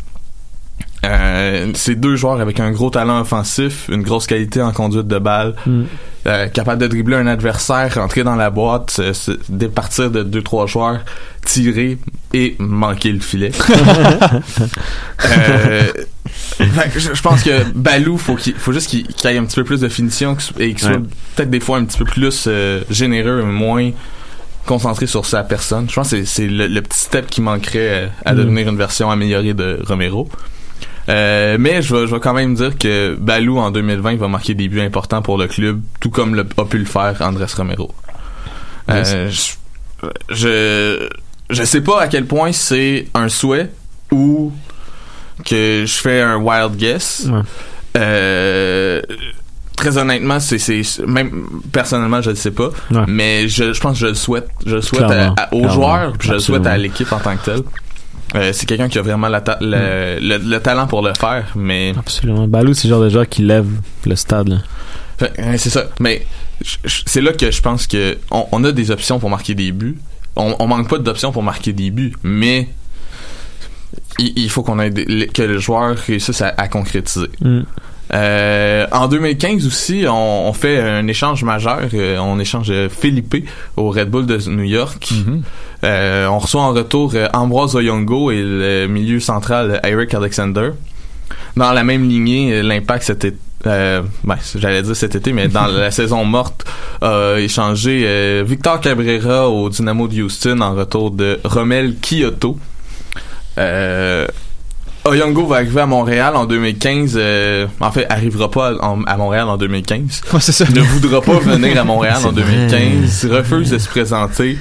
Euh, 1.05 1.71
c'est 1.75 1.95
deux 1.95 2.15
joueurs 2.15 2.41
avec 2.41 2.59
un 2.59 2.71
gros 2.71 2.89
talent 2.89 3.21
offensif, 3.21 3.87
une 3.89 4.01
grosse 4.01 4.27
qualité 4.27 4.61
en 4.61 4.71
conduite 4.71 5.07
de 5.07 5.19
balle, 5.19 5.55
Mm. 5.65 5.83
Euh, 6.29 6.47
capable 6.47 6.81
de 6.81 6.87
dribbler 6.87 7.15
un 7.17 7.27
adversaire, 7.27 7.93
rentrer 7.95 8.23
dans 8.23 8.35
la 8.35 8.49
boîte, 8.49 8.91
se- 8.91 9.13
se 9.13 9.31
départir 9.49 10.11
de 10.11 10.23
deux 10.23 10.41
trois 10.41 10.67
joueurs, 10.67 10.99
tirer 11.45 11.97
et 12.33 12.55
manquer 12.59 13.11
le 13.11 13.19
filet. 13.19 13.51
euh, 15.25 15.83
que 16.93 16.99
je, 16.99 17.13
je 17.13 17.21
pense 17.21 17.43
que 17.43 17.63
Balou, 17.73 18.17
faut 18.17 18.35
qu'il 18.35 18.53
faut 18.55 18.73
juste 18.73 18.89
qu'il 18.89 19.05
ait 19.25 19.37
un 19.37 19.45
petit 19.45 19.55
peu 19.55 19.63
plus 19.63 19.81
de 19.81 19.89
finition 19.89 20.37
et 20.59 20.69
qu'il 20.69 20.79
soit 20.79 20.91
Ouais. 20.91 20.99
peut-être 21.35 21.49
des 21.49 21.59
fois 21.59 21.77
un 21.77 21.85
petit 21.85 21.97
peu 21.97 22.05
plus 22.05 22.45
euh, 22.47 22.81
généreux, 22.89 23.43
moins 23.43 23.91
concentré 24.65 25.07
sur 25.07 25.25
sa 25.25 25.43
personne. 25.43 25.87
Je 25.89 25.95
pense 25.95 26.11
que 26.11 26.23
c'est- 26.25 26.47
le 26.47 26.81
petit 26.81 26.99
step 26.99 27.27
qui 27.27 27.41
manquerait 27.41 27.77
euh, 27.79 28.07
à 28.25 28.33
Mm. 28.33 28.37
devenir 28.37 28.69
une 28.69 28.77
version 28.77 29.09
améliorée 29.09 29.53
de 29.53 29.79
Romero. 29.87 30.29
Euh, 31.07 31.57
mais 31.59 31.81
je 31.81 31.95
vais, 31.95 32.07
je 32.07 32.13
vais 32.13 32.19
quand 32.19 32.33
même 32.33 32.53
dire 32.55 32.77
que 32.77 33.15
Balou 33.15 33.57
en 33.57 33.71
2020 33.71 34.17
va 34.17 34.27
marquer 34.27 34.53
des 34.53 34.67
buts 34.67 34.81
importants 34.81 35.21
pour 35.21 35.37
le 35.37 35.47
club, 35.47 35.81
tout 35.99 36.09
comme 36.09 36.35
le, 36.35 36.45
a 36.57 36.65
pu 36.65 36.77
le 36.77 36.85
faire 36.85 37.15
Andrés 37.21 37.45
Romero. 37.55 37.91
Euh, 38.89 39.29
je, 39.29 40.07
je 40.29 41.09
je 41.49 41.63
sais 41.63 41.81
pas 41.81 42.01
à 42.01 42.07
quel 42.07 42.25
point 42.25 42.51
c'est 42.51 43.07
un 43.15 43.27
souhait 43.29 43.71
ou 44.11 44.51
que 45.45 45.83
je 45.85 45.93
fais 45.93 46.21
un 46.21 46.35
wild 46.37 46.75
guess. 46.77 47.27
Ouais. 47.31 47.41
Euh, 47.97 49.01
très 49.75 49.97
honnêtement, 49.97 50.39
c'est, 50.39 50.59
c'est, 50.59 50.83
même 51.07 51.47
personnellement, 51.71 52.21
je 52.21 52.31
ne 52.31 52.35
sais 52.35 52.51
pas. 52.51 52.69
Ouais. 52.91 53.03
Mais 53.07 53.47
je, 53.47 53.73
je 53.73 53.79
pense 53.81 53.93
que 53.93 53.99
je 53.99 54.07
le 54.07 54.13
souhaite. 54.13 54.47
Je 54.65 54.75
le 54.75 54.81
souhaite 54.81 55.03
à- 55.03 55.07
Clairement. 55.07 55.35
à- 55.37 55.53
aux 55.53 55.59
Clairement. 55.61 55.73
joueurs, 55.73 56.13
puis 56.17 56.27
je 56.29 56.33
le 56.33 56.39
souhaite 56.39 56.67
à 56.67 56.77
l'équipe 56.77 57.11
en 57.11 57.19
tant 57.19 57.35
que 57.37 57.45
tel. 57.45 57.61
Euh, 58.35 58.51
c'est 58.53 58.65
quelqu'un 58.67 58.87
qui 58.89 58.99
a 58.99 59.01
vraiment 59.01 59.27
la 59.27 59.41
ta- 59.41 59.57
le, 59.59 60.19
le, 60.21 60.37
le 60.37 60.59
talent 60.59 60.85
pour 60.87 61.01
le 61.01 61.13
faire, 61.19 61.45
mais 61.55 61.93
Absolument. 61.97 62.47
Balou, 62.47 62.73
c'est 62.73 62.87
le 62.87 62.93
genre 62.93 63.03
de 63.03 63.09
joueur 63.09 63.27
qui 63.27 63.41
lève 63.41 63.67
le 64.05 64.15
stade. 64.15 64.61
C'est 65.57 65.69
ça. 65.69 65.85
Mais 65.99 66.25
c'est 67.05 67.21
là 67.21 67.33
que 67.33 67.49
je 67.51 67.61
pense 67.61 67.87
que 67.87 68.17
on, 68.31 68.45
on 68.51 68.63
a 68.63 68.71
des 68.71 68.91
options 68.91 69.19
pour 69.19 69.29
marquer 69.29 69.55
des 69.55 69.71
buts. 69.71 69.97
On, 70.35 70.55
on 70.59 70.67
manque 70.67 70.87
pas 70.89 70.97
d'options 70.99 71.31
pour 71.31 71.43
marquer 71.43 71.73
des 71.73 71.89
buts, 71.91 72.13
mais 72.23 72.69
il, 74.19 74.33
il 74.37 74.49
faut 74.49 74.63
qu'on 74.63 74.79
ait 74.79 74.89
des- 74.91 75.27
que 75.27 75.41
le 75.41 75.57
joueur 75.57 75.97
réussisse 75.97 76.41
à, 76.41 76.53
à 76.57 76.67
concrétiser. 76.67 77.27
Mm. 77.41 77.61
Euh, 78.13 78.87
en 78.91 79.07
2015 79.07 79.67
aussi, 79.67 80.05
on, 80.07 80.49
on 80.49 80.53
fait 80.53 80.79
un 80.79 81.07
échange 81.07 81.43
majeur. 81.43 81.81
Euh, 81.93 82.17
on 82.17 82.39
échange 82.39 82.67
euh, 82.71 82.89
Felipe 82.89 83.35
au 83.77 83.89
Red 83.91 84.09
Bull 84.09 84.25
de 84.25 84.37
New 84.49 84.63
York. 84.63 85.09
Euh, 85.83 86.27
on 86.27 86.39
reçoit 86.39 86.61
en 86.61 86.73
retour 86.73 87.11
euh, 87.15 87.27
Ambroise 87.33 87.75
Oyongo 87.75 88.31
et 88.31 88.41
le 88.41 88.87
milieu 88.87 89.19
central 89.19 89.71
euh, 89.83 89.87
Eric 89.87 90.13
Alexander. 90.13 90.71
Dans 91.55 91.71
la 91.71 91.83
même 91.83 92.07
lignée, 92.09 92.53
euh, 92.53 92.63
l'impact 92.63 93.03
c'était 93.03 93.33
euh, 93.67 94.01
ben, 94.23 94.37
j'allais 94.55 94.81
dire 94.81 94.95
cet 94.95 95.15
été, 95.15 95.33
mais 95.33 95.49
dans 95.49 95.67
la 95.77 95.91
saison 95.91 96.23
morte, 96.23 96.65
a 97.01 97.35
échangé 97.37 98.03
euh, 98.05 98.43
Victor 98.47 98.79
Cabrera 98.79 99.49
au 99.49 99.69
Dynamo 99.69 100.07
de 100.07 100.23
Houston 100.23 100.61
en 100.61 100.75
retour 100.75 101.11
de 101.11 101.39
Romel 101.43 101.95
Kyoto. 102.01 102.57
Oyongo 105.09 105.45
va 105.47 105.57
arriver 105.57 105.81
à 105.81 105.85
Montréal 105.85 106.35
en 106.35 106.45
2015. 106.45 107.13
euh, 107.17 107.67
en 107.79 107.91
fait, 107.91 108.05
arrivera 108.09 108.49
pas 108.49 108.69
à, 108.69 108.85
en- 108.85 109.03
à 109.03 109.17
Montréal 109.17 109.47
en 109.49 109.57
2015. 109.57 110.21
Ouais, 110.33 110.39
ça. 110.39 110.65
Ne 110.73 110.81
voudra 110.81 111.21
pas 111.21 111.39
venir 111.39 111.79
à 111.79 111.83
Montréal 111.83 112.17
en 112.25 112.33
C'est 112.33 112.41
vrai. 112.41 112.67
2015. 112.69 113.25
Refuse 113.31 113.69
de 113.71 113.77
se 113.77 113.87
présenter. 113.89 114.57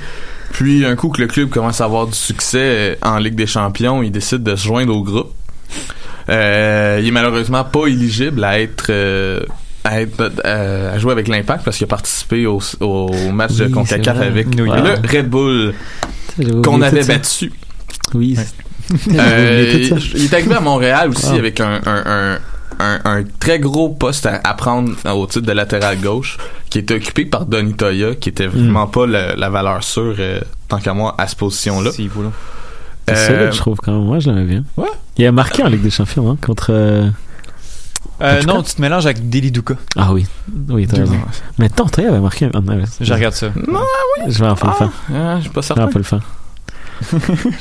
Puis, 0.52 0.84
un 0.84 0.96
coup 0.96 1.10
que 1.10 1.20
le 1.20 1.26
club 1.28 1.50
commence 1.50 1.80
à 1.80 1.84
avoir 1.84 2.06
du 2.06 2.14
succès 2.14 2.58
euh, 2.62 2.94
en 3.02 3.18
Ligue 3.18 3.34
des 3.34 3.46
Champions, 3.46 4.02
il 4.02 4.10
décide 4.10 4.42
de 4.42 4.56
se 4.56 4.66
joindre 4.66 4.94
au 4.96 5.02
groupe. 5.02 5.32
Euh, 6.30 6.98
il 7.02 7.08
est 7.08 7.10
malheureusement 7.12 7.64
pas 7.64 7.86
éligible 7.86 8.44
à 8.44 8.60
être 8.60 8.86
euh, 8.90 9.40
à, 9.84 10.02
être, 10.02 10.30
euh, 10.44 10.94
à 10.94 10.98
jouer 10.98 11.12
avec 11.12 11.26
l'Impact 11.28 11.64
parce 11.64 11.78
qu'il 11.78 11.84
a 11.84 11.88
participé 11.88 12.44
au, 12.46 12.60
au 12.80 13.30
match 13.32 13.54
de 13.54 13.68
CONCACAF 13.68 14.20
avec 14.20 14.54
le 14.54 14.66
York. 14.66 15.06
Red 15.10 15.28
Bull 15.30 15.72
qu'on 16.62 16.82
avait 16.82 17.04
battu. 17.04 17.52
Oui. 18.14 18.36
Euh, 19.10 19.88
ça. 19.88 19.96
il 20.14 20.24
est 20.24 20.34
arrivé 20.34 20.54
à 20.54 20.60
Montréal 20.60 21.10
aussi 21.10 21.26
Wow. 21.26 21.38
avec 21.38 21.60
un, 21.60 21.80
un, 21.84 22.02
un, 22.06 22.38
un, 22.80 23.00
un 23.04 23.24
très 23.38 23.58
gros 23.58 23.90
poste 23.90 24.26
à, 24.26 24.40
à 24.44 24.54
prendre 24.54 24.92
au 25.14 25.26
titre 25.26 25.46
de 25.46 25.52
latéral 25.52 25.98
gauche 26.00 26.38
qui 26.70 26.78
était 26.78 26.94
occupé 26.94 27.24
par 27.26 27.44
Donny 27.46 27.74
Toya 27.74 28.14
qui 28.14 28.28
était 28.30 28.46
vraiment 28.46 28.86
pas 28.86 29.06
le- 29.06 29.34
la 29.36 29.50
valeur 29.50 29.82
sûre 29.84 30.14
euh, 30.18 30.40
tant 30.68 30.78
qu'à 30.78 30.94
moi 30.94 31.14
à 31.18 31.26
cette 31.26 31.38
position-là. 31.38 31.92
Si, 31.92 32.08
vous, 32.08 32.22
là. 32.22 32.30
C'est 33.08 33.14
Euh, 33.14 33.26
solide, 33.38 33.52
je 33.52 33.58
trouve, 33.58 33.76
quand 33.82 33.92
même. 33.92 34.04
Moi, 34.04 34.18
je 34.20 34.28
l'aimais 34.30 34.44
bien. 34.44 34.64
Ouais. 34.76 34.88
Il 35.16 35.26
a 35.26 35.32
marqué 35.32 35.62
en 35.62 35.68
Ligue 35.68 35.82
des 35.82 35.90
Champions, 35.90 36.30
hein, 36.30 36.36
contre. 36.44 36.68
euh, 36.70 37.08
Euh, 38.20 38.42
non, 38.42 38.62
tu 38.62 38.74
te 38.74 38.80
mélanges 38.80 39.06
avec 39.06 39.28
Deli 39.30 39.50
Duka. 39.52 39.74
Ah 39.96 40.12
oui. 40.12 40.26
Oui, 40.68 40.86
t'as 40.86 40.98
raison. 40.98 41.16
Mais 41.58 41.68
tant, 41.68 41.86
Toya 41.86 42.08
avait 42.10 42.20
marqué. 42.20 42.48
Ah, 42.52 42.58
ouais. 42.58 42.82
Je 43.00 43.12
regarde 43.14 43.34
ça. 43.34 43.48
Je 44.26 44.38
vais 44.38 44.46
en 44.46 44.56
faire 44.56 44.70
le 44.70 44.76
faire. 44.76 44.90
Ah, 45.14 45.36
je 45.36 45.42
suis 45.42 45.50
pas 45.50 45.60
Je 45.60 45.66
certain. 45.66 45.82
vais 45.82 45.88
en 45.88 45.90
faire 45.92 45.98
le 45.98 46.04
faire. 46.04 46.20
Il 47.12 47.16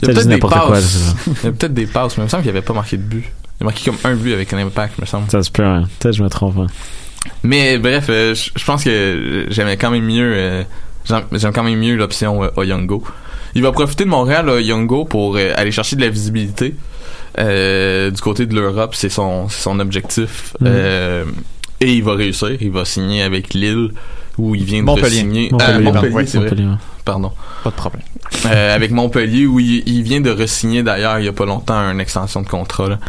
y 0.08 0.12
a 0.12 0.14
Peut-être 0.14 0.28
des 0.28 0.40
quoi, 0.40 0.68
passes. 0.70 1.16
Il 1.28 1.34
y 1.46 1.48
a 1.48 1.52
peut-être 1.52 1.74
des 1.74 1.86
passes, 1.88 2.18
mais 2.18 2.24
il 2.24 2.26
me 2.26 2.30
semble 2.30 2.44
qu'il 2.44 2.50
avait 2.52 2.62
pas 2.62 2.74
marqué 2.74 2.98
de 2.98 3.04
but. 3.04 3.26
Il 3.60 3.64
a 3.64 3.66
marqué 3.66 3.84
comme 3.86 3.98
un 4.04 4.16
but 4.16 4.34
avec 4.34 4.52
un 4.54 4.58
impact, 4.60 5.00
me 5.00 5.06
semble. 5.06 5.30
Ça 5.32 5.42
se 5.44 5.52
peut, 5.52 5.64
hein. 5.66 5.84
Peut-être 6.00 6.14
que 6.14 6.18
je 6.18 6.24
me 6.24 6.30
trompe. 6.30 6.58
hein. 6.60 6.68
Mais 7.44 7.78
bref, 7.78 8.08
euh, 8.10 8.34
je 8.36 8.66
pense 8.66 8.84
que 8.84 9.48
j'aimais 9.50 9.76
quand 9.78 9.92
même 9.92 10.06
mieux 10.06 10.34
euh, 10.36 10.64
j'aime 11.06 11.52
quand 11.54 11.64
même 11.64 11.80
mieux 11.80 11.96
l'option 11.96 12.44
euh, 12.44 12.50
Oyongo. 12.56 13.04
Il 13.56 13.64
va 13.64 13.72
profiter 13.72 14.06
de 14.06 14.10
Montréal 14.10 14.48
Oyongo 14.50 15.06
pour 15.06 15.36
euh, 15.36 15.52
aller 15.56 15.72
chercher 15.72 15.96
de 15.96 16.02
la 16.02 16.10
visibilité 16.10 16.76
euh, 17.40 18.12
du 18.12 18.22
côté 18.22 18.46
de 18.46 18.56
l'Europe, 18.56 18.96
c'est 18.96 19.10
son 19.10 19.50
c'est 19.50 19.62
son 19.62 19.80
objectif. 19.80 20.54
Euh, 20.64 21.26
et 21.82 21.94
il 21.94 22.04
va 22.04 22.14
réussir, 22.16 22.50
il 22.62 22.72
va 22.72 22.86
signer 22.86 23.22
avec 23.24 23.54
Lille 23.54 23.92
où 24.38 24.56
il 24.56 24.64
vient 24.64 24.80
de 24.82 24.86
Montpellier. 24.86 25.10
signer 25.20 25.50
Montpellier, 25.52 25.84
Montpellier, 25.84 26.14
ouais, 26.14 26.26
c'est 26.26 26.38
vrai. 26.38 26.48
Montpellier, 26.50 26.68
ouais. 26.70 26.76
Pardon. 27.08 27.32
Pas 27.64 27.70
de 27.72 27.76
problème. 27.76 28.04
Euh, 28.46 28.76
avec 28.76 28.92
Montpellier 28.92 29.46
où 29.48 29.60
il, 29.60 29.82
il 29.88 30.04
vient 30.04 30.20
de 30.22 30.30
re-signer 30.30 30.84
d'ailleurs 30.84 31.18
il 31.20 31.26
y 31.26 31.30
a 31.30 31.34
pas 31.34 31.46
longtemps 31.46 31.80
une 31.90 32.00
extension 32.02 32.42
de 32.42 32.48
contrat 32.48 32.90
là. 32.90 33.00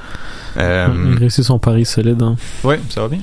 Euh, 0.57 0.87
Il 1.11 1.17
a 1.17 1.19
réussi 1.19 1.43
son 1.45 1.59
pari 1.59 1.85
solide. 1.85 2.23
Hein. 2.23 2.37
Oui, 2.65 2.77
ça 2.91 3.03
va 3.03 3.09
bien. 3.09 3.19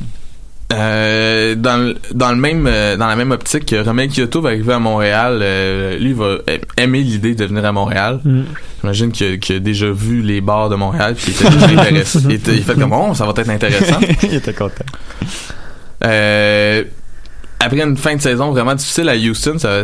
Euh, 0.73 1.55
dans, 1.55 1.78
le- 1.78 1.95
dans 2.13 2.30
le 2.32 2.36
même 2.36 2.65
euh, 2.67 2.97
dans 2.97 3.07
la 3.07 3.15
même 3.15 3.32
optique, 3.32 3.73
Romel 3.86 4.09
Kyoto 4.09 4.41
va 4.41 4.49
arriver 4.49 4.73
à 4.73 4.80
Montréal. 4.80 5.39
euh, 5.41 5.97
lui 5.97 6.11
va 6.13 6.38
a- 6.47 6.82
aimer 6.82 7.01
l'idée 7.01 7.36
de 7.36 7.45
venir 7.45 7.63
à 7.65 7.71
Montréal. 7.71 8.19
Mm. 8.26 8.41
J'imagine 8.82 9.11
qu'il 9.11 9.55
a, 9.55 9.59
déjà 9.59 9.91
vu 9.91 10.21
les 10.21 10.41
bars 10.41 10.69
de 10.69 10.76
Montréal, 10.76 11.15
puis 11.15 11.32
il 11.39 11.45
était 11.45 11.55
déjà 11.55 11.67
intéressé. 11.82 12.19
Il, 12.26 12.32
était- 12.34 12.55
il 12.55 12.63
fait 12.63 12.76
comme 12.76 12.91
oh, 12.93 13.13
ça 13.13 13.26
va 13.26 13.32
être 13.38 13.49
intéressant. 13.49 13.99
Il 14.23 14.34
était 14.34 14.53
content. 14.53 14.84
Après 17.60 17.82
une 17.82 17.97
fin 17.97 18.16
de 18.16 18.22
saison 18.22 18.51
vraiment 18.51 18.76
difficile 18.76 19.10
à 19.10 19.16
Houston, 19.16 19.58
ça, 19.58 19.84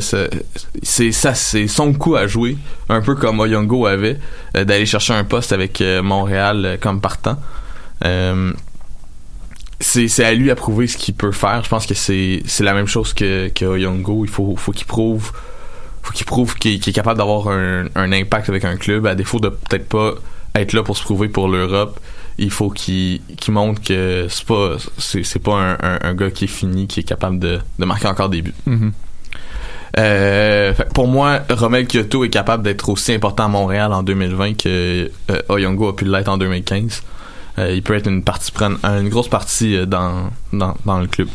c'est 0.84 1.12
ça, 1.12 1.34
c'est 1.34 1.68
son 1.68 1.94
coup 1.94 2.16
à 2.16 2.28
jouer, 2.28 2.58
un 2.90 3.02
peu 3.02 3.16
comme 3.16 3.40
Oyongo 3.40 3.86
avait, 3.86 4.20
euh, 4.56 4.66
d'aller 4.66 4.86
chercher 4.86 5.14
un 5.14 5.24
poste 5.24 5.54
avec 5.54 5.80
euh, 5.82 6.04
Montréal 6.04 6.66
euh, 6.66 6.78
comme 6.80 7.00
partant. 7.02 7.38
C'est 9.80 10.24
à 10.24 10.34
lui 10.34 10.52
à 10.52 10.56
prouver 10.56 10.88
ce 10.88 10.98
qu'il 10.98 11.16
peut 11.16 11.32
faire. 11.32 11.64
Je 11.64 11.70
pense 11.70 11.88
que 11.88 11.94
c'est 11.96 12.44
la 12.60 12.74
même 12.74 12.88
chose 12.88 13.14
que 13.14 13.50
que 13.50 13.66
Oyongo. 13.66 14.26
Il 14.26 14.30
faut 14.30 14.56
faut 14.56 14.72
qu'il 14.72 14.86
prouve 14.86 15.32
faut 16.04 16.14
qu'il 16.14 16.26
prouve 16.26 16.56
qu'il 16.56 16.76
est 16.76 16.94
capable 16.94 17.18
d'avoir 17.18 17.48
un, 17.48 17.86
un 17.96 18.12
impact 18.12 18.50
avec 18.50 18.66
un 18.66 18.76
club 18.76 19.08
à 19.08 19.16
défaut 19.16 19.40
de 19.40 19.50
peut-être 19.50 19.88
pas 19.88 20.16
être 20.56 20.74
là 20.74 20.84
pour 20.84 20.98
se 20.98 21.04
prouver 21.04 21.30
pour 21.30 21.48
l'Europe. 21.48 22.00
Il 22.38 22.50
faut 22.52 22.70
qu'il 22.70 23.22
montre 23.50 23.82
que 23.82 24.28
c'est 24.30 24.46
pas 24.46 24.78
c'est 24.98 25.44
pas 25.44 25.54
un, 25.54 25.74
un, 25.82 26.00
un 26.02 26.14
gars 26.14 26.32
qui 26.32 26.46
est 26.46 26.48
fini 26.48 26.88
qui 26.88 27.02
est 27.02 27.04
capable 27.04 27.40
de 27.40 27.60
de 27.78 27.86
marquer 27.86 28.08
encore 28.08 28.30
des 28.30 28.42
buts. 28.42 28.54
Mhm. 28.66 28.92
Euh, 30.00 30.74
fait 30.74 30.88
pour 30.94 31.08
moi, 31.08 31.42
Romel 31.50 31.86
Kyoto 31.88 32.24
est 32.24 32.30
capable 32.30 32.64
d'être 32.64 32.88
aussi 32.90 33.14
important 33.14 33.46
à 33.46 33.48
Montréal 33.50 33.92
en 33.94 34.04
2020 34.04 34.54
que 34.54 35.12
euh, 35.30 35.42
Oyongo 35.50 35.90
a 35.90 35.96
pu 35.96 36.06
l'être 36.06 36.30
en 36.30 36.38
2015. 36.38 37.04
Euh, 37.60 37.74
il 37.74 37.84
peut 37.84 37.96
être 37.96 38.08
une 38.08 38.24
partie 38.24 38.52
prendre 38.52 38.78
une 38.86 39.10
grosse 39.10 39.28
partie 39.28 39.86
dans, 39.86 40.30
dans, 40.54 40.76
dans 40.86 41.00
le 41.00 41.08
club. 41.08 41.28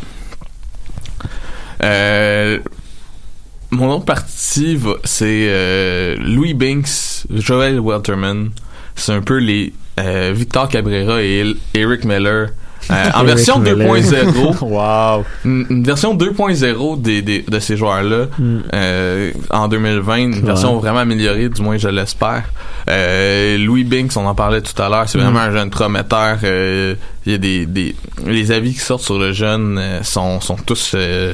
Mon 3.73 3.91
autre 3.91 4.05
partie, 4.05 4.81
c'est 5.05 6.17
Louis 6.19 6.55
Binks, 6.55 7.27
Joel 7.31 7.81
Welterman. 7.81 8.51
C'est 8.95 9.13
un 9.13 9.21
peu 9.21 9.37
les 9.37 9.75
euh, 10.01 10.33
Victor 10.35 10.69
Cabrera 10.69 11.23
et 11.23 11.45
Eric 11.75 12.05
Miller. 12.05 12.49
euh, 12.91 13.11
en 13.15 13.25
version 13.25 13.59
Miller. 13.59 13.97
2.0 13.97 14.59
Wow. 14.63 15.25
une, 15.45 15.67
une 15.71 15.83
version 15.85 16.15
2.0 16.17 17.01
des, 17.01 17.23
des, 17.23 17.43
de 17.43 17.59
ces 17.59 17.77
joueurs-là 17.77 18.27
Mm. 18.39 18.59
euh, 18.75 19.33
en 19.51 19.67
2020, 19.69 20.17
une 20.17 20.41
version 20.47 20.77
vraiment 20.79 21.01
améliorée, 21.01 21.49
du 21.49 21.63
moins 21.63 21.79
je 21.79 21.89
l'espère. 21.89 22.45
Euh, 22.89 23.59
Louis 23.59 23.85
Binks, 23.85 24.17
on 24.17 24.27
en 24.27 24.35
parlait 24.35 24.61
tout 24.61 24.81
à 24.81 24.89
l'heure, 24.89 25.09
c'est 25.09 25.19
Mm. 25.19 25.23
vraiment 25.23 25.41
un 25.41 25.53
jeune 25.53 25.71
prometteur. 25.71 26.39
euh, 26.45 26.95
Il 27.25 27.33
y 27.33 27.35
a 27.35 27.39
des, 27.39 27.67
des 27.67 27.97
les 28.27 28.53
avis 28.53 28.73
qui 28.75 28.81
sortent 28.81 29.03
sur 29.03 29.19
le 29.19 29.33
jeune 29.33 29.81
sont, 30.03 30.41
sont 30.41 30.57
tous 30.57 30.93
euh, 30.95 31.33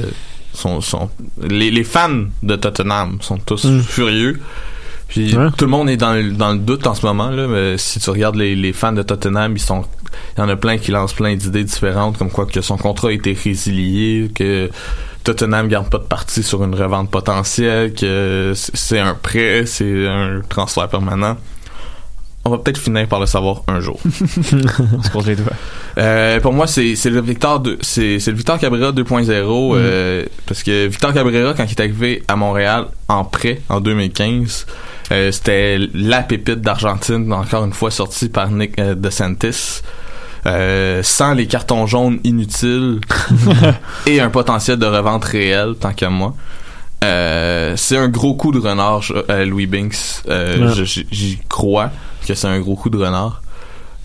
sont, 0.55 0.81
sont 0.81 1.11
les, 1.43 1.71
les 1.71 1.85
fans 1.85 2.25
de 2.43 2.57
Tottenham 2.57 3.19
sont 3.21 3.37
tous 3.39 3.65
Mm. 3.65 3.81
furieux. 3.83 4.41
Puis 5.13 5.37
Ouais. 5.37 5.49
tout 5.57 5.65
le 5.67 5.71
monde 5.71 5.91
est 5.91 5.97
dans 5.99 6.15
le, 6.15 6.31
dans 6.33 6.53
le 6.53 6.59
doute 6.59 6.87
en 6.87 6.95
ce 6.95 7.05
moment 7.05 7.29
là, 7.31 7.47
mais 7.47 7.77
si 7.79 8.01
tu 8.01 8.09
regardes 8.11 8.37
les, 8.37 8.57
les 8.57 8.73
fans 8.73 8.93
de 8.93 9.03
Tottenham, 9.03 9.55
ils 9.55 9.61
sont 9.61 9.85
il 10.37 10.41
y 10.41 10.43
en 10.43 10.49
a 10.49 10.57
plein 10.57 10.79
qui 10.79 10.91
lancent 10.91 11.13
plein 11.13 11.35
d'idées 11.37 11.65
différentes 11.65 12.17
comme 12.19 12.31
quoi 12.31 12.47
que 12.47 12.61
son 12.63 12.77
contrat 12.77 13.09
a 13.09 13.13
été 13.13 13.33
résilié, 13.33 14.31
que 14.35 14.71
Tottenham 15.25 15.69
garde 15.69 15.89
pas 15.91 15.99
de 15.99 16.05
parti 16.05 16.43
sur 16.43 16.65
une 16.65 16.75
revente 16.75 17.11
potentielle, 17.11 17.93
que 17.95 18.53
c'est 18.55 18.99
un 18.99 19.15
prêt, 19.15 19.65
c'est 19.67 20.07
un 20.09 20.41
transfert 20.49 20.89
permanent. 20.89 21.37
On 22.45 22.51
va 22.51 22.59
peut-être 22.59 22.79
finir 22.79 23.07
par 23.07 23.21
le 23.21 23.27
savoir 23.27 23.63
un 23.69 23.79
jour. 23.81 24.01
On 24.05 25.03
se 25.03 25.09
croise 25.11 25.27
les 25.29 25.37
doigts. 25.37 25.53
Euh, 25.99 26.41
pour 26.41 26.53
moi, 26.53 26.67
c'est 26.67 26.97
c'est 26.97 27.11
le 27.11 27.21
Victor 27.21 27.61
de, 27.61 27.79
c'est 27.83 28.19
c'est 28.19 28.33
le 28.33 28.37
Victor 28.37 28.59
Cabrera 28.59 28.91
2.0 28.91 29.31
euh, 29.77 30.25
parce 30.47 30.63
que 30.65 30.87
Victor 30.89 31.13
Cabrera 31.13 31.55
quand 31.55 31.65
il 31.65 31.71
est 31.71 31.81
arrivé 31.81 32.23
à 32.27 32.35
Montréal 32.35 32.87
en 33.09 33.25
prêt 33.25 33.61
en 33.69 33.81
2015, 33.81 34.67
euh, 34.69 34.73
c'était 35.33 35.79
la 35.95 36.23
pépite 36.23 36.61
d'Argentine 36.61 37.31
encore 37.33 37.65
une 37.65 37.73
fois 37.73 37.91
sortie 37.91 38.29
par 38.29 38.51
Nick 38.51 38.79
euh, 38.79 38.95
DeSantis. 38.95 39.83
Euh, 40.45 41.05
sans 41.05 41.35
les 41.35 41.47
cartons 41.47 41.87
jaunes 41.87 42.19
inutiles 42.25 42.99
et 44.07 44.21
un 44.21 44.29
potentiel 44.29 44.77
de 44.77 44.87
revente 44.87 45.25
réel 45.25 45.75
tant 45.79 45.93
qu'à 45.93 46.11
moi. 46.11 46.35
Euh, 47.05 47.75
c'est 47.77 47.97
un 47.97 48.09
gros 48.09 48.35
coup 48.35 48.51
de 48.51 48.59
renard, 48.59 49.03
euh, 49.31 49.45
Louis 49.45 49.67
Binks. 49.67 50.23
Euh, 50.29 50.75
Ouais. 50.75 50.85
J'y 51.13 51.39
crois 51.49 51.91
que 52.27 52.35
c'est 52.35 52.49
un 52.49 52.59
gros 52.59 52.75
coup 52.75 52.91
de 52.91 52.99
renard. 52.99 53.41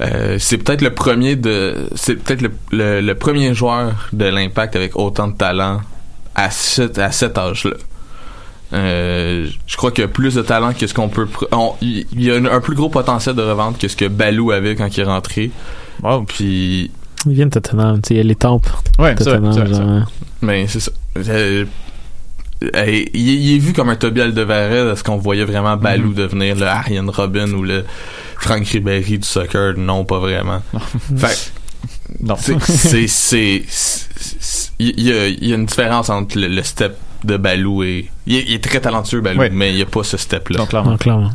Euh, 0.02 0.38
c'est 0.40 0.60
peut-être 0.60 0.82
le 0.84 0.94
premier 0.94 1.36
de 1.36 1.90
c'est 1.96 2.16
peut-être 2.16 2.42
le, 2.44 2.52
le, 2.72 3.02
le 3.02 3.16
premier 3.16 3.56
joueur 3.56 3.94
de 4.14 4.26
l'impact 4.26 4.76
avec 4.76 4.96
autant 4.96 5.28
de 5.30 5.36
talent 5.38 5.82
à 6.36 6.52
cet 6.52 7.00
à 7.00 7.12
cet 7.12 7.38
âge-là. 7.40 7.78
Euh, 8.74 9.48
je 9.66 9.78
crois 9.78 9.92
qu'il 9.92 10.02
y 10.02 10.06
a 10.06 10.10
plus 10.10 10.36
de 10.36 10.42
talent 10.42 10.74
que 10.74 10.86
ce 10.88 10.94
qu'on 10.94 11.08
peut 11.08 11.28
il 11.82 12.06
y 12.22 12.30
a 12.32 12.36
un, 12.36 12.46
un 12.46 12.60
plus 12.60 12.76
gros 12.76 12.90
potentiel 12.90 13.34
de 13.36 13.42
revente 13.42 13.78
que 13.78 13.88
ce 13.88 13.96
que 13.96 14.06
Balou 14.10 14.52
avait 14.52 14.76
quand 14.76 14.96
il 14.96 15.00
est 15.00 15.04
rentré. 15.06 15.52
Puis 16.28 16.92
Il 17.26 17.32
vient 17.34 17.46
de 17.46 17.52
Tottenham, 17.52 18.02
tu 18.02 18.10
sais, 18.10 18.14
il 18.16 18.18
y 18.18 18.20
a 18.20 18.24
les 18.24 18.36
tempes. 18.36 18.68
Ouais, 19.00 19.16
c'est. 19.18 19.40
Mais 20.42 20.68
c'est 20.68 20.80
ça. 20.82 20.92
Euh, 21.18 21.66
euh, 22.76 22.86
il, 23.14 23.28
il 23.30 23.56
est 23.56 23.60
vu 23.60 23.72
comme 23.74 23.90
un 23.90 23.96
Toby 23.96 24.22
Alderweireld, 24.22 24.92
est-ce 24.94 25.04
qu'on 25.04 25.18
voyait 25.18 25.46
vraiment 25.46 25.78
Balou 25.78 26.14
devenir 26.14 26.56
le 26.56 26.66
Arian 26.66 27.06
Robin 27.08 27.52
ou 27.54 27.64
le 27.64 27.86
Frank 28.38 28.66
Ribéry 28.68 29.20
du 29.20 29.28
soccer? 29.28 29.76
Non, 29.78 30.04
pas 30.06 30.20
vraiment. 30.20 30.62
fait 31.18 31.52
Non. 32.22 32.36
c'est, 32.38 32.60
c'est, 32.60 33.08
c'est, 33.08 33.64
c'est- 33.68 34.72
il 34.80 35.00
y 35.02 35.12
a, 35.12 35.28
il 35.28 35.48
y 35.48 35.54
a 35.54 35.56
une 35.56 35.66
différence 35.66 36.10
entre 36.10 36.38
le, 36.38 36.48
le 36.48 36.62
step 36.64 36.98
de 37.24 37.38
Balou 37.38 37.84
et, 37.84 38.10
il 38.26 38.36
est, 38.36 38.44
il 38.48 38.54
est 38.56 38.64
très 38.64 38.80
talentueux 38.80 39.22
Balou, 39.22 39.40
Oui. 39.42 39.48
mais 39.52 39.72
il 39.72 39.76
n'y 39.76 39.82
a 39.82 39.86
pas 39.86 40.04
ce 40.04 40.18
step-là. 40.18 40.58
Donc, 40.58 41.00
clairement. 41.00 41.30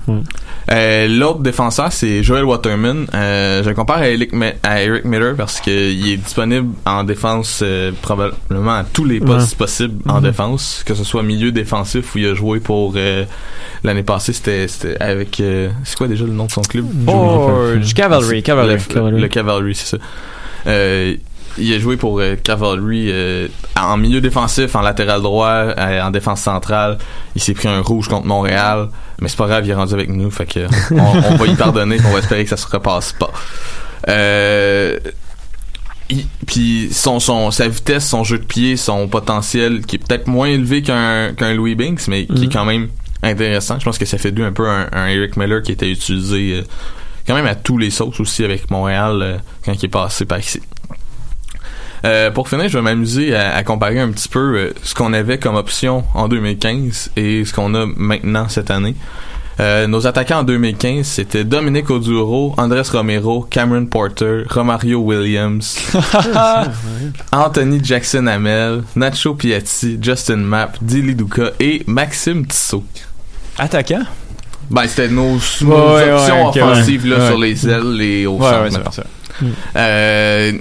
Euh, 0.71 1.09
L'autre 1.09 1.41
défenseur, 1.41 1.93
c'est 1.93 2.23
Joel 2.23 2.45
Waterman. 2.45 3.07
Euh, 3.15 3.63
je 3.63 3.69
le 3.69 3.75
compare 3.75 3.99
à 3.99 4.09
Eric, 4.09 4.33
Mi- 4.33 4.53
à 4.63 4.83
Eric 4.83 5.05
Miller 5.05 5.35
parce 5.37 5.61
qu'il 5.61 6.09
est 6.09 6.17
disponible 6.19 6.69
en 6.87 7.03
défense 7.05 7.61
euh, 7.63 7.91
probablement 8.01 8.73
à 8.75 8.85
tous 8.85 9.05
les 9.05 9.21
postes 9.21 9.57
possibles 9.57 10.01
en 10.09 10.21
défense, 10.21 10.83
que 10.87 10.95
ce 10.95 11.03
soit 11.05 11.23
milieu 11.23 11.51
défensif 11.51 12.15
où 12.15 12.19
il 12.19 12.27
a 12.27 12.35
joué 12.35 12.61
pour 12.61 12.93
euh, 12.97 13.25
l'année 13.83 14.03
passée, 14.05 14.33
c'était 14.33 14.69
c'était 14.69 14.97
avec 15.03 15.41
euh, 15.41 15.71
c'est 15.85 15.97
quoi 15.99 16.07
déjà 16.09 16.25
le 16.25 16.33
nom 16.33 16.45
de 16.47 16.53
son 16.53 16.63
club? 16.63 16.87
Oh, 17.09 17.51
Cavalry, 17.95 18.43
Cavalry. 18.43 18.75
le, 18.75 18.81
Cavalry. 18.95 19.21
le 19.21 19.29
Cavalry, 19.29 19.75
c'est 19.75 19.97
ça. 19.97 19.99
Il 21.59 21.73
a 21.75 21.79
joué 21.79 21.97
pour 21.97 22.19
euh, 22.21 22.37
Cavalry 22.37 23.09
euh, 23.11 23.49
en 23.79 23.97
milieu 23.97 24.21
défensif, 24.21 24.75
en 24.75 24.81
latéral 24.81 25.21
droit, 25.23 25.49
euh, 25.49 26.03
en 26.03 26.11
défense 26.11 26.41
centrale. 26.41 26.99
Il 27.37 27.43
s'est 27.43 27.55
pris 27.55 27.69
un 27.69 27.81
rouge 27.81 28.09
contre 28.09 28.27
Montréal, 28.27 28.89
mais 29.21 29.29
c'est 29.29 29.37
pas 29.37 29.47
grave, 29.47 29.65
il 29.67 29.71
est 29.71 29.75
rendu 29.75 29.93
avec 29.95 30.09
nous, 30.09 30.31
fait 30.31 30.47
que 30.47 30.67
on, 30.93 30.97
on 31.33 31.37
va 31.37 31.47
y 31.47 31.55
pardonner, 31.55 31.99
on 32.07 32.13
va 32.13 32.19
espérer 32.21 32.45
que 32.45 32.51
ça 32.51 32.57
se 32.57 32.67
repasse 32.67 33.13
pas. 33.13 33.31
Euh, 34.09 34.99
puis 36.47 36.89
son, 36.93 37.21
son 37.21 37.51
sa 37.51 37.69
vitesse, 37.69 38.07
son 38.07 38.25
jeu 38.25 38.39
de 38.39 38.45
pied, 38.45 38.77
son 38.77 39.09
potentiel 39.09 39.85
qui 39.87 39.97
est 39.97 39.99
peut-être 39.99 40.27
moins 40.27 40.49
élevé 40.49 40.83
qu'un 40.83 41.33
qu'un 41.35 41.55
Louis 41.55 41.75
Binks, 41.75 42.07
mais 42.09 42.27
qui 42.27 42.33
est 42.45 42.47
Mhm. 42.47 42.53
quand 42.53 42.65
même 42.65 42.89
intéressant. 43.23 43.79
Je 43.79 43.85
pense 43.85 43.99
que 43.99 44.05
ça 44.05 44.19
fait 44.19 44.33
d'eux 44.33 44.45
un 44.45 44.53
peu 44.53 44.69
un, 44.69 44.89
un 44.93 45.07
Eric 45.07 45.37
Miller 45.37 45.63
qui 45.63 45.73
était 45.73 45.91
utilisé 45.91 46.59
euh, 46.59 46.63
quand 47.27 47.35
même 47.35 47.47
à 47.47 47.55
tous 47.55 47.79
les 47.79 47.91
sauces 47.91 48.21
aussi 48.21 48.45
avec 48.45 48.71
Montréal 48.71 49.21
euh, 49.23 49.37
quand 49.65 49.73
il 49.73 49.85
est 49.85 49.89
passé 49.89 50.25
par 50.27 50.39
ici. 50.41 50.61
Euh, 52.05 52.31
pour 52.31 52.49
finir, 52.49 52.69
je 52.69 52.79
vais 52.79 52.83
m'amuser 52.83 53.35
à, 53.37 53.55
à 53.55 53.63
comparer 53.63 54.01
un 54.01 54.11
petit 54.11 54.29
peu 54.29 54.39
euh, 54.57 54.73
ce 54.83 54.95
qu'on 54.95 55.13
avait 55.13 55.39
comme 55.39 55.55
option 55.57 56.05
en 56.15 56.29
2015 56.29 57.11
et 57.17 57.45
ce 57.45 57.53
qu'on 57.53 57.75
a 57.75 57.87
maintenant 57.97 58.49
cette 58.49 58.71
année. 58.71 58.95
Euh, 59.61 59.87
nos 59.87 60.07
attaquants 60.07 60.39
en 60.41 60.45
2015, 60.45 61.07
c'était 61.07 61.45
Dominique 61.45 61.91
Oduro, 61.91 62.55
Andrés 62.57 62.83
Romero, 62.91 63.43
Cameron 63.49 63.85
Porter, 63.87 64.45
Romario 64.49 64.99
Williams, 65.01 65.79
Anthony 67.33 67.81
Jackson 67.83 68.27
Hamel, 68.27 68.83
Nacho 68.97 69.35
Piatti, 69.35 69.99
Justin 70.01 70.37
Mapp, 70.39 70.79
Dilly 70.83 71.15
Duca 71.15 71.51
et 71.61 71.83
Maxime 71.87 72.47
Tissot. 72.47 72.85
Attaquant? 73.59 74.03
Ben, 74.71 74.89
c'était 74.89 75.09
nos, 75.09 75.37
nos 75.61 75.69
Ouais, 75.97 76.05
ouais, 76.05 76.11
options 76.13 76.49
offensives 76.49 77.07
là, 77.07 77.19
ouais. 77.19 77.27
sur 77.29 77.39
les 77.39 77.69
ailes 77.69 78.01
et 78.01 78.27
au 78.27 78.39
Ouais, 78.39 78.71
centre. 78.71 79.03
Euh, 79.77 80.53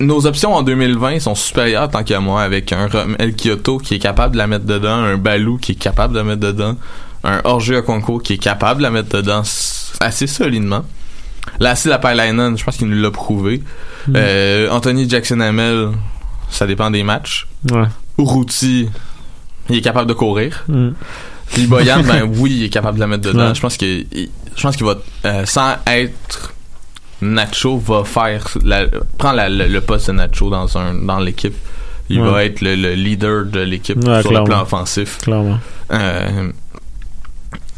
nos 0.00 0.26
options 0.26 0.54
en 0.54 0.62
2020 0.62 1.20
sont 1.20 1.34
supérieures 1.34 1.88
tant 1.88 2.04
qu'à 2.04 2.20
moi 2.20 2.42
avec 2.42 2.72
un 2.72 2.86
Romel 2.88 3.34
Kyoto 3.34 3.78
qui 3.78 3.94
est 3.94 3.98
capable 3.98 4.34
de 4.34 4.38
la 4.38 4.46
mettre 4.46 4.66
dedans, 4.66 4.94
un 4.96 5.16
Balou 5.16 5.56
qui 5.58 5.72
est 5.72 5.76
capable 5.76 6.12
de 6.14 6.18
la 6.18 6.24
mettre 6.24 6.40
dedans, 6.40 6.76
un 7.24 7.40
Orgé 7.44 7.76
Okonko 7.76 8.18
qui 8.18 8.34
est 8.34 8.38
capable 8.38 8.78
de 8.78 8.82
la 8.82 8.90
mettre 8.90 9.16
dedans 9.16 9.42
assez 10.00 10.26
solidement. 10.26 10.84
Lassie 11.60 11.88
Lapalainen, 11.88 12.58
je 12.58 12.64
pense 12.64 12.76
qu'il 12.76 12.88
nous 12.88 13.00
l'a 13.00 13.10
prouvé. 13.10 13.62
Euh, 14.14 14.68
Anthony 14.70 15.08
Jackson 15.08 15.40
Hamel, 15.40 15.90
ça 16.50 16.66
dépend 16.66 16.90
des 16.90 17.02
matchs. 17.02 17.46
Ouais. 17.70 17.86
Uruti, 18.18 18.88
il 19.70 19.76
est 19.76 19.80
capable 19.80 20.08
de 20.08 20.12
courir. 20.14 20.64
Mm. 20.68 20.90
Puis 21.52 21.66
Boyan, 21.66 22.00
ben 22.00 22.22
oui, 22.36 22.52
il 22.58 22.64
est 22.64 22.68
capable 22.68 22.96
de 22.96 23.00
la 23.00 23.06
mettre 23.06 23.22
dedans. 23.28 23.48
Ouais. 23.48 23.54
Je 23.54 23.60
pense 23.60 23.76
que 23.76 23.84
il- 23.86 24.30
je 24.56 24.62
pense 24.62 24.76
qu'il 24.76 24.86
va 24.86 24.96
euh, 25.24 25.44
sans 25.46 25.76
être 25.86 26.52
Nacho 27.22 27.78
va 27.78 28.04
faire 28.04 28.46
la, 28.62 28.86
prend 29.18 29.32
la- 29.32 29.48
le, 29.48 29.66
le 29.68 29.80
poste 29.80 30.08
de 30.08 30.12
Nacho 30.12 30.50
dans 30.50 30.76
un 30.78 30.94
dans 30.94 31.18
l'équipe. 31.18 31.54
Il 32.08 32.20
Ouais. 32.20 32.30
va 32.30 32.44
être 32.44 32.60
le, 32.60 32.76
le 32.76 32.92
leader 32.94 33.46
de 33.46 33.60
l'équipe 33.60 33.96
Ouais, 33.98 34.20
sur 34.20 34.30
clairement. 34.30 34.46
le 34.46 34.50
plan 34.52 34.62
offensif. 34.62 35.18
Clairement. 35.22 35.58
Euh, 35.92 36.52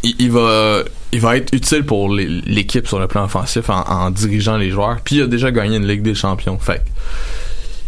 il, 0.02 0.14
il 0.18 0.30
va 0.30 0.82
il 1.12 1.20
va 1.20 1.36
être 1.38 1.54
utile 1.54 1.84
pour 1.84 2.10
l'équipe 2.12 2.86
sur 2.86 2.98
le 2.98 3.06
plan 3.06 3.24
offensif 3.24 3.70
en, 3.70 3.80
en 3.88 4.10
dirigeant 4.10 4.56
les 4.58 4.70
joueurs. 4.70 4.98
Puis 5.02 5.16
il 5.16 5.22
a 5.22 5.26
déjà 5.26 5.50
gagné 5.50 5.76
une 5.76 5.86
Ligue 5.86 6.02
des 6.02 6.14
Champions. 6.14 6.58
Fait 6.58 6.82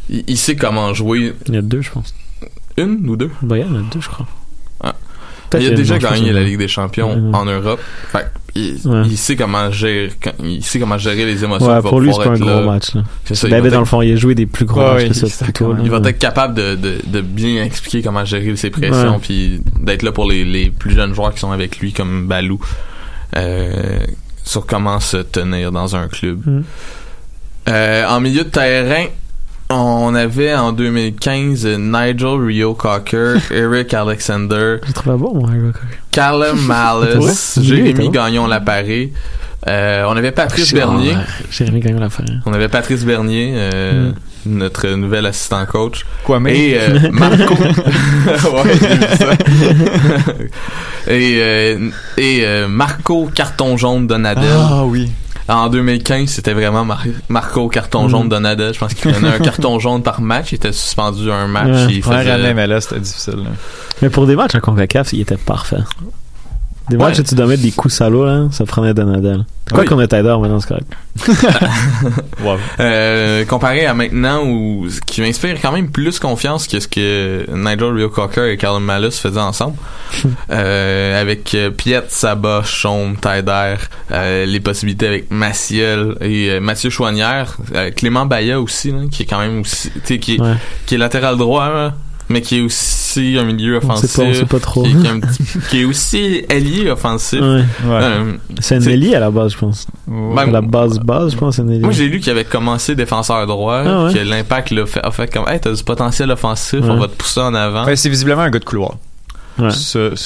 il, 0.09 0.24
il 0.26 0.38
sait 0.38 0.57
comment 0.57 0.94
jouer 0.94 1.34
Il 1.46 1.55
y 1.55 1.59
a 1.59 1.62
deux, 1.62 1.82
je 1.82 1.90
pense. 1.90 2.14
une 2.78 3.07
ou 3.09 3.16
deux? 3.16 3.30
Ben, 3.42 3.57
il 3.57 3.62
y 3.62 3.64
en 3.64 3.74
a 3.74 3.82
deux, 3.92 4.01
je 4.01 4.09
crois. 4.09 4.26
Il 5.59 5.66
a 5.66 5.70
déjà 5.70 5.98
gagné 5.98 6.32
la. 6.32 6.42
Ligue 6.42 6.59
des 6.59 6.68
Champions 6.68 7.14
Ouais. 7.14 7.36
en 7.36 7.44
Europe. 7.44 7.80
Fait 8.12 8.18
que 8.18 8.24
il, 8.57 8.80
Ouais. 8.84 9.03
il 9.07 9.16
sait 9.16 9.36
comment 9.36 9.70
gérer 9.70 10.11
il 10.42 10.64
sait 10.64 10.80
comment 10.80 10.98
gérer 10.98 11.24
les 11.24 11.44
émotions. 11.44 11.68
Ouais, 11.68 11.80
pour 11.82 12.01
lui, 12.01 12.09
c'est 12.12 12.18
pouvoir 12.18 12.24
pas 12.24 12.30
un 12.32 12.34
être 12.34 12.40
gros 12.40 12.61
là. 12.66 12.72
match, 12.72 12.94
là. 12.94 13.03
C'est 13.24 13.34
ça, 13.36 13.48
ben, 13.48 13.68
dans 13.68 13.78
le 13.78 13.84
fond, 13.84 14.03
il 14.03 14.12
a 14.12 14.16
joué 14.16 14.34
des 14.34 14.46
plus 14.46 14.64
gros 14.64 14.80
Ouais, 14.80 15.09
matchs 15.09 15.20
que 15.20 15.26
ça, 15.28 15.44
plutôt. 15.44 15.74
il 15.82 15.88
va 15.90 15.98
être 15.98 16.18
capable 16.18 16.55
de, 16.55 16.74
de, 16.74 16.94
de 17.07 17.20
bien 17.20 17.62
expliquer 17.64 18.03
comment 18.03 18.24
gérer 18.24 18.57
ses 18.57 18.70
pressions 18.70 19.12
Ouais. 19.14 19.18
puis 19.22 19.61
d'être 19.80 20.03
là 20.03 20.11
pour 20.12 20.28
les, 20.28 20.44
les 20.44 20.70
plus 20.70 20.92
jeunes 20.94 21.14
joueurs 21.14 21.32
qui 21.32 21.40
sont 21.40 21.53
avec 21.53 21.78
lui 21.78 21.92
comme 21.92 22.26
Balou 22.26 22.61
euh, 23.36 24.01
sur 24.44 24.66
comment 24.66 24.98
se 24.98 25.18
tenir 25.18 25.70
dans 25.70 25.94
un 25.94 26.09
club. 26.09 26.40
Mm. 26.44 26.62
Euh, 27.68 28.07
en 28.09 28.20
milieu 28.20 28.42
de 28.44 28.48
terrain, 28.48 29.05
on 29.70 30.14
avait 30.14 30.54
en 30.54 30.72
2015 30.72 31.66
Nigel 31.78 32.40
Rio 32.44 32.74
Cocker, 32.74 33.36
Eric 33.50 33.94
Alexander, 33.94 34.76
Je 34.82 34.88
le 34.88 34.92
trouvais 34.92 35.16
bon, 35.16 35.34
moi. 35.34 35.50
Callum 36.10 36.60
Malice, 36.66 37.58
Jérémy. 37.62 38.10
Gagnon 38.10 38.46
Laparé. 38.46 39.12
Euh, 39.68 40.04
on 40.08 40.16
avait 40.16 40.32
Patrice 40.32 40.70
Ah, 40.72 40.76
Bernier. 40.76 41.14
Jérémy 41.50 41.80
Gagnon 41.80 42.00
l'affaire. 42.00 42.24
On 42.46 42.52
avait 42.52 42.68
Patrice 42.68 43.04
Bernier, 43.04 43.52
euh, 43.54 44.10
notre 44.46 44.88
nouvel 44.88 45.26
assistant 45.26 45.64
coach. 45.66 46.04
Quoi, 46.24 46.40
mais? 46.40 46.56
Et 46.58 46.78
euh, 46.80 46.98
Marco. 47.12 47.54
ouais, 47.54 48.76
ça. 49.18 49.32
et 51.06 51.36
euh, 51.40 51.90
et 52.16 52.42
euh, 52.46 52.68
Marco 52.68 53.28
Carton 53.34 53.76
Jaune 53.76 54.06
Donadel. 54.06 54.44
Ah 54.50 54.82
oui. 54.84 55.10
En 55.49 55.68
2015, 55.68 56.28
c'était 56.28 56.53
vraiment 56.53 56.84
Mar- 56.84 57.03
Marco 57.28 57.68
Carton 57.68 58.09
Jaune 58.09 58.26
Mm. 58.26 58.30
Donadel. 58.30 58.74
Je 58.74 58.78
pense 58.78 58.95
qu'il 58.95 59.11
prenait 59.11 59.28
un 59.34 59.38
carton 59.38 59.78
jaune 59.80 60.03
par 60.03 60.20
match. 60.20 60.53
Il 60.53 60.57
était 60.57 60.72
suspendu 60.72 61.30
un 61.30 61.49
match. 61.49 61.66
Ouais. 61.88 61.95
il 61.95 62.07
Ouais, 62.07 62.18
faisait- 62.18 62.34
René, 62.36 62.55
mais 62.55 62.66
là, 62.66 62.80
c'était 62.80 63.01
difficile. 63.01 63.36
là. 63.36 63.51
Mais 64.03 64.11
pour 64.11 64.26
des 64.26 64.36
matchs 64.36 64.55
en 64.55 64.61
CONCACAF, 64.61 65.12
il 65.12 65.20
était 65.22 65.36
parfait. 65.36 65.78
Des 66.91 66.97
Ouais. 66.97 67.05
matchs 67.05 67.20
où 67.20 67.22
tu 67.22 67.34
dois 67.36 67.47
mettre 67.47 67.62
des 67.62 67.70
coups 67.70 67.95
salauds, 67.95 68.24
là, 68.26 68.49
ça 68.51 68.64
prenait 68.66 68.93
Donadel. 68.93 69.45
Quoi 69.70 69.80
Oui. 69.80 69.86
qu'on 69.86 70.01
est 70.01 70.09
Tider 70.09 70.36
maintenant, 70.41 70.59
c'est 70.61 70.68
correct. 70.68 70.91
Wow. 72.43 72.57
Euh, 72.80 73.45
comparé 73.45 73.84
à 73.86 73.95
maintenant 73.95 74.43
où 74.45 74.88
ce 74.88 75.01
qui 75.01 75.20
m'inspire 75.20 75.57
quand 75.61 75.72
même 75.72 75.91
plus 75.91 76.18
confiance 76.18 76.66
que 76.66 76.80
ce 76.80 76.88
que 76.88 77.45
Nigel 77.55 77.93
Rio 77.95 78.09
Cocker 78.09 78.51
et 78.51 78.57
Callum 78.57 78.82
Malus 78.84 79.12
faisaient 79.12 79.38
ensemble 79.41 79.76
euh, 80.51 81.20
avec 81.20 81.55
euh, 81.55 81.70
Piet, 81.70 82.03
Sabah, 82.09 82.62
Chaume, 82.64 83.16
Taider 83.16 83.74
euh, 84.11 84.47
les 84.47 84.61
possibilités 84.61 85.07
avec 85.07 85.30
Maciel 85.30 86.14
et 86.20 86.51
euh, 86.51 86.61
Mathieu 86.61 86.91
Chouanière 86.91 87.57
euh, 87.74 87.91
Clément 87.95 88.26
Baya 88.26 88.61
aussi 88.61 88.91
là, 88.91 89.01
qui 89.11 89.22
est 89.24 89.26
quand 89.26 89.38
même 89.41 89.61
aussi 89.61 89.91
tu 89.91 90.01
sais, 90.05 90.18
qui, 90.18 90.34
est- 90.36 90.41
Ouais. 90.41 90.55
qui 90.86 90.95
est 90.95 90.99
latéral 90.99 91.36
droit 91.36 91.68
là, 91.68 91.95
mais 92.30 92.40
qui 92.40 92.58
est 92.58 92.60
aussi 92.62 93.36
un 93.38 93.44
milieu 93.44 93.76
On 93.76 93.80
sait 93.80 93.86
offensif 94.06 94.16
pas, 94.16 94.22
on 94.22 94.32
sait 94.34 94.44
pas 94.46 94.60
trop. 94.60 94.82
qui, 94.84 94.90
est- 94.90 94.94
qui 95.00 95.06
est 95.06 95.10
un 95.10 95.20
petit- 95.20 95.44
qui 95.68 95.80
est 95.80 95.84
aussi 95.84 96.44
allié 96.48 96.90
offensif 96.90 97.40
Ouais. 97.40 97.46
Ouais. 97.46 97.64
Euh, 97.86 98.32
C'est 98.60 98.76
un 98.76 98.80
ailier 98.80 99.14
à 99.16 99.20
la 99.20 99.30
base, 99.30 99.52
je 99.52 99.58
pense. 99.58 99.86
ben, 100.06 100.38
à 100.38 100.46
la 100.46 100.60
base, 100.62 100.98
base, 100.98 101.32
je 101.32 101.36
pense, 101.36 101.56
c'est 101.56 101.62
un 101.62 101.68
ailier. 101.68 101.80
Moi, 101.80 101.90
j'ai 101.92 102.06
lu 102.08 102.20
qu'il 102.20 102.30
avait 102.32 102.44
commencé 102.44 102.94
défenseur 102.94 103.46
droit, 103.46 103.82
Ah 103.84 104.04
ouais? 104.06 104.14
que 104.14 104.18
l'impact 104.20 104.70
l'a 104.70 104.86
fait, 104.86 105.00
a 105.04 105.10
fait 105.10 105.30
comme, 105.30 105.46
hey, 105.48 105.60
t'as 105.60 105.72
du 105.72 105.82
potentiel 105.84 106.30
offensif, 106.30 106.80
Ouais. 106.80 106.88
on 106.90 106.98
va 106.98 107.08
te 107.08 107.16
pousser 107.16 107.40
en 107.40 107.52
avant. 107.54 107.84
Ouais, 107.84 107.96
c'est 107.96 108.08
visiblement 108.08 108.42
un 108.42 108.50
gars 108.50 108.58
de 108.60 108.64
couloir. 108.64 108.94
Ouais. 109.58 109.68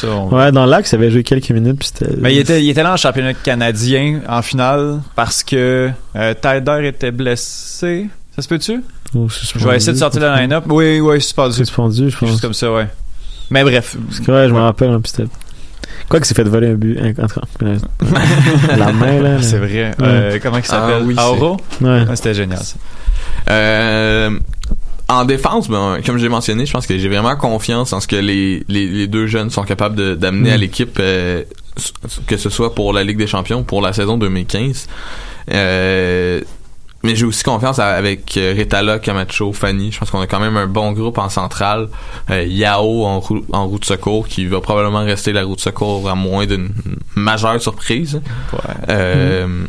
On- 0.04 0.28
Ouais, 0.36 0.52
dans 0.52 0.66
l'axe, 0.66 0.92
il 0.92 0.96
avait 0.96 1.10
joué 1.10 1.24
quelques 1.24 1.50
minutes, 1.50 1.78
puis. 1.80 2.06
Mais 2.20 2.34
il 2.34 2.38
était, 2.38 2.62
il 2.62 2.68
était 2.70 2.82
là 2.84 2.92
en 2.92 2.96
championnat 2.96 3.34
canadien 3.34 4.20
en 4.28 4.42
finale 4.42 5.00
parce 5.16 5.42
que 5.42 5.90
euh, 6.14 6.34
Tyder 6.40 6.86
était 6.86 7.10
blessé. 7.10 8.08
Ça 8.36 8.42
se 8.42 8.48
peut-tu? 8.48 8.82
Oh, 9.14 9.28
Je 9.28 9.68
vais 9.68 9.76
essayer 9.76 9.92
de 9.92 9.98
sortir 9.98 10.20
le 10.20 10.34
line-up. 10.40 10.64
Oui, 10.68 10.98
oui, 11.00 11.20
suspendu. 11.20 11.54
Suspendu, 11.54 12.10
je 12.10 12.16
pense. 12.18 12.40
comme 12.40 12.54
ça, 12.54 12.72
ouais. 12.72 12.88
Mais 13.50 13.62
bref. 13.62 13.96
Parce 14.08 14.20
que, 14.20 14.32
ouais, 14.32 14.48
je 14.48 14.54
me 14.54 14.60
rappelle, 14.60 14.90
hein, 14.90 15.00
puis 15.00 15.12
c'était. 15.14 15.28
Quoi 16.08 16.18
que 16.20 16.26
s'est 16.26 16.34
fait 16.34 16.42
voler 16.44 16.68
un 16.68 16.74
but. 16.74 16.98
un- 16.98 18.76
la 18.76 18.92
main, 18.92 19.20
là. 19.20 19.42
C'est 19.42 19.58
vrai. 19.58 19.92
Euh, 20.00 20.38
comment 20.42 20.58
il 20.58 20.64
s'appelle? 20.64 21.02
Ah 21.02 21.04
oui, 21.04 21.14
Auro? 21.18 21.56
Ouais. 21.80 22.04
Ouais, 22.08 22.16
C'était 22.16 22.34
génial, 22.34 22.58
ça. 22.58 22.74
Euh, 23.50 24.30
en 25.08 25.24
défense, 25.24 25.68
ben, 25.68 25.98
comme 26.04 26.18
j'ai 26.18 26.28
mentionné, 26.28 26.66
je 26.66 26.72
pense 26.72 26.86
que 26.86 26.98
j'ai 26.98 27.08
vraiment 27.08 27.36
confiance 27.36 27.92
en 27.92 28.00
ce 28.00 28.08
que 28.08 28.16
les, 28.16 28.64
les, 28.68 28.86
les 28.86 29.06
deux 29.06 29.26
jeunes 29.26 29.50
sont 29.50 29.62
capables 29.62 29.94
de- 29.94 30.14
d'amener 30.14 30.50
à 30.52 30.56
Mm. 30.56 30.60
l'équipe, 30.60 30.96
euh, 31.00 31.42
que 32.26 32.36
ce 32.36 32.50
soit 32.50 32.74
pour 32.74 32.92
la 32.92 33.04
Ligue 33.04 33.18
des 33.18 33.26
Champions, 33.26 33.62
pour 33.62 33.80
la 33.82 33.92
saison 33.92 34.16
2015. 34.18 34.88
Euh, 35.52 36.40
mais 37.04 37.14
j'ai 37.14 37.24
aussi 37.26 37.44
confiance 37.44 37.78
à- 37.78 37.90
avec 37.94 38.36
euh, 38.36 38.54
Retala, 38.58 38.98
Camacho, 38.98 39.52
Fanny. 39.52 39.92
Je 39.92 39.98
pense 40.00 40.10
qu'on 40.10 40.20
a 40.20 40.26
quand 40.26 40.40
même 40.40 40.56
un 40.56 40.66
bon 40.66 40.90
groupe 40.92 41.18
en 41.18 41.28
centrale. 41.28 41.88
Euh, 42.30 42.42
Yao 42.44 43.04
en, 43.04 43.20
rou- 43.20 43.44
en 43.52 43.66
route 43.68 43.82
de 43.82 43.86
secours, 43.86 44.26
qui 44.26 44.46
va 44.46 44.60
probablement 44.60 45.04
rester 45.04 45.32
la 45.32 45.44
route 45.44 45.58
de 45.58 45.62
secours 45.62 46.08
à 46.10 46.14
moins 46.16 46.46
d'une 46.46 46.70
majeure 47.14 47.60
surprise. 47.60 48.20
Euh, 48.88 49.64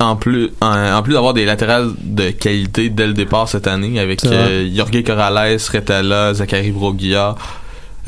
en 0.00 0.16
plus, 0.16 0.50
en, 0.60 0.94
en 0.96 1.02
plus 1.02 1.12
d'avoir 1.14 1.32
des 1.32 1.44
latérales 1.44 1.90
de 2.02 2.30
qualité 2.30 2.90
dès 2.90 3.06
le 3.06 3.12
départ 3.12 3.48
cette 3.48 3.68
année 3.68 4.00
avec 4.00 4.20
euh, 4.24 4.68
Jorge 4.74 5.02
Corrales, 5.04 5.58
Retala, 5.72 6.34
Zachary 6.34 6.72
Broguilla, 6.72 7.36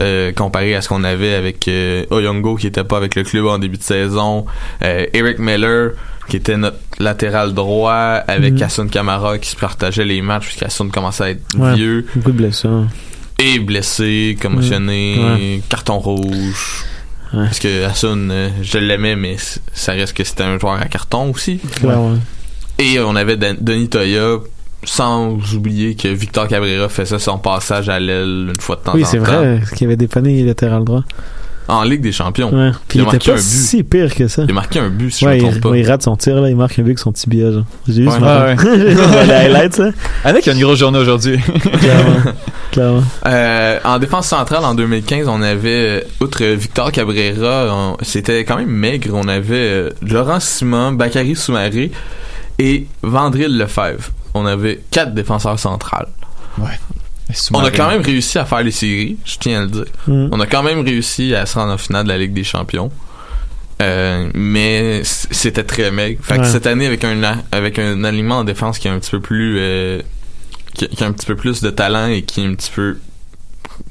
euh, 0.00 0.32
comparé 0.32 0.74
à 0.74 0.82
ce 0.82 0.88
qu'on 0.88 1.04
avait 1.04 1.34
avec 1.34 1.68
euh, 1.68 2.04
Oyongo 2.10 2.56
qui 2.56 2.66
était 2.66 2.82
pas 2.82 2.96
avec 2.96 3.14
le 3.14 3.22
club 3.22 3.46
en 3.46 3.58
début 3.60 3.78
de 3.78 3.82
saison, 3.84 4.44
euh, 4.82 5.06
Eric 5.12 5.38
Miller 5.38 5.92
qui 6.28 6.36
était 6.36 6.56
notre 6.56 6.78
latéral 6.98 7.52
droit 7.54 7.92
avec 8.26 8.54
Mhm. 8.54 8.62
Hassan 8.62 8.88
Kamara 8.90 9.38
qui 9.38 9.50
se 9.50 9.56
partageait 9.56 10.04
les 10.04 10.22
matchs 10.22 10.46
puisqu'Hassan 10.46 10.90
commençait 10.90 11.24
à 11.24 11.30
être 11.30 11.42
Ouais. 11.58 11.74
vieux 11.74 12.06
Beaucoup 12.16 12.32
de 12.32 12.36
blessures. 12.38 12.86
et 13.38 13.58
blessé, 13.58 14.36
commotionné, 14.40 15.16
Ouais. 15.18 15.60
carton 15.68 15.98
rouge. 15.98 16.84
Ouais. 17.32 17.44
Parce 17.44 17.58
que 17.58 17.84
Hassan, 17.84 18.30
euh, 18.30 18.48
je 18.62 18.78
l'aimais, 18.78 19.16
mais 19.16 19.36
ça 19.72 19.92
reste 19.92 20.12
que 20.16 20.22
c'était 20.24 20.44
un 20.44 20.58
joueur 20.58 20.74
à 20.80 20.84
carton 20.86 21.30
aussi. 21.30 21.60
Et 22.78 22.98
on 23.00 23.16
avait 23.16 23.36
Denis 23.36 23.88
Toya, 23.88 24.38
sans 24.84 25.36
oublier 25.54 25.94
que 25.94 26.08
Victor 26.08 26.46
Cabrera 26.48 26.88
faisait 26.88 27.18
son 27.18 27.38
passage 27.38 27.88
à 27.88 27.98
l'aile 28.00 28.50
une 28.54 28.60
fois 28.60 28.76
de 28.76 28.82
temps 28.82 28.92
Oui, 28.94 29.02
en 29.02 29.06
c'est 29.06 29.18
temps. 29.18 29.24
vrai. 29.24 29.60
Qu'il 29.76 29.86
avait 29.86 29.96
dépanné 29.96 30.42
latéral 30.44 30.84
droit. 30.84 31.04
En 31.66 31.82
Ligue 31.82 32.02
des 32.02 32.12
Champions. 32.12 32.52
Ouais. 32.54 32.72
Puis 32.88 32.98
Il 32.98 33.02
il, 33.02 33.02
a 33.02 33.04
marqué 33.04 33.16
était 33.16 33.30
un 33.30 33.34
pas 33.34 33.40
but. 33.40 33.46
si 33.46 33.82
pire 33.84 34.14
que 34.14 34.28
ça. 34.28 34.42
Il 34.44 34.50
a 34.50 34.54
marqué 34.54 34.78
un 34.80 34.90
but, 34.90 35.10
si 35.10 35.24
ouais, 35.24 35.38
je 35.38 35.44
me 35.44 35.48
il, 35.48 35.50
trompe 35.52 35.62
pas. 35.62 35.68
ouais, 35.70 35.80
il 35.80 35.88
rate 35.88 36.02
son 36.02 36.14
tir, 36.16 36.40
là. 36.40 36.50
Il 36.50 36.56
marque 36.56 36.78
un 36.78 36.82
but 36.82 36.88
avec 36.90 36.98
son 36.98 37.12
tibia, 37.12 37.50
genre. 37.52 37.64
J'ai 37.88 38.02
vu 38.02 38.08
Ouais. 38.08 38.14
ce 38.14 38.20
matin. 38.20 38.56
Ah 38.58 38.64
ouais. 38.64 39.32
Highlights, 39.32 39.74
ça. 39.74 39.88
Alec 40.24 40.46
a 40.48 40.52
une 40.52 40.60
grosse 40.60 40.78
journée 40.78 40.98
aujourd'hui. 40.98 41.38
Clairement. 41.80 42.32
Clairement. 42.70 43.02
Euh, 43.26 43.78
en 43.84 43.98
défense 43.98 44.26
centrale, 44.28 44.64
en 44.64 44.74
2015, 44.74 45.26
on 45.28 45.40
avait, 45.40 45.68
euh, 45.86 46.00
outre 46.20 46.44
Victor 46.44 46.92
Cabrera, 46.92 47.66
on- 47.70 47.96
c'était 48.02 48.44
quand 48.44 48.56
même 48.56 48.68
maigre. 48.70 49.10
On 49.14 49.26
avait 49.28 49.54
euh, 49.54 49.90
Laurent 50.02 50.40
Simon, 50.40 50.92
Bakary 50.92 51.34
Soumaré 51.34 51.90
et 52.58 52.86
Vandril 53.02 53.56
Lefebvre. 53.56 54.10
On 54.34 54.44
avait 54.44 54.80
quatre 54.90 55.14
défenseurs 55.14 55.58
centrales. 55.58 56.08
On 57.52 57.64
a 57.64 57.70
quand 57.70 57.88
même 57.88 58.02
réussi 58.02 58.38
à 58.38 58.44
faire 58.44 58.62
les 58.62 58.70
séries, 58.70 59.16
je 59.24 59.36
tiens 59.38 59.60
à 59.60 59.62
le 59.64 59.68
dire. 59.70 59.84
Mm. 60.06 60.28
On 60.32 60.40
a 60.40 60.46
quand 60.46 60.62
même 60.62 60.80
réussi 60.80 61.34
à 61.34 61.46
se 61.46 61.58
rendre 61.58 61.72
en 61.72 61.78
finale 61.78 62.04
de 62.04 62.08
la 62.10 62.18
Ligue 62.18 62.32
des 62.32 62.44
Champions. 62.44 62.90
Euh, 63.82 64.30
mais 64.34 65.02
c'était 65.04 65.64
très 65.64 65.90
maigre. 65.90 66.20
Fait 66.22 66.36
que 66.36 66.42
Ouais. 66.42 66.48
cette 66.48 66.66
année, 66.66 66.86
avec 66.86 67.02
un, 67.04 67.22
a- 67.24 67.38
avec 67.50 67.78
un 67.78 68.04
aliment 68.04 68.38
en 68.38 68.44
défense 68.44 68.78
qui 68.78 68.86
est 68.86 68.90
un 68.90 68.98
petit 69.00 69.10
peu 69.10 69.20
plus, 69.20 69.56
euh, 69.58 70.00
qui, 70.74 70.86
qui 70.88 71.02
a 71.02 71.06
un 71.08 71.12
petit 71.12 71.26
peu 71.26 71.34
plus 71.34 71.60
de 71.60 71.70
talent 71.70 72.06
et 72.06 72.22
qui 72.22 72.40
est 72.42 72.46
un 72.46 72.54
petit 72.54 72.70
peu, 72.70 72.98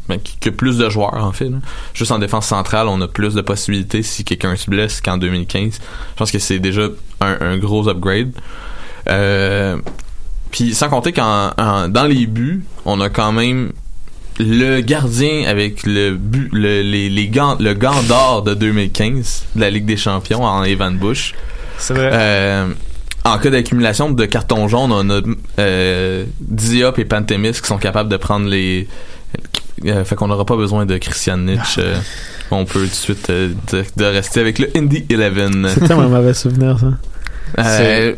ben, 0.08 0.20
qui, 0.20 0.38
qui 0.40 0.48
a 0.50 0.52
plus 0.54 0.78
de 0.78 0.90
joueurs, 0.90 1.14
en 1.16 1.34
fait, 1.34 1.50
là. 1.50 1.58
Juste 1.94 2.12
en 2.12 2.20
défense 2.20 2.48
centrale, 2.48 2.88
on 2.88 3.02
a 3.02 3.08
plus 3.10 3.34
de 3.34 3.42
possibilités 3.42 4.04
si 4.04 4.24
quelqu'un 4.24 4.56
se 4.56 4.70
blesse 4.70 5.02
qu'en 5.02 5.18
2015. 5.18 5.74
Je 5.74 5.80
pense 6.18 6.32
que 6.32 6.40
c'est 6.40 6.60
déjà 6.60 6.88
un, 7.20 7.38
un 7.42 7.58
gros 7.58 7.88
upgrade. 7.90 8.32
Euh, 9.10 9.78
puis 10.54 10.74
sans 10.74 10.88
compter 10.88 11.12
qu'en 11.12 11.52
en- 11.58 11.90
dans 11.90 12.06
les 12.06 12.26
buts, 12.28 12.64
on 12.86 13.02
a 13.02 13.10
quand 13.10 13.34
même 13.34 13.74
le 14.40 14.80
gardien 14.82 15.44
avec 15.48 15.84
le 15.84 16.12
but, 16.12 16.50
le, 16.54 16.82
les, 16.82 17.10
les 17.10 17.28
gants, 17.28 17.58
le 17.60 17.74
gant 17.74 18.02
d'or 18.08 18.44
de 18.44 18.54
2015 18.54 19.46
de 19.56 19.62
la 19.62 19.70
Ligue 19.70 19.86
des 19.86 19.98
Champions 19.98 20.44
en 20.46 20.64
Evan 20.64 20.96
Bush. 20.98 21.34
C'est 21.78 21.94
vrai. 21.94 22.10
Euh, 22.14 22.68
en 23.26 23.38
cas 23.38 23.50
d'accumulation 23.50 24.10
de 24.12 24.26
cartons 24.26 24.68
jaunes, 24.68 24.92
on 24.92 25.10
a 25.10 25.22
euh, 25.60 26.24
Diop 26.40 26.98
et 27.00 27.06
Pantemis 27.06 27.52
qui 27.54 27.68
sont 27.68 27.78
capables 27.78 28.10
de 28.10 28.18
prendre 28.18 28.48
les. 28.48 28.88
Euh, 29.86 30.06
fait 30.06 30.16
qu'on 30.16 30.28
n'aura 30.28 30.46
pas 30.46 30.56
besoin 30.56 30.86
de 30.86 30.98
Christian 30.98 31.38
Nietzsche. 31.38 31.80
euh, 31.82 31.96
on 32.52 32.66
peut 32.66 32.82
tout 32.84 32.86
de 32.88 32.92
suite 32.94 33.30
de, 33.32 33.56
de 33.98 34.06
rester 34.06 34.40
avec 34.40 34.60
le 34.60 34.70
Indy 34.78 35.06
11. 35.12 35.72
C'est 35.74 35.88
tellement 35.88 36.04
un 36.04 36.08
mauvais 36.10 36.34
souvenir, 36.34 36.78
ça. 36.80 36.88
Euh, 37.60 38.16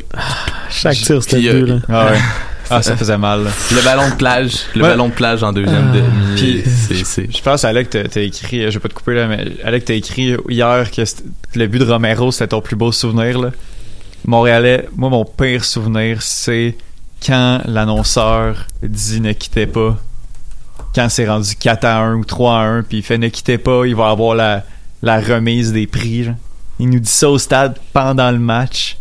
Chaque 0.75 0.97
tir, 0.97 1.21
c'était 1.23 1.37
puis, 1.37 1.49
euh, 1.49 1.53
deux, 1.61 1.65
là. 1.65 1.79
Ah 1.89 2.05
ouais. 2.11 2.17
Ah, 2.67 2.81
ça 2.81 2.97
faisait 2.97 3.17
mal. 3.19 3.43
là. 3.43 3.51
le 3.75 3.81
ballon 3.83 4.09
de 4.09 4.15
plage, 4.15 4.53
le 4.73 4.81
Ouais. 4.81 4.89
ballon 4.89 5.09
de 5.09 5.13
plage 5.13 5.43
en 5.43 5.53
deuxième 5.53 5.91
Ah. 5.91 5.95
demi. 5.95 6.35
Puis- 6.35 6.63
c'est- 6.65 7.05
c'est 7.05 7.37
Je 7.37 7.41
pense, 7.43 7.63
Alec, 7.63 7.91
t'as 7.91 8.05
t'as 8.05 8.21
écrit, 8.21 8.61
je 8.63 8.69
vais 8.71 8.79
pas 8.79 8.89
te 8.89 8.95
couper 8.95 9.13
là, 9.13 9.27
mais 9.27 9.45
Alec, 9.63 9.85
t'as 9.85 9.93
écrit 9.93 10.35
hier 10.49 10.89
que 10.89 11.03
le 11.53 11.67
but 11.67 11.77
de 11.77 11.83
Romero, 11.85 12.31
c'était 12.31 12.47
ton 12.47 12.61
plus 12.61 12.75
beau 12.75 12.91
souvenir, 12.91 13.37
là. 13.39 13.51
Montréalais, 14.25 14.87
moi, 14.95 15.09
mon 15.11 15.25
pire 15.25 15.63
souvenir, 15.63 16.23
c'est 16.23 16.75
quand 17.23 17.61
l'annonceur 17.65 18.65
dit 18.81 19.21
ne 19.21 19.33
quittez 19.33 19.67
pas. 19.67 19.97
Quand 20.95 21.07
c'est 21.09 21.27
rendu 21.27 21.55
4 21.55 21.85
à 21.85 21.97
1 21.99 22.15
ou 22.15 22.25
3 22.25 22.53
à 22.57 22.63
1, 22.63 22.81
puis 22.83 22.97
il 22.97 23.03
fait 23.03 23.19
ne 23.19 23.27
quittez 23.27 23.59
pas, 23.59 23.85
il 23.85 23.95
va 23.95 24.09
avoir 24.09 24.33
la, 24.33 24.63
la 25.03 25.19
remise 25.19 25.71
des 25.71 25.85
prix, 25.85 26.23
genre. 26.23 26.35
Il 26.79 26.89
nous 26.89 26.99
dit 26.99 27.11
ça 27.11 27.29
au 27.29 27.37
stade 27.37 27.77
pendant 27.93 28.31
le 28.31 28.39
match. 28.39 28.97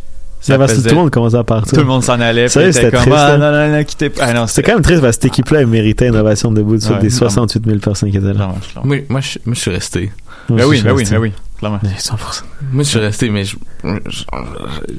Ça 0.53 0.59
parce 0.59 0.72
faisait- 0.74 0.88
tout 0.88 0.95
le 0.95 1.01
monde 1.01 1.11
commençait 1.11 1.36
à 1.36 1.45
partir. 1.45 1.72
tout 1.72 1.80
le 1.80 1.86
monde 1.86 2.03
s'en 2.05 2.20
allait, 2.20 2.42
il 2.42 2.47
était 2.47 2.72
c'était 2.72 2.90
comme, 2.90 3.01
triste, 3.01 3.16
ah, 3.18 3.32
hein? 3.34 3.38
non, 3.38 3.51
non, 3.53 3.68
non, 3.76 3.84
quittez 3.84 4.11
pas. 4.11 4.24
Ah 4.26 4.32
non, 4.32 4.47
C'était 4.47 4.62
quand 4.62 4.74
même 4.74 4.82
triste 4.82 5.01
parce 5.01 5.16
que 5.16 5.22
cette 5.22 5.32
équipe-là, 5.32 5.61
elle 5.61 5.66
méritait 5.66 6.09
une 6.09 6.16
ovation 6.16 6.53
debout 6.53 6.78
sur 6.80 6.90
Ouais, 6.92 6.99
des 7.01 7.09
clairement. 7.09 7.30
68 7.30 7.64
000 7.66 7.78
personnes 7.78 8.11
qui 8.11 8.16
étaient 8.18 8.32
là. 8.32 8.53
Moi, 8.84 8.99
moi, 9.09 9.20
je, 9.20 9.38
moi, 9.47 9.55
je 9.55 9.61
suis 9.61 9.70
resté. 9.70 10.12
Moi 10.49 10.59
Ben 10.59 10.64
oui, 10.66 10.82
ben 10.82 10.92
oui, 10.92 11.05
ben 11.11 11.18
oui, 11.18 11.32
clairement. 11.59 11.78
Ouais, 11.82 11.88
100%. 11.99 12.42
Moi, 12.72 12.82
je 12.84 12.88
suis 12.90 12.99
resté, 12.99 13.30
mais 13.30 13.45
je, 13.47 13.57
je- 13.84 14.24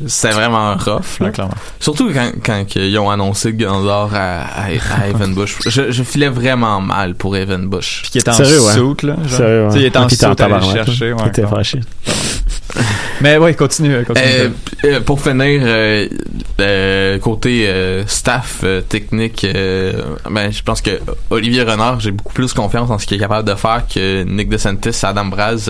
c'est 0.07 0.31
vraiment 0.31 0.73
rough. 0.75 1.19
là. 1.19 1.29
Clairement. 1.29 1.53
Surtout 1.79 2.09
quand, 2.11 2.31
quand 2.43 2.65
ils 2.75 2.97
ont 2.97 3.11
annoncé 3.11 3.53
Gandor 3.53 4.09
à, 4.15 4.41
à, 4.41 4.63
à 4.65 5.07
Evan 5.07 5.35
Bush. 5.35 5.57
Je, 5.67 5.91
je 5.91 6.03
filais 6.03 6.29
vraiment 6.29 6.81
mal 6.81 7.13
pour 7.13 7.37
Evan 7.37 7.67
Bush. 7.67 7.99
Puis 8.03 8.11
qui 8.13 8.17
était 8.17 8.29
en 8.29 8.33
Sérieux, 8.33 8.61
ouais. 8.61 8.73
soute, 8.73 9.03
là. 9.03 9.15
genre. 9.27 9.37
Sérieux, 9.37 9.67
ouais. 9.67 9.73
Il 9.79 9.85
était 9.85 9.97
en 9.99 10.09
soute, 10.09 10.35
tabarnak, 10.35 10.71
chercher. 10.85 11.09
là. 11.11 11.15
ouais, 11.17 11.23
T'étais 11.25 11.33
clairement. 11.41 11.55
fâché. 11.57 11.79
Mais 13.21 13.37
ouais, 13.37 13.53
continue, 13.53 14.03
continue. 14.03 14.27
Euh, 14.27 14.49
euh, 14.83 14.99
pour 15.01 15.21
finir, 15.21 15.61
euh, 15.63 16.07
euh, 16.59 17.19
côté 17.19 17.67
euh, 17.67 18.05
staff 18.07 18.61
euh, 18.63 18.81
technique, 18.81 19.45
euh, 19.45 20.15
ben, 20.29 20.51
je 20.51 20.61
pense 20.63 20.81
que 20.81 20.99
Olivier 21.29 21.63
Renard, 21.63 21.99
j'ai 21.99 22.11
beaucoup 22.11 22.33
plus 22.33 22.53
confiance 22.53 22.89
en 22.89 22.97
ce 22.97 23.05
qu'il 23.05 23.17
est 23.17 23.19
capable 23.19 23.47
de 23.47 23.55
faire 23.55 23.83
que 23.91 24.23
Nick 24.23 24.49
DeSantis, 24.49 24.97
Adam 25.03 25.25
Braz. 25.25 25.69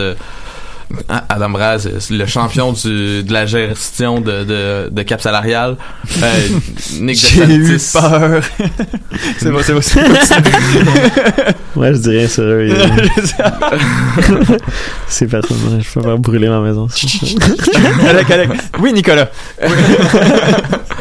Euh, 0.92 1.20
Adam 1.30 1.50
Braz, 1.50 1.88
le 2.10 2.26
champion 2.26 2.72
du, 2.74 3.24
de 3.24 3.34
la 3.34 3.46
gestion 3.46 4.22
de, 4.22 4.44
de, 4.44 4.90
de 4.92 5.02
cap 5.04 5.22
salarial. 5.22 5.78
Euh, 6.22 6.48
Nick 7.00 7.18
J'ai 7.18 7.44
eu 7.56 7.78
peur. 7.94 8.42
c'est 9.38 9.52
bon, 9.52 9.60
c'est 9.64 9.74
bon. 9.74 9.82
Ouais, 11.76 11.94
je 11.94 12.00
dis 12.00 12.10
rien 12.10 12.28
sur 12.28 12.44
eux. 12.44 12.70
C'est 15.08 15.28
personne. 15.28 15.58
Je 15.82 15.94
peux 16.00 16.02
pas 16.06 16.16
brûler 16.18 16.50
ma 16.50 16.62
maison. 16.62 16.88
Alec, 18.10 18.32
Alec. 18.32 18.50
Oui, 18.80 18.94
Nicolas. 18.94 19.30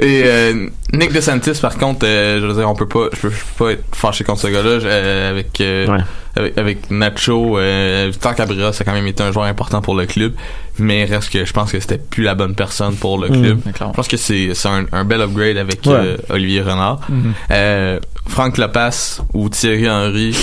Et 0.00 0.22
euh, 0.24 0.68
Nick 0.92 1.12
DeSantis, 1.12 1.58
par 1.60 1.76
contre, 1.78 2.06
euh, 2.06 2.40
je 2.40 2.46
veux 2.46 2.54
dire, 2.54 2.68
on 2.68 2.74
peut 2.74 2.88
pas, 2.88 3.08
je 3.12 3.20
peux, 3.20 3.30
je 3.30 3.36
peux 3.56 3.64
pas 3.66 3.72
être 3.72 3.84
fâché 3.92 4.24
contre 4.24 4.40
ce 4.42 4.46
gars-là. 4.48 4.70
Euh, 4.84 5.30
avec, 5.30 5.60
euh, 5.60 5.86
Ouais. 5.86 5.98
avec 6.36 6.58
avec 6.58 6.90
Nacho, 6.90 7.58
euh, 7.58 8.08
Victor 8.10 8.34
Cabrera, 8.34 8.72
ça 8.72 8.82
a 8.82 8.84
quand 8.84 8.92
même 8.92 9.06
été 9.06 9.22
un 9.22 9.32
joueur 9.32 9.46
important 9.46 9.80
pour 9.82 9.94
le 9.94 10.06
club, 10.06 10.32
mais 10.78 11.04
reste 11.04 11.30
que 11.32 11.44
je 11.44 11.52
pense 11.52 11.72
que 11.72 11.80
c'était 11.80 11.98
plus 11.98 12.22
la 12.22 12.34
bonne 12.34 12.54
personne 12.54 12.94
pour 12.96 13.18
le 13.18 13.28
Mm. 13.28 13.42
club. 13.42 13.60
Je 13.66 13.84
pense 13.94 14.08
que 14.08 14.16
c'est 14.16 14.50
c'est 14.54 14.68
un, 14.68 14.86
un 14.92 15.04
bel 15.04 15.20
upgrade 15.20 15.56
avec 15.56 15.80
Ouais. 15.86 15.92
euh, 15.94 16.16
Olivier 16.30 16.62
Renard. 16.62 17.00
Mhm. 17.08 17.32
Euh, 17.50 17.98
Franck 18.28 18.58
Lopas 18.58 19.20
ou 19.34 19.48
Thierry 19.48 19.90
Henry. 19.90 20.36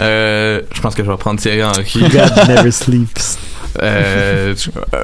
Euh, 0.00 0.62
je 0.72 0.80
pense 0.80 0.94
que 0.94 1.04
je 1.04 1.10
vais 1.10 1.16
prendre 1.16 1.38
Thierry 1.40 1.62
Henry. 1.62 1.84
God 2.10 2.32
never 2.48 2.70
sleeps. 2.70 3.38
Euh, 3.82 4.54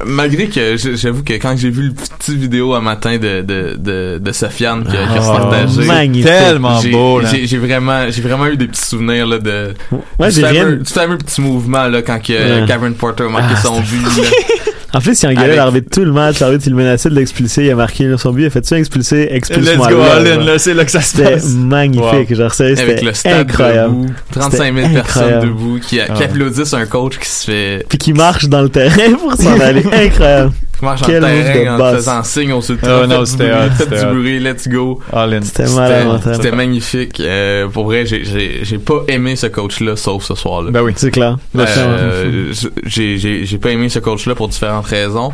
malgré 0.05 0.47
que 0.47 0.75
j'avoue 0.77 1.23
que 1.23 1.33
quand 1.33 1.55
j'ai 1.57 1.69
vu 1.69 1.83
le 1.89 1.93
petit 1.93 2.35
vidéo 2.35 2.73
un 2.73 2.81
matin 2.81 3.17
de 3.17 3.41
de 3.41 3.75
de, 3.77 4.17
de 4.19 4.31
Sofiane 4.31 4.83
qui 4.83 4.97
a, 4.97 5.05
qui 5.07 5.17
a 5.17 5.21
Oh, 5.21 5.37
partagé, 5.37 5.85
magnifique. 5.85 6.25
Tellement 6.25 6.79
j'ai- 6.81 6.91
beau, 6.91 7.19
là. 7.19 7.29
j'ai 7.43 7.57
vraiment 7.57 8.09
j'ai 8.09 8.21
vraiment 8.21 8.47
eu 8.47 8.57
des 8.57 8.67
petits 8.67 8.85
souvenirs 8.87 9.27
là 9.27 9.39
de 9.39 9.73
Ouais, 10.19 10.29
du 10.31 10.41
fameux, 10.41 10.51
rien. 10.59 10.71
du 10.77 10.91
fameux 10.91 11.17
petit 11.17 11.41
mouvement 11.41 11.87
là 11.87 12.01
quand 12.01 12.19
que 12.19 12.33
Ouais. 12.33 12.67
Cameron 12.67 12.93
Porter 12.93 13.23
a 13.25 13.29
marqué 13.29 13.53
Ah, 13.57 13.61
son 13.61 13.79
but 13.81 14.05
là. 14.93 14.99
En 14.99 15.01
plus, 15.01 15.21
il 15.21 15.27
engueulait 15.27 15.43
Avec- 15.45 15.55
l'arbitre 15.57 15.87
tout 15.91 16.05
le 16.05 16.11
match. 16.11 16.39
L'arbitre, 16.39 16.63
il 16.67 16.71
le 16.71 16.75
menaçait 16.77 17.09
de 17.09 17.15
l'expulser. 17.15 17.65
Il 17.65 17.71
a 17.71 17.75
marqué 17.75 18.05
là, 18.05 18.17
son 18.17 18.31
but. 18.31 18.43
Il 18.43 18.45
a 18.45 18.49
fait 18.49 18.65
ça 18.65 18.77
expulser, 18.77 19.25
Let's 19.25 19.33
expulse-moi. 19.35 19.89
go 19.91 19.97
là, 19.99 20.13
all 20.15 20.27
in, 20.27 20.37
là. 20.37 20.43
là, 20.53 20.59
c'est 20.59 20.73
là 20.73 20.85
que 20.85 20.91
ça 20.91 21.01
se 21.01 21.17
C'était 21.17 21.31
passe. 21.31 21.49
magnifique. 21.49 22.33
Genre, 22.35 22.53
sérieux, 22.53 22.77
Avec 22.79 22.89
c'était 22.99 23.05
le 23.05 23.13
stade 23.13 23.49
incroyable. 23.49 23.95
debout, 24.01 24.13
35 24.31 24.73
000 24.75 24.75
C'était 24.87 24.93
personnes 25.01 25.23
incroyable. 25.23 25.47
debout 25.47 25.79
qui, 25.79 25.87
qui 25.87 25.95
Ouais. 25.99 26.23
applaudissent 26.25 26.73
un 26.73 26.85
coach 26.85 27.17
qui 27.19 27.29
se 27.29 27.45
fait 27.45 27.85
Puis 27.89 27.97
qui 27.97 28.13
marche 28.13 28.45
dans 28.49 28.61
le 28.61 28.69
terrain 28.69 29.13
pour 29.19 29.33
s'en 29.33 29.59
aller. 29.59 29.83
Incroyable. 29.91 30.51
Qui 30.77 30.83
marche 30.85 31.01
Quel 31.05 31.21
dans 31.21 31.27
le 31.27 31.43
terrain 31.43 31.75
en 31.75 31.77
boss. 31.77 31.95
faisant 31.95 32.23
signe 32.23 32.51
au 32.53 32.61
sud 32.61 32.79
Oh 32.83 33.05
non, 33.07 33.25
c'était 33.25 33.51
du 33.99 34.05
bruit, 34.13 34.39
let's 34.39 34.67
go. 34.67 34.99
All 35.11 35.33
in. 35.35 35.41
C'était 35.41 36.51
magnifique. 36.51 37.19
Euh, 37.19 37.67
pour 37.67 37.85
vrai, 37.85 38.05
j'ai- 38.05 38.77
pas 38.79 39.03
aimé 39.07 39.35
ce 39.35 39.47
coach-là, 39.47 39.95
sauf 39.95 40.23
ce 40.23 40.35
soir-là. 40.35 40.71
Ben 40.71 40.81
oui. 40.81 40.93
C'est 40.95 41.11
clair. 41.11 41.37
Euh, 41.57 42.53
j'ai 42.85 43.17
j'ai 43.17 43.57
pas 43.57 43.69
aimé 43.69 43.89
ce 43.89 43.99
coach-là 43.99 44.35
pour 44.35 44.47
différentes 44.49 44.85
raisons. 44.87 45.31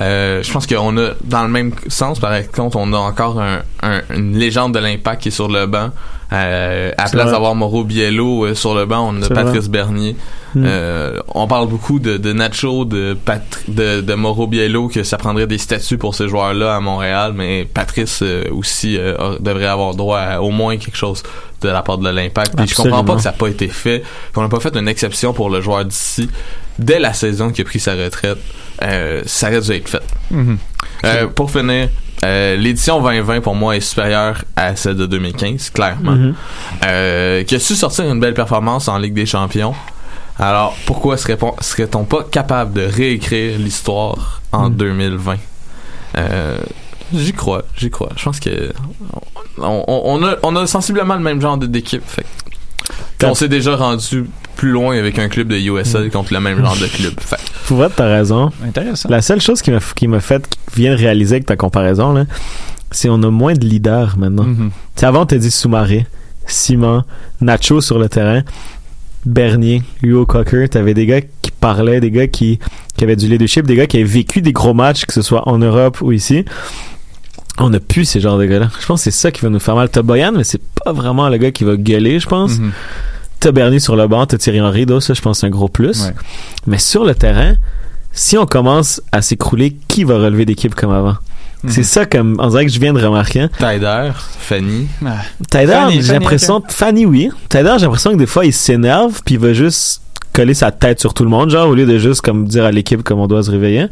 Euh, 0.00 0.42
je 0.42 0.52
pense 0.52 0.66
qu'on 0.66 0.96
a, 0.98 1.10
dans 1.24 1.42
le 1.42 1.48
même 1.48 1.72
sens, 1.88 2.18
par 2.18 2.32
contre, 2.50 2.76
on 2.76 2.92
a 2.92 2.96
encore 2.98 3.40
un, 3.40 3.58
un- 3.82 4.02
une 4.14 4.36
légende 4.36 4.74
de 4.74 4.78
l'impact 4.78 5.22
qui 5.22 5.28
est 5.28 5.32
sur 5.32 5.48
le 5.48 5.66
banc. 5.66 5.90
Euh, 6.30 6.92
à 6.98 7.08
place 7.08 7.30
d'avoir 7.30 7.54
Mauro 7.54 7.84
Biello 7.84 8.44
euh, 8.44 8.54
sur 8.54 8.74
le 8.74 8.84
banc, 8.84 9.14
on 9.14 9.22
a 9.22 9.28
Patrice 9.28 9.68
Bernier. 9.68 10.14
Hmm. 10.54 10.64
Euh, 10.66 11.20
on 11.34 11.46
parle 11.46 11.68
beaucoup 11.68 11.98
de, 11.98 12.16
de 12.18 12.32
Nacho, 12.32 12.84
de, 12.84 13.14
Patri- 13.14 13.64
de 13.68 14.00
de 14.02 14.14
Mauro 14.14 14.46
Biello, 14.46 14.88
que 14.88 15.02
ça 15.04 15.16
prendrait 15.16 15.46
des 15.46 15.58
statuts 15.58 15.98
pour 15.98 16.14
ces 16.14 16.28
joueurs-là 16.28 16.76
à 16.76 16.80
Montréal, 16.80 17.32
mais 17.34 17.64
Patrice 17.64 18.20
euh, 18.22 18.44
aussi 18.50 18.96
euh, 18.98 19.38
devrait 19.40 19.66
avoir 19.66 19.94
droit 19.94 20.18
à 20.18 20.40
au 20.40 20.50
moins 20.50 20.76
quelque 20.76 20.96
chose 20.96 21.22
de 21.62 21.68
la 21.68 21.82
part 21.82 21.98
de 21.98 22.08
l'impact. 22.08 22.54
Je 22.66 22.74
comprends 22.74 23.04
pas 23.04 23.16
que 23.16 23.22
ça 23.22 23.30
n'a 23.30 23.36
pas 23.36 23.48
été 23.48 23.68
fait, 23.68 24.02
qu'on 24.34 24.42
n'a 24.42 24.48
pas 24.48 24.60
fait 24.60 24.76
une 24.76 24.88
exception 24.88 25.32
pour 25.32 25.48
le 25.50 25.60
joueur 25.60 25.84
d'ici 25.84 26.28
dès 26.78 26.98
la 26.98 27.12
saison 27.12 27.50
qui 27.50 27.62
a 27.62 27.64
pris 27.64 27.80
sa 27.80 27.94
retraite. 27.94 28.38
Euh, 28.82 29.22
ça 29.26 29.48
aurait 29.48 29.60
dû 29.60 29.72
être 29.72 29.88
fait. 29.88 30.02
Euh, 31.04 31.26
pour 31.26 31.50
finir, 31.50 31.88
euh, 32.24 32.56
l'édition 32.56 33.00
2020 33.00 33.40
pour 33.40 33.54
moi 33.54 33.76
est 33.76 33.80
supérieure 33.80 34.44
à 34.56 34.74
celle 34.76 34.96
de 34.96 35.06
2015, 35.06 35.70
clairement. 35.70 36.12
Mhm. 36.12 36.34
Euh, 36.86 37.44
qui 37.44 37.54
a 37.54 37.58
su 37.60 37.74
sortir 37.76 38.04
une 38.10 38.20
belle 38.20 38.34
performance 38.34 38.88
en 38.88 38.98
Ligue 38.98 39.14
des 39.14 39.26
Champions. 39.26 39.74
Alors, 40.38 40.76
pourquoi 40.86 41.16
serait-on 41.16 41.54
serait-on 41.60 42.04
pas 42.04 42.22
capable 42.24 42.72
de 42.74 42.82
réécrire 42.82 43.58
l'histoire 43.58 44.40
en 44.52 44.68
Mhm. 44.70 44.76
2020? 44.76 45.36
Euh, 46.16 46.58
j'y 47.14 47.32
crois, 47.32 47.62
j'y 47.76 47.90
crois. 47.90 48.10
Je 48.16 48.24
pense 48.24 48.40
que 48.40 48.72
on, 49.58 49.84
on- 49.88 50.02
on 50.04 50.24
a, 50.26 50.36
on 50.42 50.54
a 50.56 50.66
sensiblement 50.66 51.14
le 51.14 51.20
même 51.22 51.40
genre 51.40 51.56
d'équipe. 51.58 52.02
On 53.24 53.34
s'est 53.34 53.48
déjà 53.48 53.76
rendu 53.76 54.24
plus 54.56 54.70
loin 54.70 54.96
avec 54.98 55.18
un 55.18 55.28
club 55.28 55.48
de 55.48 55.56
USL 55.56 56.10
contre 56.10 56.32
le 56.32 56.40
même 56.40 56.58
genre 56.60 56.76
de 56.76 56.86
club. 56.86 57.14
Fait 57.20 57.36
Pour 57.66 57.78
vrai, 57.78 57.88
t'as 57.94 58.06
raison. 58.06 58.50
Intéressant. 58.64 59.08
La 59.08 59.22
seule 59.22 59.40
chose 59.40 59.62
qui 59.62 59.70
m'a 59.70 59.78
qui 59.94 60.08
m'a 60.08 60.20
fait 60.20 60.48
qui 60.48 60.80
vient 60.80 60.94
de 60.94 60.98
réaliser 60.98 61.36
avec 61.36 61.46
ta 61.46 61.56
comparaison 61.56 62.12
là, 62.12 62.24
c'est 62.90 63.08
on 63.08 63.22
a 63.22 63.30
moins 63.30 63.54
de 63.54 63.64
leaders 63.64 64.16
maintenant. 64.18 64.44
Mhm. 64.44 64.70
Tu 64.96 65.04
avant, 65.04 65.22
on 65.22 65.26
t'a 65.26 65.38
dit 65.38 65.50
Soumaré, 65.50 66.06
Simon, 66.46 67.04
Nacho 67.40 67.80
sur 67.80 67.98
le 67.98 68.08
terrain, 68.08 68.42
Bernier, 69.26 69.82
Hugo 70.02 70.26
Cocker. 70.26 70.68
T'avais 70.68 70.94
des 70.94 71.06
gars 71.06 71.20
qui 71.20 71.50
parlaient, 71.50 72.00
des 72.00 72.10
gars 72.10 72.26
qui, 72.26 72.58
qui 72.96 73.04
avaient 73.04 73.16
du 73.16 73.28
leadership, 73.28 73.66
des 73.66 73.76
gars 73.76 73.86
qui 73.86 73.98
avaient 73.98 74.06
vécu 74.06 74.42
des 74.42 74.52
gros 74.52 74.74
matchs, 74.74 75.04
que 75.04 75.12
ce 75.12 75.22
soit 75.22 75.48
en 75.48 75.58
Europe 75.58 76.00
ou 76.00 76.12
ici. 76.12 76.44
On 77.60 77.72
a 77.72 77.80
plus 77.80 78.04
ces 78.04 78.20
genres 78.20 78.38
de 78.38 78.44
gars-là. 78.44 78.70
Je 78.80 78.86
pense 78.86 79.00
que 79.00 79.10
c'est 79.10 79.18
ça 79.18 79.30
qui 79.30 79.40
va 79.42 79.48
nous 79.48 79.58
faire 79.58 79.74
mal. 79.74 79.88
T'as 79.88 80.02
Boyan, 80.02 80.32
mais 80.32 80.44
c'est 80.44 80.62
pas 80.84 80.92
vraiment 80.92 81.28
le 81.28 81.36
gars 81.36 81.50
qui 81.50 81.64
va 81.64 81.76
gueuler, 81.76 82.20
je 82.20 82.28
pense. 82.28 82.58
Mhm. 82.58 82.72
T'as 83.40 83.52
Bernier 83.52 83.78
sur 83.78 83.96
le 83.96 84.06
banc, 84.08 84.26
t'as 84.26 84.36
Thierry 84.36 84.60
Henry, 84.60 84.86
ça, 85.00 85.14
je 85.14 85.20
pense, 85.20 85.40
c'est 85.40 85.46
un 85.46 85.50
gros 85.50 85.68
plus. 85.68 86.04
Ouais. 86.04 86.14
Mais 86.66 86.78
sur 86.78 87.04
le 87.04 87.14
terrain, 87.14 87.54
si 88.12 88.36
on 88.36 88.46
commence 88.46 89.00
à 89.12 89.22
s'écrouler, 89.22 89.76
qui 89.86 90.04
va 90.04 90.16
relever 90.18 90.44
l'équipe 90.44 90.74
comme 90.74 90.92
avant? 90.92 91.16
Mhm. 91.64 91.70
C'est 91.70 91.82
ça 91.82 92.06
comme, 92.06 92.36
on 92.38 92.48
dirait 92.48 92.66
que 92.66 92.72
je 92.72 92.78
viens 92.78 92.92
de 92.92 93.04
remarquer. 93.04 93.48
Tyder, 93.58 94.10
Fanny. 94.38 94.88
Ah. 95.04 95.22
Fanny, 95.52 96.02
j'ai 96.02 96.12
l'impression, 96.12 96.62
Fanny, 96.68 97.06
oui. 97.06 97.30
Tyler, 97.48 97.74
j'ai 97.78 97.84
l'impression 97.84 98.12
que 98.12 98.16
des 98.16 98.26
fois, 98.26 98.44
il 98.44 98.52
s'énerve, 98.52 99.20
puis 99.24 99.34
il 99.34 99.40
va 99.40 99.52
juste 99.52 100.00
coller 100.38 100.54
sa 100.54 100.70
tête 100.70 101.00
sur 101.00 101.14
tout 101.14 101.24
le 101.24 101.30
monde, 101.30 101.50
genre, 101.50 101.68
au 101.68 101.74
lieu 101.74 101.84
de 101.86 101.98
juste, 101.98 102.20
comme, 102.20 102.46
dire 102.46 102.64
à 102.64 102.70
l'équipe 102.70 103.02
comment 103.02 103.24
on 103.24 103.26
doit 103.26 103.42
se 103.42 103.50
réveiller. 103.50 103.86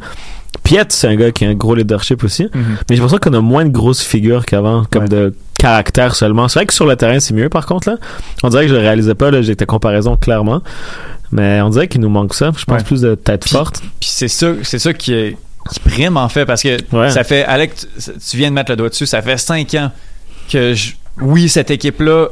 Piet, 0.63 0.85
c'est 0.89 1.07
un 1.07 1.15
gars 1.15 1.31
qui 1.31 1.45
a 1.45 1.49
un 1.49 1.53
gros 1.53 1.75
leadership 1.75 2.23
aussi. 2.23 2.43
Mhm. 2.43 2.51
Mais 2.89 2.95
j'ai 2.95 3.01
l'impression 3.01 3.17
qu'on 3.19 3.33
a 3.37 3.41
moins 3.41 3.65
de 3.65 3.69
grosses 3.69 4.01
figures 4.01 4.45
qu'avant, 4.45 4.83
comme 4.91 5.03
Ouais. 5.03 5.09
de 5.09 5.33
caractère 5.59 6.15
seulement. 6.15 6.47
C'est 6.47 6.59
vrai 6.59 6.65
que 6.65 6.73
sur 6.73 6.85
le 6.85 6.95
terrain, 6.95 7.19
c'est 7.19 7.33
mieux, 7.33 7.49
par 7.49 7.65
contre, 7.65 7.89
là. 7.89 7.97
On 8.43 8.49
dirait 8.49 8.63
que 8.63 8.69
je 8.69 8.75
le 8.75 8.79
réalisais 8.81 9.15
pas, 9.15 9.29
là, 9.31 9.41
j'ai 9.41 9.55
ta 9.55 9.65
comparaison 9.65 10.15
clairement. 10.15 10.61
Mais 11.31 11.59
on 11.61 11.69
dirait 11.69 11.87
qu'il 11.89 11.99
nous 12.01 12.09
manque 12.09 12.33
ça. 12.33 12.51
Je 12.57 12.63
pense 12.63 12.77
Ouais. 12.79 12.83
plus 12.85 13.01
de 13.01 13.15
tête 13.15 13.41
Puis- 13.41 13.51
forte. 13.51 13.81
Puis 13.99 14.09
c'est 14.09 14.29
ça, 14.29 14.47
c'est 14.63 14.79
ça 14.79 14.93
qui, 14.93 15.13
est, 15.13 15.37
qui 15.69 15.79
prime 15.81 16.15
en 16.15 16.29
fait 16.29 16.45
parce 16.45 16.63
que 16.63 16.77
Ouais. 16.95 17.09
ça 17.11 17.23
fait, 17.25 17.43
Alec, 17.43 17.73
tu, 17.75 17.85
tu 18.29 18.37
viens 18.37 18.49
de 18.49 18.55
mettre 18.55 18.71
le 18.71 18.77
doigt 18.77 18.89
dessus, 18.89 19.05
ça 19.05 19.21
fait 19.21 19.37
cinq 19.37 19.73
ans 19.75 19.91
que 20.49 20.73
je, 20.73 20.93
oui 21.21 21.49
cette 21.49 21.69
équipe 21.71 21.99
là 21.99 22.27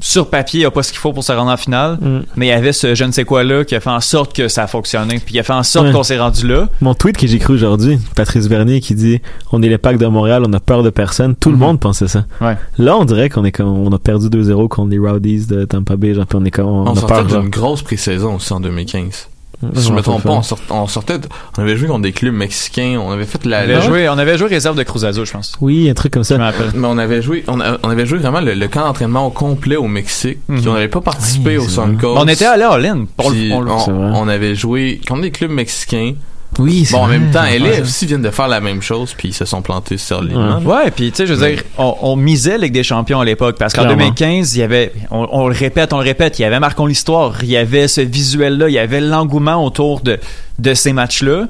sur 0.00 0.28
papier 0.30 0.64
a 0.64 0.70
pas 0.70 0.82
ce 0.82 0.90
qu'il 0.92 0.98
faut 1.00 1.12
pour 1.12 1.24
se 1.24 1.32
rendre 1.32 1.50
en 1.50 1.56
finale, 1.56 1.98
Mm. 2.00 2.20
mais 2.36 2.46
il 2.46 2.48
y 2.50 2.52
avait 2.52 2.72
ce 2.72 2.94
je 2.94 3.04
ne 3.04 3.12
sais 3.12 3.24
quoi 3.24 3.44
là 3.44 3.64
qui 3.64 3.74
a 3.74 3.80
fait 3.80 3.90
en 3.90 4.00
sorte 4.00 4.34
que 4.34 4.48
ça 4.48 4.64
a 4.64 4.66
fonctionné, 4.66 5.18
puis 5.24 5.34
il 5.34 5.38
a 5.40 5.42
fait 5.42 5.52
en 5.52 5.62
sorte 5.62 5.86
Ouais. 5.86 5.92
qu'on 5.92 6.02
s'est 6.02 6.18
rendu 6.18 6.46
là. 6.46 6.68
Mon 6.80 6.94
tweet 6.94 7.16
que 7.16 7.26
j'ai 7.26 7.38
cru 7.38 7.54
aujourd'hui, 7.54 7.98
Patrice 8.16 8.48
Bernier 8.48 8.80
qui 8.80 8.94
dit 8.94 9.20
On 9.52 9.62
est 9.62 9.68
les 9.68 9.78
packs 9.78 9.98
de 9.98 10.06
Montréal, 10.06 10.42
on 10.46 10.52
a 10.52 10.60
peur 10.60 10.82
de 10.82 10.90
personne. 10.90 11.34
Tout 11.36 11.50
le 11.50 11.56
Mhm. 11.56 11.60
monde 11.62 11.80
pensait 11.80 12.08
ça. 12.08 12.24
Ouais. 12.40 12.56
Là, 12.78 12.96
on 12.96 13.04
dirait 13.04 13.28
qu'on 13.30 13.44
est 13.44 13.52
comme, 13.52 13.68
on 13.68 13.92
a 13.92 13.98
perdu 13.98 14.28
2-0 14.28 14.68
contre 14.68 14.90
les 14.90 14.98
Rowdies 14.98 15.46
de 15.46 15.64
Tampa 15.64 15.96
Bay, 15.96 16.14
genre, 16.14 16.26
puis 16.26 16.38
on 16.40 16.44
est 16.44 16.50
comme, 16.50 16.66
on, 16.66 16.86
On, 16.88 16.96
a 16.96 17.06
peur, 17.06 17.24
d'une 17.24 17.48
grosse 17.50 17.82
pré-saison 17.82 18.36
aussi 18.36 18.52
en 18.52 18.60
2015. 18.60 19.28
Je 19.62 19.80
Si 19.80 19.88
je 19.88 19.92
me 19.92 20.02
trompe 20.02 20.22
pas, 20.22 20.30
on, 20.30 20.42
sort- 20.42 20.58
on 20.70 20.86
sortait, 20.86 21.18
on 21.56 21.62
avait 21.62 21.76
joué 21.76 21.88
contre 21.88 22.02
des 22.02 22.12
clubs 22.12 22.34
mexicains, 22.34 23.00
on 23.02 23.10
avait 23.12 23.24
fait 23.24 23.44
la, 23.46 23.58
On 23.60 23.62
avait, 23.62 23.80
joué, 23.82 24.08
on 24.08 24.18
avait 24.18 24.36
joué 24.38 24.48
réserve 24.48 24.76
de 24.76 24.82
Cruzazo, 24.82 25.24
je 25.24 25.32
pense. 25.32 25.52
Oui, 25.60 25.88
un 25.88 25.94
truc 25.94 26.12
comme 26.12 26.24
Je 26.24 26.28
ça. 26.28 26.38
rappelle. 26.38 26.70
mais 26.74 26.86
on 26.86 26.98
avait 26.98 27.22
joué, 27.22 27.44
on, 27.48 27.60
a- 27.60 27.78
on 27.82 27.88
avait 27.90 28.06
joué 28.06 28.18
vraiment 28.18 28.40
le, 28.40 28.54
le 28.54 28.68
camp 28.68 28.82
d'entraînement 28.84 29.26
au 29.26 29.30
complet 29.30 29.76
au 29.76 29.86
Mexique, 29.88 30.38
Mhm. 30.48 30.58
puis 30.60 30.68
on 30.68 30.74
n'avait 30.74 30.88
pas 30.88 31.00
participé 31.00 31.50
Oui, 31.50 31.56
au 31.58 31.68
c'est 31.68 31.74
Sun 31.76 31.92
vrai. 31.92 32.00
Coast. 32.00 32.20
On 32.22 32.28
était 32.28 32.44
allé 32.46 32.62
à 32.64 32.72
All-In. 32.72 33.04
pour 33.16 33.30
le- 33.30 33.52
on 33.52 34.14
on 34.16 34.28
avait 34.28 34.54
joué 34.54 35.00
contre 35.08 35.22
des 35.22 35.30
clubs 35.30 35.50
mexicains. 35.50 36.14
Oui, 36.58 36.84
c'est 36.84 36.92
Bon, 36.92 37.02
en 37.02 37.06
vrai. 37.06 37.18
même 37.18 37.30
temps. 37.30 37.42
LA 37.44 37.80
aussi 37.82 38.06
viennent 38.06 38.22
de 38.22 38.30
faire 38.30 38.48
la 38.48 38.60
même 38.60 38.80
chose, 38.82 39.14
puis 39.16 39.28
ils 39.28 39.34
se 39.34 39.44
sont 39.44 39.62
plantés 39.62 39.98
solidement. 39.98 40.58
Ouais, 40.60 40.90
puis 40.90 41.10
tu 41.10 41.16
sais, 41.18 41.26
je 41.26 41.34
veux 41.34 41.48
dire, 41.48 41.62
on, 41.78 41.96
on 42.02 42.16
misait 42.16 42.58
Ligue 42.58 42.72
des 42.72 42.82
Champions 42.82 43.20
à 43.20 43.24
l'époque 43.24 43.56
parce 43.58 43.72
qu'en 43.74 43.82
Clairement. 43.82 44.04
2015, 44.04 44.54
il 44.56 44.60
y 44.60 44.62
avait, 44.62 44.92
on, 45.10 45.26
on 45.30 45.48
le 45.48 45.54
répète, 45.54 45.92
on 45.92 45.98
le 45.98 46.04
répète, 46.04 46.38
il 46.38 46.42
y 46.42 46.44
avait 46.44 46.60
Marquons 46.60 46.86
l'histoire, 46.86 47.42
il 47.42 47.50
y 47.50 47.56
avait 47.56 47.88
ce 47.88 48.00
visuel-là, 48.00 48.68
il 48.68 48.72
y 48.74 48.78
avait 48.78 49.00
l'engouement 49.00 49.64
autour 49.64 50.00
de, 50.00 50.18
de 50.58 50.74
ces 50.74 50.92
matchs-là 50.92 51.46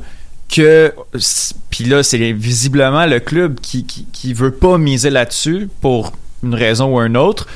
que, 0.54 0.92
puis 1.70 1.84
là, 1.84 2.02
c'est 2.02 2.32
visiblement 2.32 3.06
le 3.06 3.18
club 3.20 3.58
qui, 3.60 3.84
qui, 3.84 4.06
qui 4.12 4.32
veut 4.34 4.52
pas 4.52 4.78
miser 4.78 5.10
là-dessus 5.10 5.68
pour 5.80 6.12
une 6.42 6.54
raison 6.54 6.94
ou 6.94 7.00
une 7.00 7.16
autre. 7.16 7.46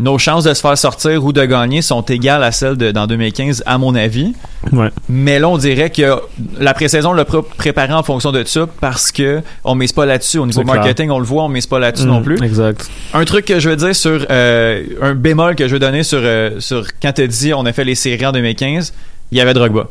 Nos 0.00 0.16
chances 0.18 0.44
de 0.44 0.54
se 0.54 0.60
faire 0.62 0.76
sortir 0.78 1.22
ou 1.24 1.32
de 1.32 1.44
gagner 1.44 1.82
sont 1.82 2.00
égales 2.02 2.42
à 2.42 2.52
celles 2.52 2.76
de, 2.76 2.90
dans 2.90 3.06
2015, 3.06 3.62
à 3.66 3.76
mon 3.78 3.94
avis. 3.94 4.34
Ouais. 4.72 4.88
Mais 5.08 5.38
là, 5.38 5.48
on 5.48 5.58
dirait 5.58 5.90
que 5.90 6.16
la 6.58 6.72
pré-saison 6.74 7.12
l'a 7.12 7.24
pré- 7.26 7.42
préparé 7.58 7.92
en 7.92 8.02
fonction 8.02 8.32
de 8.32 8.42
ça 8.44 8.66
parce 8.80 9.12
que 9.12 9.42
on 9.62 9.74
mise 9.74 9.92
pas 9.92 10.06
là-dessus. 10.06 10.38
Au 10.38 10.46
niveau 10.46 10.62
clair. 10.62 10.74
marketing, 10.76 11.10
on 11.10 11.18
le 11.18 11.24
voit, 11.26 11.44
on 11.44 11.48
mise 11.48 11.66
pas 11.66 11.78
là-dessus 11.78 12.06
Mm, 12.06 12.10
non 12.10 12.22
plus. 12.22 12.42
Exact. 12.42 12.88
Un 13.14 13.24
truc 13.24 13.44
que 13.44 13.60
je 13.60 13.68
veux 13.68 13.76
dire 13.76 13.94
sur 13.94 14.24
euh, 14.30 14.82
un 15.02 15.14
bémol 15.14 15.54
que 15.54 15.68
je 15.68 15.74
veux 15.74 15.78
donner 15.78 16.02
sur 16.02 16.20
euh, 16.22 16.58
sur 16.60 16.86
quand 17.02 17.12
t'as 17.12 17.26
dit 17.26 17.52
on 17.52 17.66
a 17.66 17.72
fait 17.72 17.84
les 17.84 17.94
séries 17.94 18.24
en 18.26 18.32
2015, 18.32 18.92
il 19.32 19.38
y 19.38 19.40
avait 19.40 19.52
Drogba. 19.54 19.86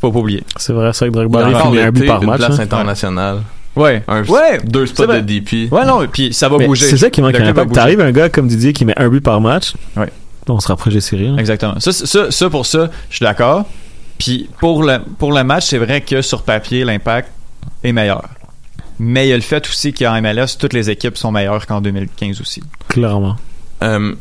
Faut 0.00 0.10
pas 0.12 0.18
oublier. 0.20 0.42
C'est 0.56 0.72
vrai, 0.72 0.90
c'est 0.92 1.08
vrai 1.08 1.10
que 1.10 1.24
Il 1.26 1.28
Drogba 1.30 1.42
parle 1.50 1.62
fini 1.62 1.78
un 1.80 1.90
but 1.92 2.06
par 2.06 2.22
une 2.22 2.28
match. 2.28 2.38
place 2.38 2.58
hein. 2.58 2.62
internationale. 2.62 3.36
Ouais. 3.36 3.42
Un, 3.76 4.24
ouais. 4.24 4.58
deux 4.64 4.86
spots 4.86 5.06
de 5.06 5.20
DP. 5.20 5.72
Ouais 5.72 5.84
non, 5.86 6.06
puis 6.06 6.32
ça 6.34 6.48
va 6.48 6.58
Mais 6.58 6.66
bouger. 6.66 6.86
C'est 6.86 6.96
ça 6.98 7.10
qui 7.10 7.20
manque. 7.22 7.36
T'arrives 7.72 8.00
un 8.00 8.12
gars 8.12 8.28
comme 8.28 8.48
Didier 8.48 8.72
qui 8.72 8.84
met 8.84 8.98
un 8.98 9.08
but 9.08 9.20
par 9.22 9.40
match. 9.40 9.72
Ouais. 9.96 10.10
On 10.48 10.58
se 10.60 10.68
rapproche 10.68 10.92
des 10.94 11.00
séries. 11.00 11.28
hein. 11.28 11.36
Exactement. 11.38 11.78
Ça, 11.80 11.92
ça, 11.92 12.30
ça, 12.30 12.50
pour 12.50 12.66
ça, 12.66 12.90
je 13.10 13.16
suis 13.16 13.24
d'accord. 13.24 13.64
Puis 14.18 14.48
pour 14.60 14.82
le, 14.82 14.98
pour 15.18 15.32
le 15.32 15.42
match, 15.44 15.66
c'est 15.66 15.78
vrai 15.78 16.00
que 16.00 16.20
sur 16.20 16.42
papier, 16.42 16.84
l'impact 16.84 17.28
est 17.84 17.92
meilleur. 17.92 18.28
Mais 18.98 19.26
il 19.26 19.30
y 19.30 19.32
a 19.32 19.36
le 19.36 19.42
fait 19.42 19.66
aussi 19.68 19.92
qu'en 19.92 20.20
MLS, 20.20 20.56
toutes 20.58 20.74
les 20.74 20.90
équipes 20.90 21.16
sont 21.16 21.32
meilleures 21.32 21.66
qu'en 21.66 21.80
2015 21.80 22.40
aussi. 22.40 22.62
Clairement. 22.88 23.36
Euh, 23.82 24.14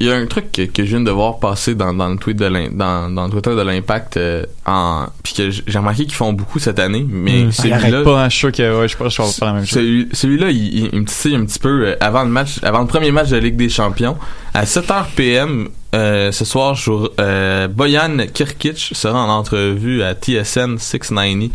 Il 0.00 0.06
y 0.06 0.10
a 0.10 0.16
un 0.16 0.26
truc 0.26 0.52
que, 0.52 0.62
que 0.62 0.84
je 0.84 0.90
viens 0.90 1.00
de 1.00 1.10
voir 1.10 1.38
passer 1.38 1.74
dans, 1.74 1.94
dans 1.94 2.08
le 2.08 2.16
tweet 2.16 2.36
de 2.36 2.48
dans, 2.70 3.10
dans 3.10 3.24
le 3.24 3.30
Twitter 3.30 3.54
de 3.54 3.60
l'impact 3.62 4.16
euh, 4.16 4.44
en 4.64 5.06
puis 5.22 5.34
que 5.34 5.50
j'ai 5.50 5.78
remarqué 5.78 6.04
qu'ils 6.04 6.14
font 6.14 6.32
beaucoup 6.32 6.58
cette 6.58 6.78
année 6.78 7.06
mais 7.08 7.36
Mm. 7.36 7.50
Ah, 7.58 7.64
il 7.64 7.74
celui-là 7.74 8.02
pas, 8.02 8.24
hein, 8.24 8.28
je 8.28 8.30
suis 8.30 8.40
sûr 8.40 8.52
que 8.52 8.80
ouais, 8.80 8.88
je 8.88 8.96
pense 8.96 9.16
que 9.16 9.22
je 9.22 9.26
vais 9.26 9.32
faire 9.32 9.48
la 9.48 9.54
même 9.54 9.66
chose. 9.66 9.74
celui, 9.78 10.08
celui-là 10.12 10.50
il, 10.50 10.78
il, 10.78 10.90
il 10.92 11.00
me 11.00 11.04
titille 11.04 11.34
un 11.36 11.44
petit 11.44 11.58
peu 11.58 11.86
euh, 11.86 11.96
avant 12.00 12.22
le 12.22 12.30
match 12.30 12.58
avant 12.62 12.80
le 12.80 12.86
premier 12.86 13.10
match 13.10 13.28
de 13.28 13.36
la 13.36 13.42
Ligue 13.42 13.56
des 13.56 13.68
Champions 13.68 14.16
à 14.54 14.64
7h 14.64 15.06
PM 15.14 15.68
euh, 15.94 16.30
ce 16.32 16.44
soir 16.44 16.74
jour, 16.74 17.10
euh, 17.20 17.68
Boyan 17.68 18.18
Kirkic 18.32 18.90
sera 18.92 19.18
en 19.18 19.30
entrevue 19.30 20.02
à 20.02 20.14
TSN 20.14 20.76
690 20.78 21.50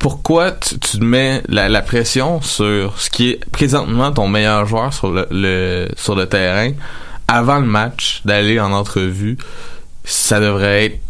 pourquoi 0.00 0.50
tu, 0.52 0.78
tu 0.80 0.98
te 0.98 1.04
mets 1.04 1.42
la, 1.48 1.68
la 1.68 1.82
pression 1.82 2.40
sur 2.42 2.98
ce 3.00 3.08
qui 3.10 3.30
est 3.30 3.50
présentement 3.52 4.10
ton 4.10 4.26
meilleur 4.26 4.66
joueur 4.66 4.92
sur 4.92 5.12
le, 5.12 5.28
le- 5.30 5.88
sur 5.96 6.16
le 6.16 6.26
terrain 6.26 6.72
avant 7.28 7.60
le 7.60 7.66
match 7.66 8.22
d'aller 8.24 8.58
en 8.58 8.72
entrevue? 8.72 9.38
Ça 10.04 10.40
devrait 10.40 10.86
être 10.86 11.00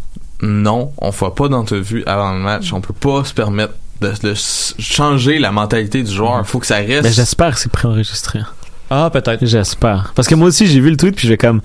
non, 0.43 0.93
on 0.99 1.12
fait 1.12 1.34
pas 1.36 1.49
d'entrevue 1.49 2.03
avant 2.07 2.32
le 2.32 2.41
match. 2.41 2.72
On 2.72 2.80
peut 2.80 2.95
pas 2.95 3.24
se 3.24 3.32
permettre 3.32 3.74
de, 4.01 4.34
changer 4.34 5.38
la 5.38 5.53
mentalité 5.53 6.03
du 6.03 6.11
joueur. 6.12 6.47
Faut 6.47 6.59
que 6.59 6.66
ça 6.66 6.76
reste. 6.76 7.03
Ben, 7.03 7.12
j'espère 7.12 7.55
que 7.55 7.61
c'est 7.61 7.70
préenregistré. 7.70 8.41
Ah, 8.91 9.09
peut-être. 9.12 9.45
J'espère. 9.47 10.12
Parce 10.16 10.26
que 10.26 10.34
moi 10.34 10.49
aussi, 10.49 10.66
j'ai 10.66 10.80
vu 10.80 10.91
le 10.91 10.97
tweet, 10.97 11.14
puis 11.14 11.28
j'ai 11.28 11.36
comme 11.36 11.61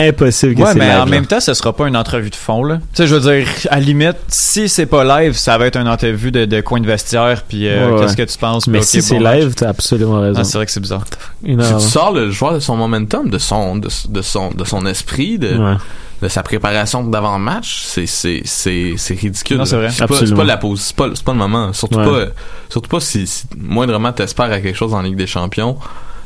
impossible 0.00 0.54
que 0.54 0.60
Ouais, 0.62 0.72
c'est 0.72 0.78
mais 0.78 0.88
live, 0.88 0.94
en 1.00 1.04
là. 1.04 1.10
même 1.10 1.26
temps, 1.26 1.40
ce 1.40 1.54
sera 1.54 1.72
pas 1.74 1.86
une 1.88 1.96
entrevue 1.96 2.30
de 2.30 2.34
fond, 2.34 2.62
là. 2.64 2.76
Tu 2.76 2.82
sais, 2.94 3.06
je 3.06 3.14
veux 3.14 3.20
dire, 3.36 3.48
à 3.70 3.76
la 3.76 3.80
limite, 3.80 4.16
si 4.28 4.68
c'est 4.68 4.86
pas 4.86 5.04
live, 5.20 5.34
ça 5.34 5.56
va 5.58 5.66
être 5.66 5.76
une 5.76 5.88
entrevue 5.88 6.30
de, 6.32 6.44
de 6.44 6.60
coin 6.60 6.80
de 6.80 6.86
vestiaire, 6.86 7.42
puis 7.48 7.68
euh, 7.68 7.86
Ouais, 7.88 7.92
ouais. 7.94 8.00
qu'est-ce 8.00 8.16
que 8.16 8.22
tu 8.22 8.38
penses? 8.38 8.66
Mais 8.66 8.82
si 8.82 9.02
c'est 9.02 9.18
live, 9.18 9.54
t'as 9.54 9.68
absolument 9.68 10.20
raison. 10.20 10.40
Ah, 10.40 10.44
c'est 10.44 10.56
vrai 10.58 10.66
que 10.66 10.72
c'est 10.72 10.80
bizarre. 10.80 11.04
Si 11.42 11.54
tu 11.56 11.80
sors 11.90 12.12
le 12.12 12.30
joueur 12.30 12.54
de 12.54 12.60
son 12.60 12.76
momentum, 12.76 13.28
de 13.30 13.38
son, 13.38 13.76
de, 13.76 13.88
de 14.08 14.22
son, 14.22 14.50
de 14.50 14.64
son 14.64 14.86
esprit, 14.86 15.38
de, 15.38 15.54
Ouais. 15.56 15.74
de 16.22 16.28
sa 16.28 16.42
préparation 16.42 17.04
d'avant-match, 17.04 17.82
c'est, 17.86 18.06
c'est, 18.06 18.42
c'est, 18.44 18.94
c'est 18.96 19.14
ridicule. 19.18 19.58
Non, 19.58 19.64
c'est 19.64 19.76
vrai. 19.76 19.90
C'est 19.90 20.06
pas, 20.06 20.36
pas 20.36 20.44
la 20.44 20.56
pause, 20.56 20.80
c'est 20.80 20.96
pas, 20.96 21.08
c'est 21.14 21.24
pas 21.24 21.32
le 21.32 21.38
moment. 21.38 21.72
Surtout 21.72 21.98
Ouais. 21.98 22.26
pas, 22.26 22.32
surtout 22.70 22.88
pas 22.88 23.00
si, 23.00 23.26
si 23.26 23.44
moindrement 23.58 24.12
t'espères 24.12 24.50
à 24.50 24.60
quelque 24.60 24.76
chose 24.76 24.94
en 24.94 25.02
Ligue 25.02 25.16
des 25.16 25.26
Champions. 25.26 25.76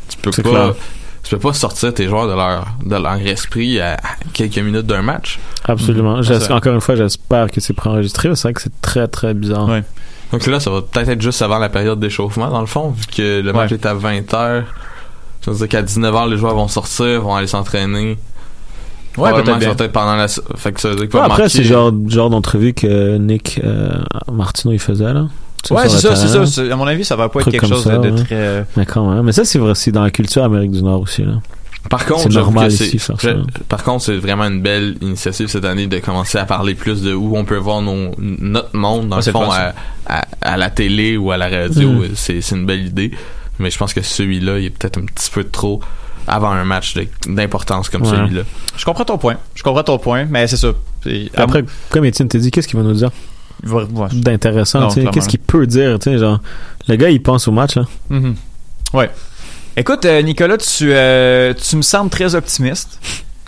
Tu 0.09 0.16
peux 0.19 0.31
pas, 0.43 0.51
clair. 0.51 0.75
Tu 1.23 1.35
peux 1.35 1.49
pas 1.49 1.53
sortir 1.53 1.93
tes 1.93 2.09
joueurs 2.09 2.27
de 2.29 2.35
leur, 2.35 2.66
de 2.85 2.97
leur 2.97 3.16
esprit 3.27 3.81
à, 3.81 3.97
quelques 4.33 4.59
minutes 4.59 4.87
d'un 4.87 5.03
match. 5.03 5.39
Absolument. 5.64 6.19
Mhm. 6.19 6.41
Encore 6.51 6.75
une 6.75 6.81
fois, 6.81 6.97
j'espère 6.97 7.51
que 7.51 7.61
c'est 7.61 7.75
préenregistré. 7.75 8.35
C'est 8.35 8.43
vrai 8.43 8.55
que 8.55 8.62
c'est 8.62 8.81
très, 8.81 9.09
très 9.09 9.35
bizarre. 9.35 9.69
Ouais. 9.69 9.85
Donc 10.33 10.47
là, 10.47 10.61
ça 10.61 10.71
va 10.71 10.83
peut-être 10.83 11.09
être 11.09 11.23
juste 11.23 11.43
avant 11.43 11.59
la 11.59 11.69
période 11.69 12.01
d'échauffement, 12.01 12.49
dans 12.49 12.61
le 12.61 12.66
fond, 12.66 12.91
vu 12.91 13.07
que 13.07 13.41
le 13.41 13.53
match 13.53 13.71
Ouais. 13.71 13.77
est 13.77 13.87
à 13.87 13.95
20h. 13.95 14.64
Ça 15.41 15.51
veut 15.51 15.57
dire 15.57 15.69
qu'à 15.69 15.83
19h, 15.83 16.29
les 16.31 16.37
joueurs 16.37 16.55
vont 16.55 16.69
sortir, 16.69 17.23
vont 17.23 17.35
aller 17.35 17.47
s'entraîner. 17.47 18.19
Ouais, 19.16 19.33
peut-être 19.43 19.93
pendant 19.93 20.16
la... 20.16 20.29
Fait 20.29 20.73
que 20.73 20.81
ça 20.81 20.91
veut 20.91 20.97
dire 20.97 21.14
Ouais, 21.14 21.21
après, 21.21 21.49
c'est 21.49 21.64
genre, 21.64 21.93
genre 22.07 22.31
d'entrevue 22.31 22.73
que 22.73 23.16
Nick 23.16 23.61
euh, 23.64 24.01
Martino 24.31 24.73
il 24.73 24.79
faisait, 24.79 25.12
là. 25.12 25.27
Ouais, 25.70 25.88
c'est 25.88 25.98
ça, 25.98 26.16
c'est 26.16 26.46
ça. 26.46 26.62
À 26.72 26.76
mon 26.76 26.86
avis, 26.86 27.04
ça 27.04 27.16
va 27.16 27.28
pas 27.28 27.40
être 27.40 27.50
quelque 27.50 27.66
chose 27.66 27.84
ça, 27.84 27.98
de, 27.98 28.11
de 28.11 28.16
ouais. 28.18 28.24
très. 28.24 28.64
Mais 28.76 28.86
quand 28.86 29.09
même. 29.12 29.22
Mais 29.24 29.32
ça, 29.32 29.44
c'est 29.44 29.59
vrai, 29.59 29.74
c'est 29.74 29.92
dans 29.92 30.02
la 30.04 30.11
culture 30.11 30.42
Amérique 30.44 30.70
du 30.70 30.82
Nord 30.82 31.00
aussi, 31.02 31.22
là. 31.22 31.34
Par 31.90 32.04
contre, 32.04 32.28
normal 32.28 32.70
ici, 32.70 32.98
faire 32.98 33.18
ça. 33.20 33.28
je- 33.30 33.62
Par 33.64 33.82
contre, 33.82 34.04
c'est 34.04 34.16
vraiment 34.16 34.44
une 34.44 34.61
belle 34.61 34.96
initiative 35.00 35.46
cette 35.46 35.64
année 35.64 35.86
de 35.86 35.98
commencer 36.00 36.36
à 36.36 36.44
parler 36.44 36.74
plus 36.74 37.02
de 37.02 37.14
où 37.14 37.36
on 37.36 37.44
peut 37.44 37.56
voir 37.56 37.80
nos, 37.80 38.11
notre 38.18 38.76
monde, 38.76 39.09
dans 39.09 39.16
Ouais, 39.18 39.22
le 39.24 39.32
fond, 39.32 39.50
à, 39.50 39.72
à, 40.06 40.24
à 40.42 40.56
la 40.59 40.68
télé 40.70 41.16
ou 41.16 41.30
à 41.30 41.36
la 41.38 41.48
radio. 41.48 41.90
Mm. 41.90 42.04
C'est 42.14 42.40
c'est 42.42 42.56
une 42.56 42.66
belle 42.66 42.86
idée. 42.86 43.11
Mais 43.59 43.70
je 43.70 43.78
pense 43.78 43.94
que 43.94 44.02
celui-là, 44.02 44.59
il 44.59 44.66
est 44.66 44.70
peut-être 44.70 44.98
un 44.98 45.04
petit 45.06 45.30
peu 45.30 45.44
trop 45.44 45.80
avant 46.26 46.50
un 46.50 46.64
match 46.64 46.94
d'importance 47.26 47.88
comme 47.88 48.02
Ouais. 48.02 48.11
celui-là. 48.11 48.42
Je 48.76 48.84
comprends 48.84 49.04
ton 49.06 49.16
point. 49.16 49.36
Je 49.54 49.62
comprends 49.62 49.82
ton 49.84 49.98
point, 49.98 50.26
mais 50.28 50.46
c'est 50.46 50.59
ça. 50.59 50.68
Après, 51.36 51.64
comme 51.90 52.04
Étienne 52.04 52.28
t'a 52.28 52.38
dit, 52.38 52.50
qu'est-ce 52.50 52.68
qu'il 52.68 52.78
va 52.78 52.84
nous 52.84 52.92
dire? 52.92 53.11
D'intéressant? 54.12 54.88
Qu'est-ce 54.88 55.28
qu'il 55.28 55.38
peut 55.40 55.66
dire? 55.66 55.98
tu 55.98 56.11
sais, 56.12 56.18
Genre, 56.18 56.40
le 56.88 56.96
gars, 56.96 57.11
il 57.11 57.22
pense 57.22 57.48
au 57.48 57.52
match. 57.52 57.76
Là. 57.76 57.82
Mhm. 58.11 58.34
Ouais. 58.94 59.11
Écoute, 59.76 60.04
euh, 60.06 60.22
Nicolas, 60.22 60.56
tu, 60.59 60.90
euh, 60.92 61.54
tu 61.54 61.76
me 61.76 61.82
sembles 61.82 62.11
très 62.11 62.34
optimiste. 62.34 62.98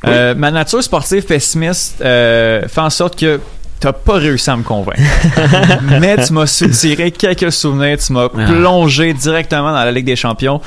Euh, 0.06 0.34
ma 0.34 0.50
nature 0.50 0.82
sportive 0.82 1.24
pessimiste 1.24 1.96
fait 1.98 2.68
en 2.78 2.90
sorte 2.90 3.18
que 3.18 3.40
t'as 3.80 3.92
pas 3.92 4.14
réussi 4.14 4.48
à 4.50 4.56
me 4.56 4.62
convaincre. 4.62 5.00
Mais 6.00 6.22
tu 6.24 6.32
m'as 6.32 6.46
soutiré 6.46 7.10
quelques 7.10 7.50
souvenirs, 7.52 7.98
tu 7.98 8.12
m'as 8.12 8.28
Ah. 8.36 8.44
plongé 8.46 9.12
directement 9.14 9.72
dans 9.72 9.84
la 9.84 9.90
Ligue 9.92 10.06
des 10.06 10.16
Champions. 10.16 10.60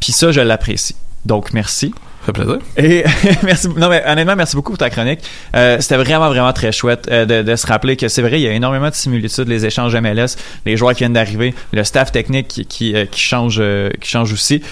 Puis 0.00 0.12
ça, 0.12 0.32
je 0.32 0.40
l'apprécie. 0.40 0.94
Donc, 1.24 1.52
merci. 1.52 1.94
Fait 2.24 2.32
plaisir. 2.32 2.58
Et 2.76 3.04
merci. 3.42 3.68
Non, 3.68 3.88
mais 3.88 4.02
honnêtement, 4.06 4.36
merci 4.36 4.54
beaucoup 4.54 4.70
pour 4.70 4.78
ta 4.78 4.90
chronique. 4.90 5.20
Euh, 5.56 5.78
C'était 5.80 5.96
vraiment, 5.96 6.28
vraiment 6.28 6.52
très 6.52 6.70
chouette 6.70 7.08
euh, 7.10 7.42
de, 7.42 7.56
se 7.56 7.66
rappeler 7.66 7.96
que 7.96 8.06
c'est 8.08 8.22
vrai, 8.22 8.40
il 8.40 8.44
y 8.44 8.48
a 8.48 8.52
énormément 8.52 8.88
de 8.88 8.94
similitudes, 8.94 9.48
les 9.48 9.66
échanges 9.66 9.94
MLS, 9.96 10.36
les 10.64 10.76
joueurs 10.76 10.92
qui 10.92 11.00
viennent 11.00 11.14
d'arriver, 11.14 11.52
le 11.72 11.82
staff 11.82 12.12
technique 12.12 12.46
qui, 12.46 12.64
qui, 12.66 12.94
euh, 12.94 13.06
change, 13.12 13.60
qui 14.00 14.08
change 14.08 14.32
aussi. 14.32 14.62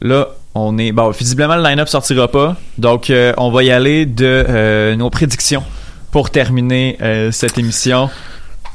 Là, 0.00 0.28
on 0.54 0.78
est. 0.78 0.92
Bon, 0.92 1.10
visiblement, 1.10 1.56
le 1.56 1.62
line-up 1.62 1.88
sortira 1.88 2.28
pas. 2.28 2.56
Donc, 2.78 3.10
on 3.36 3.50
va 3.50 3.64
y 3.64 3.70
aller 3.70 4.06
de 4.06 4.94
nos 4.96 5.10
prédictions 5.10 5.64
pour 6.12 6.30
terminer 6.30 6.98
cette 7.32 7.58
émission. 7.58 8.10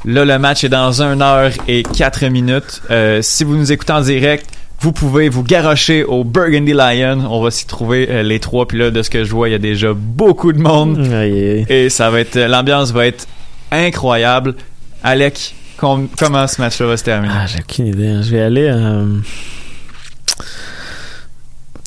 Là, 0.04 0.24
le 0.24 0.38
match 0.38 0.64
est 0.64 0.68
dans 0.68 1.00
1 1.00 1.20
heure 1.20 1.52
et 1.68 1.82
4 1.82 2.26
minutes. 2.26 2.82
Si 3.22 3.44
vous 3.44 3.56
nous 3.56 3.70
écoutez 3.70 3.92
en 3.92 4.00
direct, 4.00 4.46
vous 4.80 4.92
pouvez 4.92 5.28
vous 5.28 5.42
garrocher 5.42 6.04
au 6.04 6.24
Burgundy 6.24 6.72
Lion. 6.72 7.26
On 7.30 7.42
va 7.42 7.50
s'y 7.50 7.66
trouver 7.66 8.08
euh, 8.10 8.22
les 8.22 8.40
trois. 8.40 8.66
Puis 8.66 8.78
là, 8.78 8.90
de 8.90 9.02
ce 9.02 9.10
que 9.10 9.24
je 9.24 9.30
vois, 9.32 9.48
il 9.48 9.52
y 9.52 9.54
a 9.54 9.58
déjà 9.58 9.92
beaucoup 9.94 10.52
de 10.52 10.60
monde. 10.60 10.98
Aïe. 11.12 11.64
Et 11.68 11.90
ça 11.90 12.10
va 12.10 12.20
être. 12.20 12.38
L'ambiance 12.38 12.90
va 12.92 13.06
être 13.06 13.26
incroyable. 13.70 14.54
Alec, 15.02 15.54
com- 15.76 16.08
comment 16.18 16.46
ce 16.46 16.60
match-là 16.60 16.86
va 16.86 16.96
se 16.96 17.04
terminer? 17.04 17.34
Ah, 17.36 17.46
j'ai 17.46 17.58
aucune 17.60 17.86
idée. 17.88 18.08
hein. 18.08 18.22
Je 18.22 18.30
vais 18.30 18.40
aller. 18.40 18.68
Euh... 18.72 19.06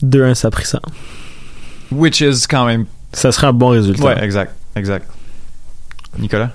2-1, 0.03 0.33
ça 0.35 0.47
a 0.49 0.51
pris 0.51 0.65
ça. 0.65 0.79
Which 1.91 2.21
is 2.21 2.45
quand 2.49 2.65
même. 2.65 2.85
Ça 3.11 3.31
serait 3.31 3.47
un 3.47 3.53
bon 3.53 3.69
résultat. 3.69 4.03
Ouais, 4.03 4.23
exact. 4.23 4.53
Exact. 4.75 5.07
Nicolas? 6.17 6.51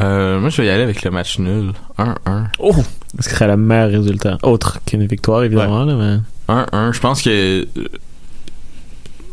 Euh, 0.00 0.38
moi, 0.40 0.50
je 0.50 0.60
vais 0.62 0.68
y 0.68 0.70
aller 0.70 0.82
avec 0.82 1.02
le 1.02 1.10
match 1.10 1.38
nul. 1.38 1.72
1-1. 1.98 2.14
Oh! 2.58 2.74
Ce 3.18 3.30
serait 3.30 3.48
le 3.48 3.56
meilleur 3.56 3.90
résultat. 3.90 4.38
Autre 4.42 4.78
qu'une 4.86 5.06
victoire, 5.06 5.42
évidemment. 5.42 5.84
Là, 5.84 5.94
mais... 5.94 6.54
1-1. 6.54 6.92
Je 6.92 7.00
pense 7.00 7.22
que 7.22 7.30
euh, 7.30 7.64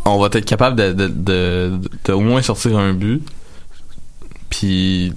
on 0.05 0.19
va 0.19 0.28
être 0.34 0.45
capable 0.45 0.75
de, 0.75 0.93
de, 0.93 1.07
de, 1.07 1.80
de 2.05 2.13
au 2.13 2.21
moins 2.21 2.41
sortir 2.41 2.78
un 2.78 2.93
but. 2.93 3.21
Puis 4.49 5.13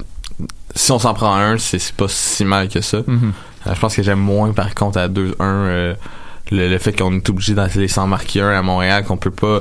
si 0.75 0.93
on 0.93 0.99
s'en 0.99 1.15
prend 1.15 1.35
un, 1.35 1.59
c'est 1.59 1.79
c'est 1.79 1.95
pas 1.95 2.09
si 2.09 2.45
mal 2.45 2.69
que 2.69 2.81
ça. 2.81 2.99
Mhm. 3.07 3.33
Euh, 3.67 3.75
je 3.75 3.81
pense 3.81 3.95
que 3.95 4.03
j'aime 4.03 4.21
moins 4.21 4.53
par 4.53 4.75
contre 4.75 4.99
à 4.99 5.09
2-1 5.09 5.35
euh, 5.41 5.95
le, 6.51 6.69
le 6.69 6.79
fait 6.79 6.93
qu'on 6.93 7.15
est 7.15 7.29
obligé 7.29 7.55
d'aller 7.55 7.89
s'en 7.89 8.07
marquer 8.07 8.41
un 8.41 8.51
à 8.51 8.63
Montréal, 8.63 9.05
qu'on 9.05 9.17
peut 9.17 9.31
pas. 9.31 9.61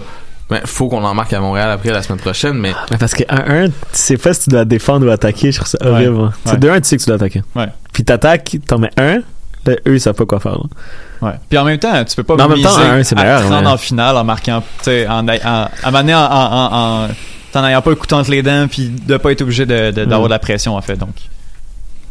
Ben, 0.50 0.62
faut 0.66 0.88
qu'on 0.90 1.04
en 1.04 1.14
marque 1.14 1.32
à 1.34 1.40
Montréal 1.40 1.70
après 1.70 1.92
la 1.92 2.02
semaine 2.02 2.20
prochaine, 2.20 2.54
mais 2.54 2.74
Mais 2.90 2.98
Parce 2.98 3.14
que 3.14 3.24
1-1, 3.24 3.68
tu 3.68 3.72
sais 3.92 4.18
pas 4.18 4.34
si 4.34 4.46
tu 4.46 4.50
dois 4.50 4.66
défendre 4.66 5.06
ou 5.08 5.10
attaquer. 5.12 5.52
Je 5.52 5.58
trouve 5.58 5.70
ça 5.70 5.78
horrible. 5.82 6.16
hein. 6.20 6.34
Ouais. 6.46 6.52
C'est 6.52 6.60
2-1, 6.60 6.82
tu 6.82 6.88
sais 6.90 6.98
que 6.98 7.02
tu 7.04 7.08
dois 7.08 7.16
attaquer. 7.18 7.44
Ouais. 7.56 7.68
Puis 7.94 8.04
t'attaques, 8.04 8.58
t'en 8.68 8.80
mets 8.80 8.90
un. 8.98 9.22
Là, 9.66 9.76
eux, 9.88 9.96
ils 9.96 10.02
savent 10.02 10.16
pas 10.16 10.26
quoi 10.26 10.40
faire. 10.40 10.54
là. 10.54 10.64
Ouais. 11.22 11.34
Puis 11.50 11.58
en 11.60 11.66
même 11.66 11.78
temps, 11.78 12.04
tu 12.06 12.16
peux 12.16 12.24
pas 12.24 12.36
Mais 12.38 12.44
en 12.44 12.48
même 12.50 12.58
miser 12.58 12.70
temps, 12.70 12.80
un, 12.80 13.04
c'est 13.04 13.16
meilleur, 13.16 13.52
à 13.52 13.62
en 13.74 13.78
finale 13.78 14.16
en 14.18 14.24
marquant, 14.24 14.62
tu 14.80 14.86
sais, 14.86 15.08
en, 15.08 15.28
en, 15.28 15.32
en, 15.34 15.68
en, 15.84 16.10
en, 16.10 16.14
en, 16.14 17.04
en 17.04 17.08
t'en 17.52 17.66
ayant 17.66 17.82
pas 17.82 17.90
le 17.92 17.96
couteau 17.98 18.16
entre 18.16 18.32
les 18.32 18.42
dents, 18.42 18.68
puis 18.70 18.90
de 18.90 19.18
pas 19.18 19.32
être 19.32 19.42
obligé 19.42 19.66
de, 19.66 19.92
de- 19.92 20.06
d'avoir 20.06 20.22
Mm. 20.22 20.26
de 20.26 20.30
la 20.30 20.40
pression, 20.40 20.76
en 20.76 20.82
fait, 20.82 20.96
donc. 20.96 21.14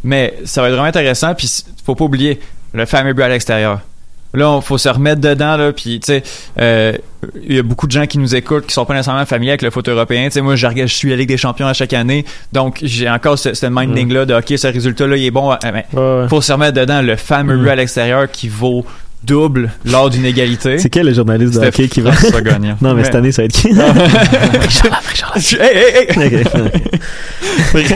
Mais 0.05 0.35
ça 0.45 0.61
va 0.61 0.69
être 0.69 0.75
vraiment 0.75 0.89
intéressant, 0.89 1.35
puis 1.35 1.51
faut 1.85 1.95
pas 1.95 2.05
oublier 2.05 2.39
le 2.75 2.87
fameux 2.87 3.15
but 3.15 3.23
à 3.23 3.29
l'extérieur. 3.31 3.81
Là, 4.35 4.59
il 4.61 4.63
faut 4.63 4.77
se 4.77 4.89
remettre 4.91 5.21
dedans, 5.23 5.57
là, 5.57 5.73
puis 5.73 6.01
tu 6.01 6.07
sais, 6.13 6.23
euh, 6.61 6.93
il 7.49 7.57
y 7.57 7.59
a 7.59 7.63
beaucoup 7.63 7.87
de 7.87 7.93
gens 7.93 8.07
qui 8.07 8.19
nous 8.19 8.35
écoutent 8.35 8.67
qui 8.67 8.75
sont 8.75 8.85
pas 8.85 8.93
nécessairement 8.95 9.25
familiers 9.25 9.53
avec 9.53 9.63
le 9.63 9.71
foot 9.71 9.89
européen. 9.89 10.25
Tu 10.27 10.33
sais, 10.33 10.41
moi, 10.43 10.55
je, 10.55 10.67
je 10.77 10.87
suis 10.87 11.09
à 11.09 11.17
la 11.17 11.21
Ligue 11.21 11.29
des 11.31 11.39
Champions 11.39 11.67
à 11.67 11.73
chaque 11.73 11.95
année, 11.95 12.27
donc 12.53 12.79
j'ai 12.83 13.09
encore 13.09 13.39
ce, 13.39 13.55
ce 13.55 13.65
minding-là 13.67 14.27
de, 14.27 14.35
OK, 14.35 14.53
ce 14.57 14.67
résultat-là, 14.67 15.17
il 15.17 15.25
est 15.25 15.31
bon, 15.31 15.53
euh, 15.53 15.57
mais 15.73 15.87
Ouais, 15.95 16.01
ouais. 16.23 16.29
faut 16.29 16.43
se 16.43 16.53
remettre 16.53 16.75
dedans 16.79 17.01
le 17.01 17.17
fameux 17.17 17.57
Mm. 17.57 17.63
but 17.63 17.71
à 17.71 17.77
l'extérieur 17.77 18.31
qui 18.31 18.49
vaut 18.49 18.85
double 19.25 19.73
lors 19.87 20.11
d'une 20.11 20.27
égalité. 20.27 20.79
C'est 20.79 20.91
quel 20.91 21.07
le 21.07 21.15
journaliste 21.15 21.55
de 21.59 21.67
hockey 21.67 21.89
qui 21.89 22.03
va. 22.03 22.11
Gagnon. 22.43 22.77
non, 22.83 22.93
mais 22.95 23.01
Ouais. 23.01 23.05
cette 23.05 23.15
année, 23.15 23.33
ça 23.33 23.43
va 23.43 23.47
être 23.47 23.53
qui? 23.53 23.69
Hey, 25.59 26.07
hey, 26.17 26.35
hey! 26.35 26.45
Ok. 27.75 27.95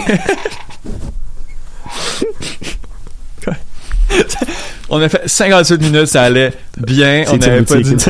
On 4.94 5.00
a 5.00 5.08
fait 5.08 5.22
58 5.26 5.80
minutes, 5.80 6.06
ça 6.06 6.22
allait 6.22 6.52
bien. 6.76 7.24
On 7.32 7.36
n'avait 7.38 7.62
pas 7.62 7.76
dit. 7.78 7.96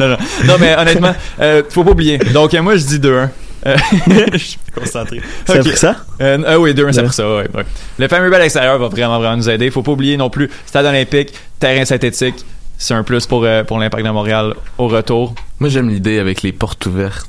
Non, 0.00 0.08
non. 0.08 0.16
non, 0.46 0.54
mais 0.58 0.74
honnêtement, 0.76 1.14
euh, 1.40 1.62
faut 1.68 1.84
pas 1.84 1.90
oublier. 1.90 2.16
Donc, 2.18 2.54
euh, 2.54 2.62
moi, 2.62 2.76
je 2.76 2.84
dis 2.84 2.98
2-1. 2.98 3.28
Euh, 3.66 3.76
je 4.32 4.38
suis 4.38 4.58
concentré. 4.74 5.20
Ça 5.46 5.54
a 5.54 5.56
Ok. 5.58 5.66
pris 5.68 5.76
ça? 5.76 5.96
Euh, 6.22 6.38
ah 6.46 6.58
oui, 6.58 6.72
2-1, 6.72 6.92
ça 6.92 7.00
Ouais. 7.00 7.04
pour 7.06 7.12
ça, 7.14 7.28
ouais, 7.28 7.48
ouais. 7.54 7.64
Le 7.98 8.08
fameux 8.08 8.30
bal 8.30 8.40
extérieur 8.42 8.78
va 8.78 8.88
vraiment, 8.88 9.18
vraiment 9.18 9.36
nous 9.36 9.50
aider. 9.50 9.70
Faut 9.70 9.82
pas 9.82 9.92
oublier 9.92 10.16
non 10.16 10.30
plus, 10.30 10.48
stade 10.64 10.86
olympique, 10.86 11.34
terrain 11.58 11.84
synthétique. 11.84 12.36
C'est 12.78 12.94
un 12.94 13.02
plus 13.02 13.26
pour, 13.26 13.44
euh, 13.44 13.62
pour 13.64 13.78
l'impact 13.78 14.06
de 14.06 14.10
Montréal 14.10 14.54
au 14.78 14.88
retour. 14.88 15.34
moi 15.58 15.68
j'aime 15.68 15.90
l'idée 15.90 16.18
avec 16.18 16.40
les 16.42 16.52
portes 16.52 16.86
ouvertes. 16.86 17.28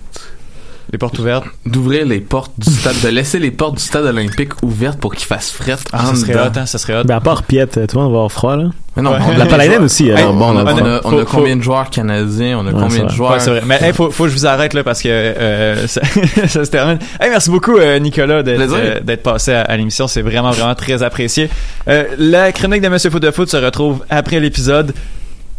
Les 0.92 0.98
portes 0.98 1.18
ouvertes. 1.20 1.46
D'ouvrir 1.66 2.06
les 2.06 2.20
portes 2.20 2.52
du 2.58 2.70
stade, 2.70 2.96
de 3.02 3.08
laisser 3.08 3.40
les 3.40 3.52
portes 3.52 3.76
du 3.78 3.82
stade 3.84 4.04
olympique 4.06 4.62
ouvertes 4.62 5.00
pour 5.00 5.16
qu'il 5.16 5.26
fasse 5.26 5.50
fret 5.50 5.78
Ah, 5.94 6.08
ça 6.08 6.16
serait 6.16 6.36
hot, 6.36 6.52
hein, 6.58 6.66
ça 6.66 6.78
serait 6.78 7.00
hot. 7.00 7.04
Ben, 7.06 7.16
à 7.16 7.22
part 7.22 7.44
Piette, 7.44 7.80
tu 7.88 7.94
vois, 7.94 8.04
on 8.04 8.10
va 8.10 8.16
avoir 8.18 8.32
froid, 8.32 8.58
là. 8.58 8.66
Mais 8.98 9.02
non, 9.04 9.12
Ouais. 9.12 9.20
on 9.26 9.32
a 9.36 9.38
La 9.38 9.46
Paladine 9.46 9.84
aussi, 9.86 10.10
Hey, 10.10 10.18
alors 10.18 10.34
on, 10.34 10.38
bon, 10.38 10.50
a, 10.58 10.64
le 10.64 10.82
on 10.82 10.86
a- 10.86 11.00
on 11.06 11.10
Faut- 11.12 11.20
a 11.20 11.26
faut- 11.26 11.38
combien 11.38 11.56
de 11.56 11.62
joueurs 11.62 11.90
canadiens? 11.90 12.58
On 12.60 12.68
a 12.68 12.72
Ouais, 12.74 12.80
combien 12.82 13.06
de 13.06 13.10
joueurs? 13.10 13.32
Ouais, 13.32 13.40
c'est 13.40 13.50
vrai. 13.52 13.62
Mais 13.66 13.80
hey, 13.82 13.94
faut, 13.94 14.12
faut 14.12 14.24
que 14.26 14.30
je 14.32 14.36
vous 14.36 14.46
arrête 14.46 14.74
là 14.74 14.84
parce 14.84 15.02
que 15.02 15.08
euh, 15.10 15.88
ça, 15.88 16.02
ça 16.48 16.66
se 16.66 16.70
termine. 16.70 17.00
Hey, 17.22 17.30
merci 17.30 17.50
beaucoup 17.50 17.78
euh, 17.78 17.98
Nicolas 18.00 18.44
d'être, 18.44 18.60
euh, 18.74 19.00
passé 19.24 19.54
à, 19.54 19.62
à 19.62 19.78
l'émission. 19.78 20.10
C'est 20.10 20.22
vraiment 20.22 20.52
vraiment 20.52 20.76
très 20.76 21.04
apprécié. 21.04 21.50
Euh, 21.88 22.04
la 22.18 22.52
chronique 22.52 22.82
de 22.82 22.90
Monsieur 22.90 23.10
Foot 23.10 23.22
de 23.24 23.32
Foot 23.32 23.50
se 23.50 23.56
retrouve 23.56 24.04
après 24.10 24.42
l'épisode. 24.42 24.94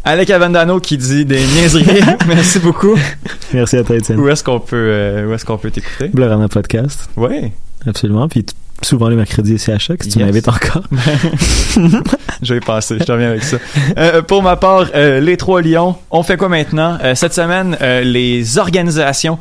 Alec 0.05 0.31
Avendano 0.31 0.81
qui 0.81 0.97
dit 0.99 1.25
des 1.25 1.39
niaiseries. 1.39 2.01
Merci 2.27 2.59
beaucoup. 2.59 2.97
Merci 3.55 3.77
à 3.77 3.85
toi, 3.85 3.97
Étienne. 3.97 4.19
Où 4.19 4.29
est-ce 4.29 4.43
qu'on 4.43 4.59
peut, 4.59 4.77
euh, 4.77 5.29
où 5.29 5.33
est-ce 5.33 5.45
qu'on 5.45 5.59
peut 5.59 5.71
t'écouter? 5.71 6.09
Blurana 6.09 6.49
Podcast. 6.49 7.09
Oui. 7.17 7.53
Absolument. 7.87 8.29
Puis 8.29 8.45
souvent 8.85 9.09
les 9.09 9.17
mercredis 9.17 9.55
ici 9.55 9.71
à 9.71 9.79
Choc, 9.79 10.03
si 10.03 10.11
tu 10.11 10.19
Yes. 10.19 10.27
m'invites 10.27 10.49
encore. 10.49 10.83
Je 12.43 12.55
vais 12.55 12.59
y 12.59 12.61
passer, 12.61 12.97
je 12.99 13.05
te 13.05 13.13
reviens 13.13 13.29
avec 13.31 13.45
ça. 13.45 13.57
Euh, 13.97 14.21
pour 14.23 14.43
ma 14.43 14.57
part, 14.57 14.87
euh, 14.95 15.21
les 15.21 15.37
trois 15.37 15.63
lions, 15.63 15.95
on 16.11 16.23
fait 16.25 16.37
quoi 16.37 16.49
maintenant? 16.49 16.99
Euh, 17.03 17.15
cette 17.15 17.35
semaine, 17.35 17.77
les 18.03 18.59
organisations, 18.59 19.39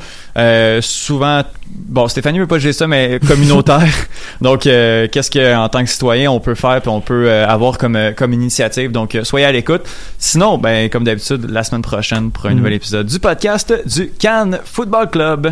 souvent, 0.82 1.42
bon, 1.68 2.08
Stéphanie 2.08 2.38
veut 2.40 2.48
pas 2.48 2.60
gérer 2.60 2.74
ça, 2.74 2.86
mais 2.88 3.20
communautaire. 3.28 3.88
Donc, 4.42 4.62
qu'est-ce 4.62 5.32
que 5.32 5.56
en 5.56 5.68
tant 5.70 5.84
que 5.84 5.90
citoyen, 5.90 6.30
on 6.32 6.40
peut 6.40 6.56
faire 6.56 6.80
puis 6.82 6.90
on 6.90 7.02
peut 7.02 7.32
avoir 7.32 7.78
comme, 7.80 7.98
comme 8.16 8.34
initiative. 8.34 8.92
Donc, 8.92 9.18
soyez 9.24 9.46
à 9.48 9.52
l'écoute. 9.52 9.82
Sinon, 10.20 10.58
ben, 10.60 10.90
comme 10.90 11.04
d'habitude, 11.04 11.48
la 11.50 11.64
semaine 11.64 11.82
prochaine 11.82 12.30
pour 12.32 12.46
un 12.46 12.52
Mm. 12.52 12.58
nouvel 12.58 12.74
épisode 12.74 13.08
du 13.08 13.20
podcast 13.20 13.74
du 13.88 14.10
Cannes 14.20 14.60
Football 14.66 15.10
Club. 15.10 15.52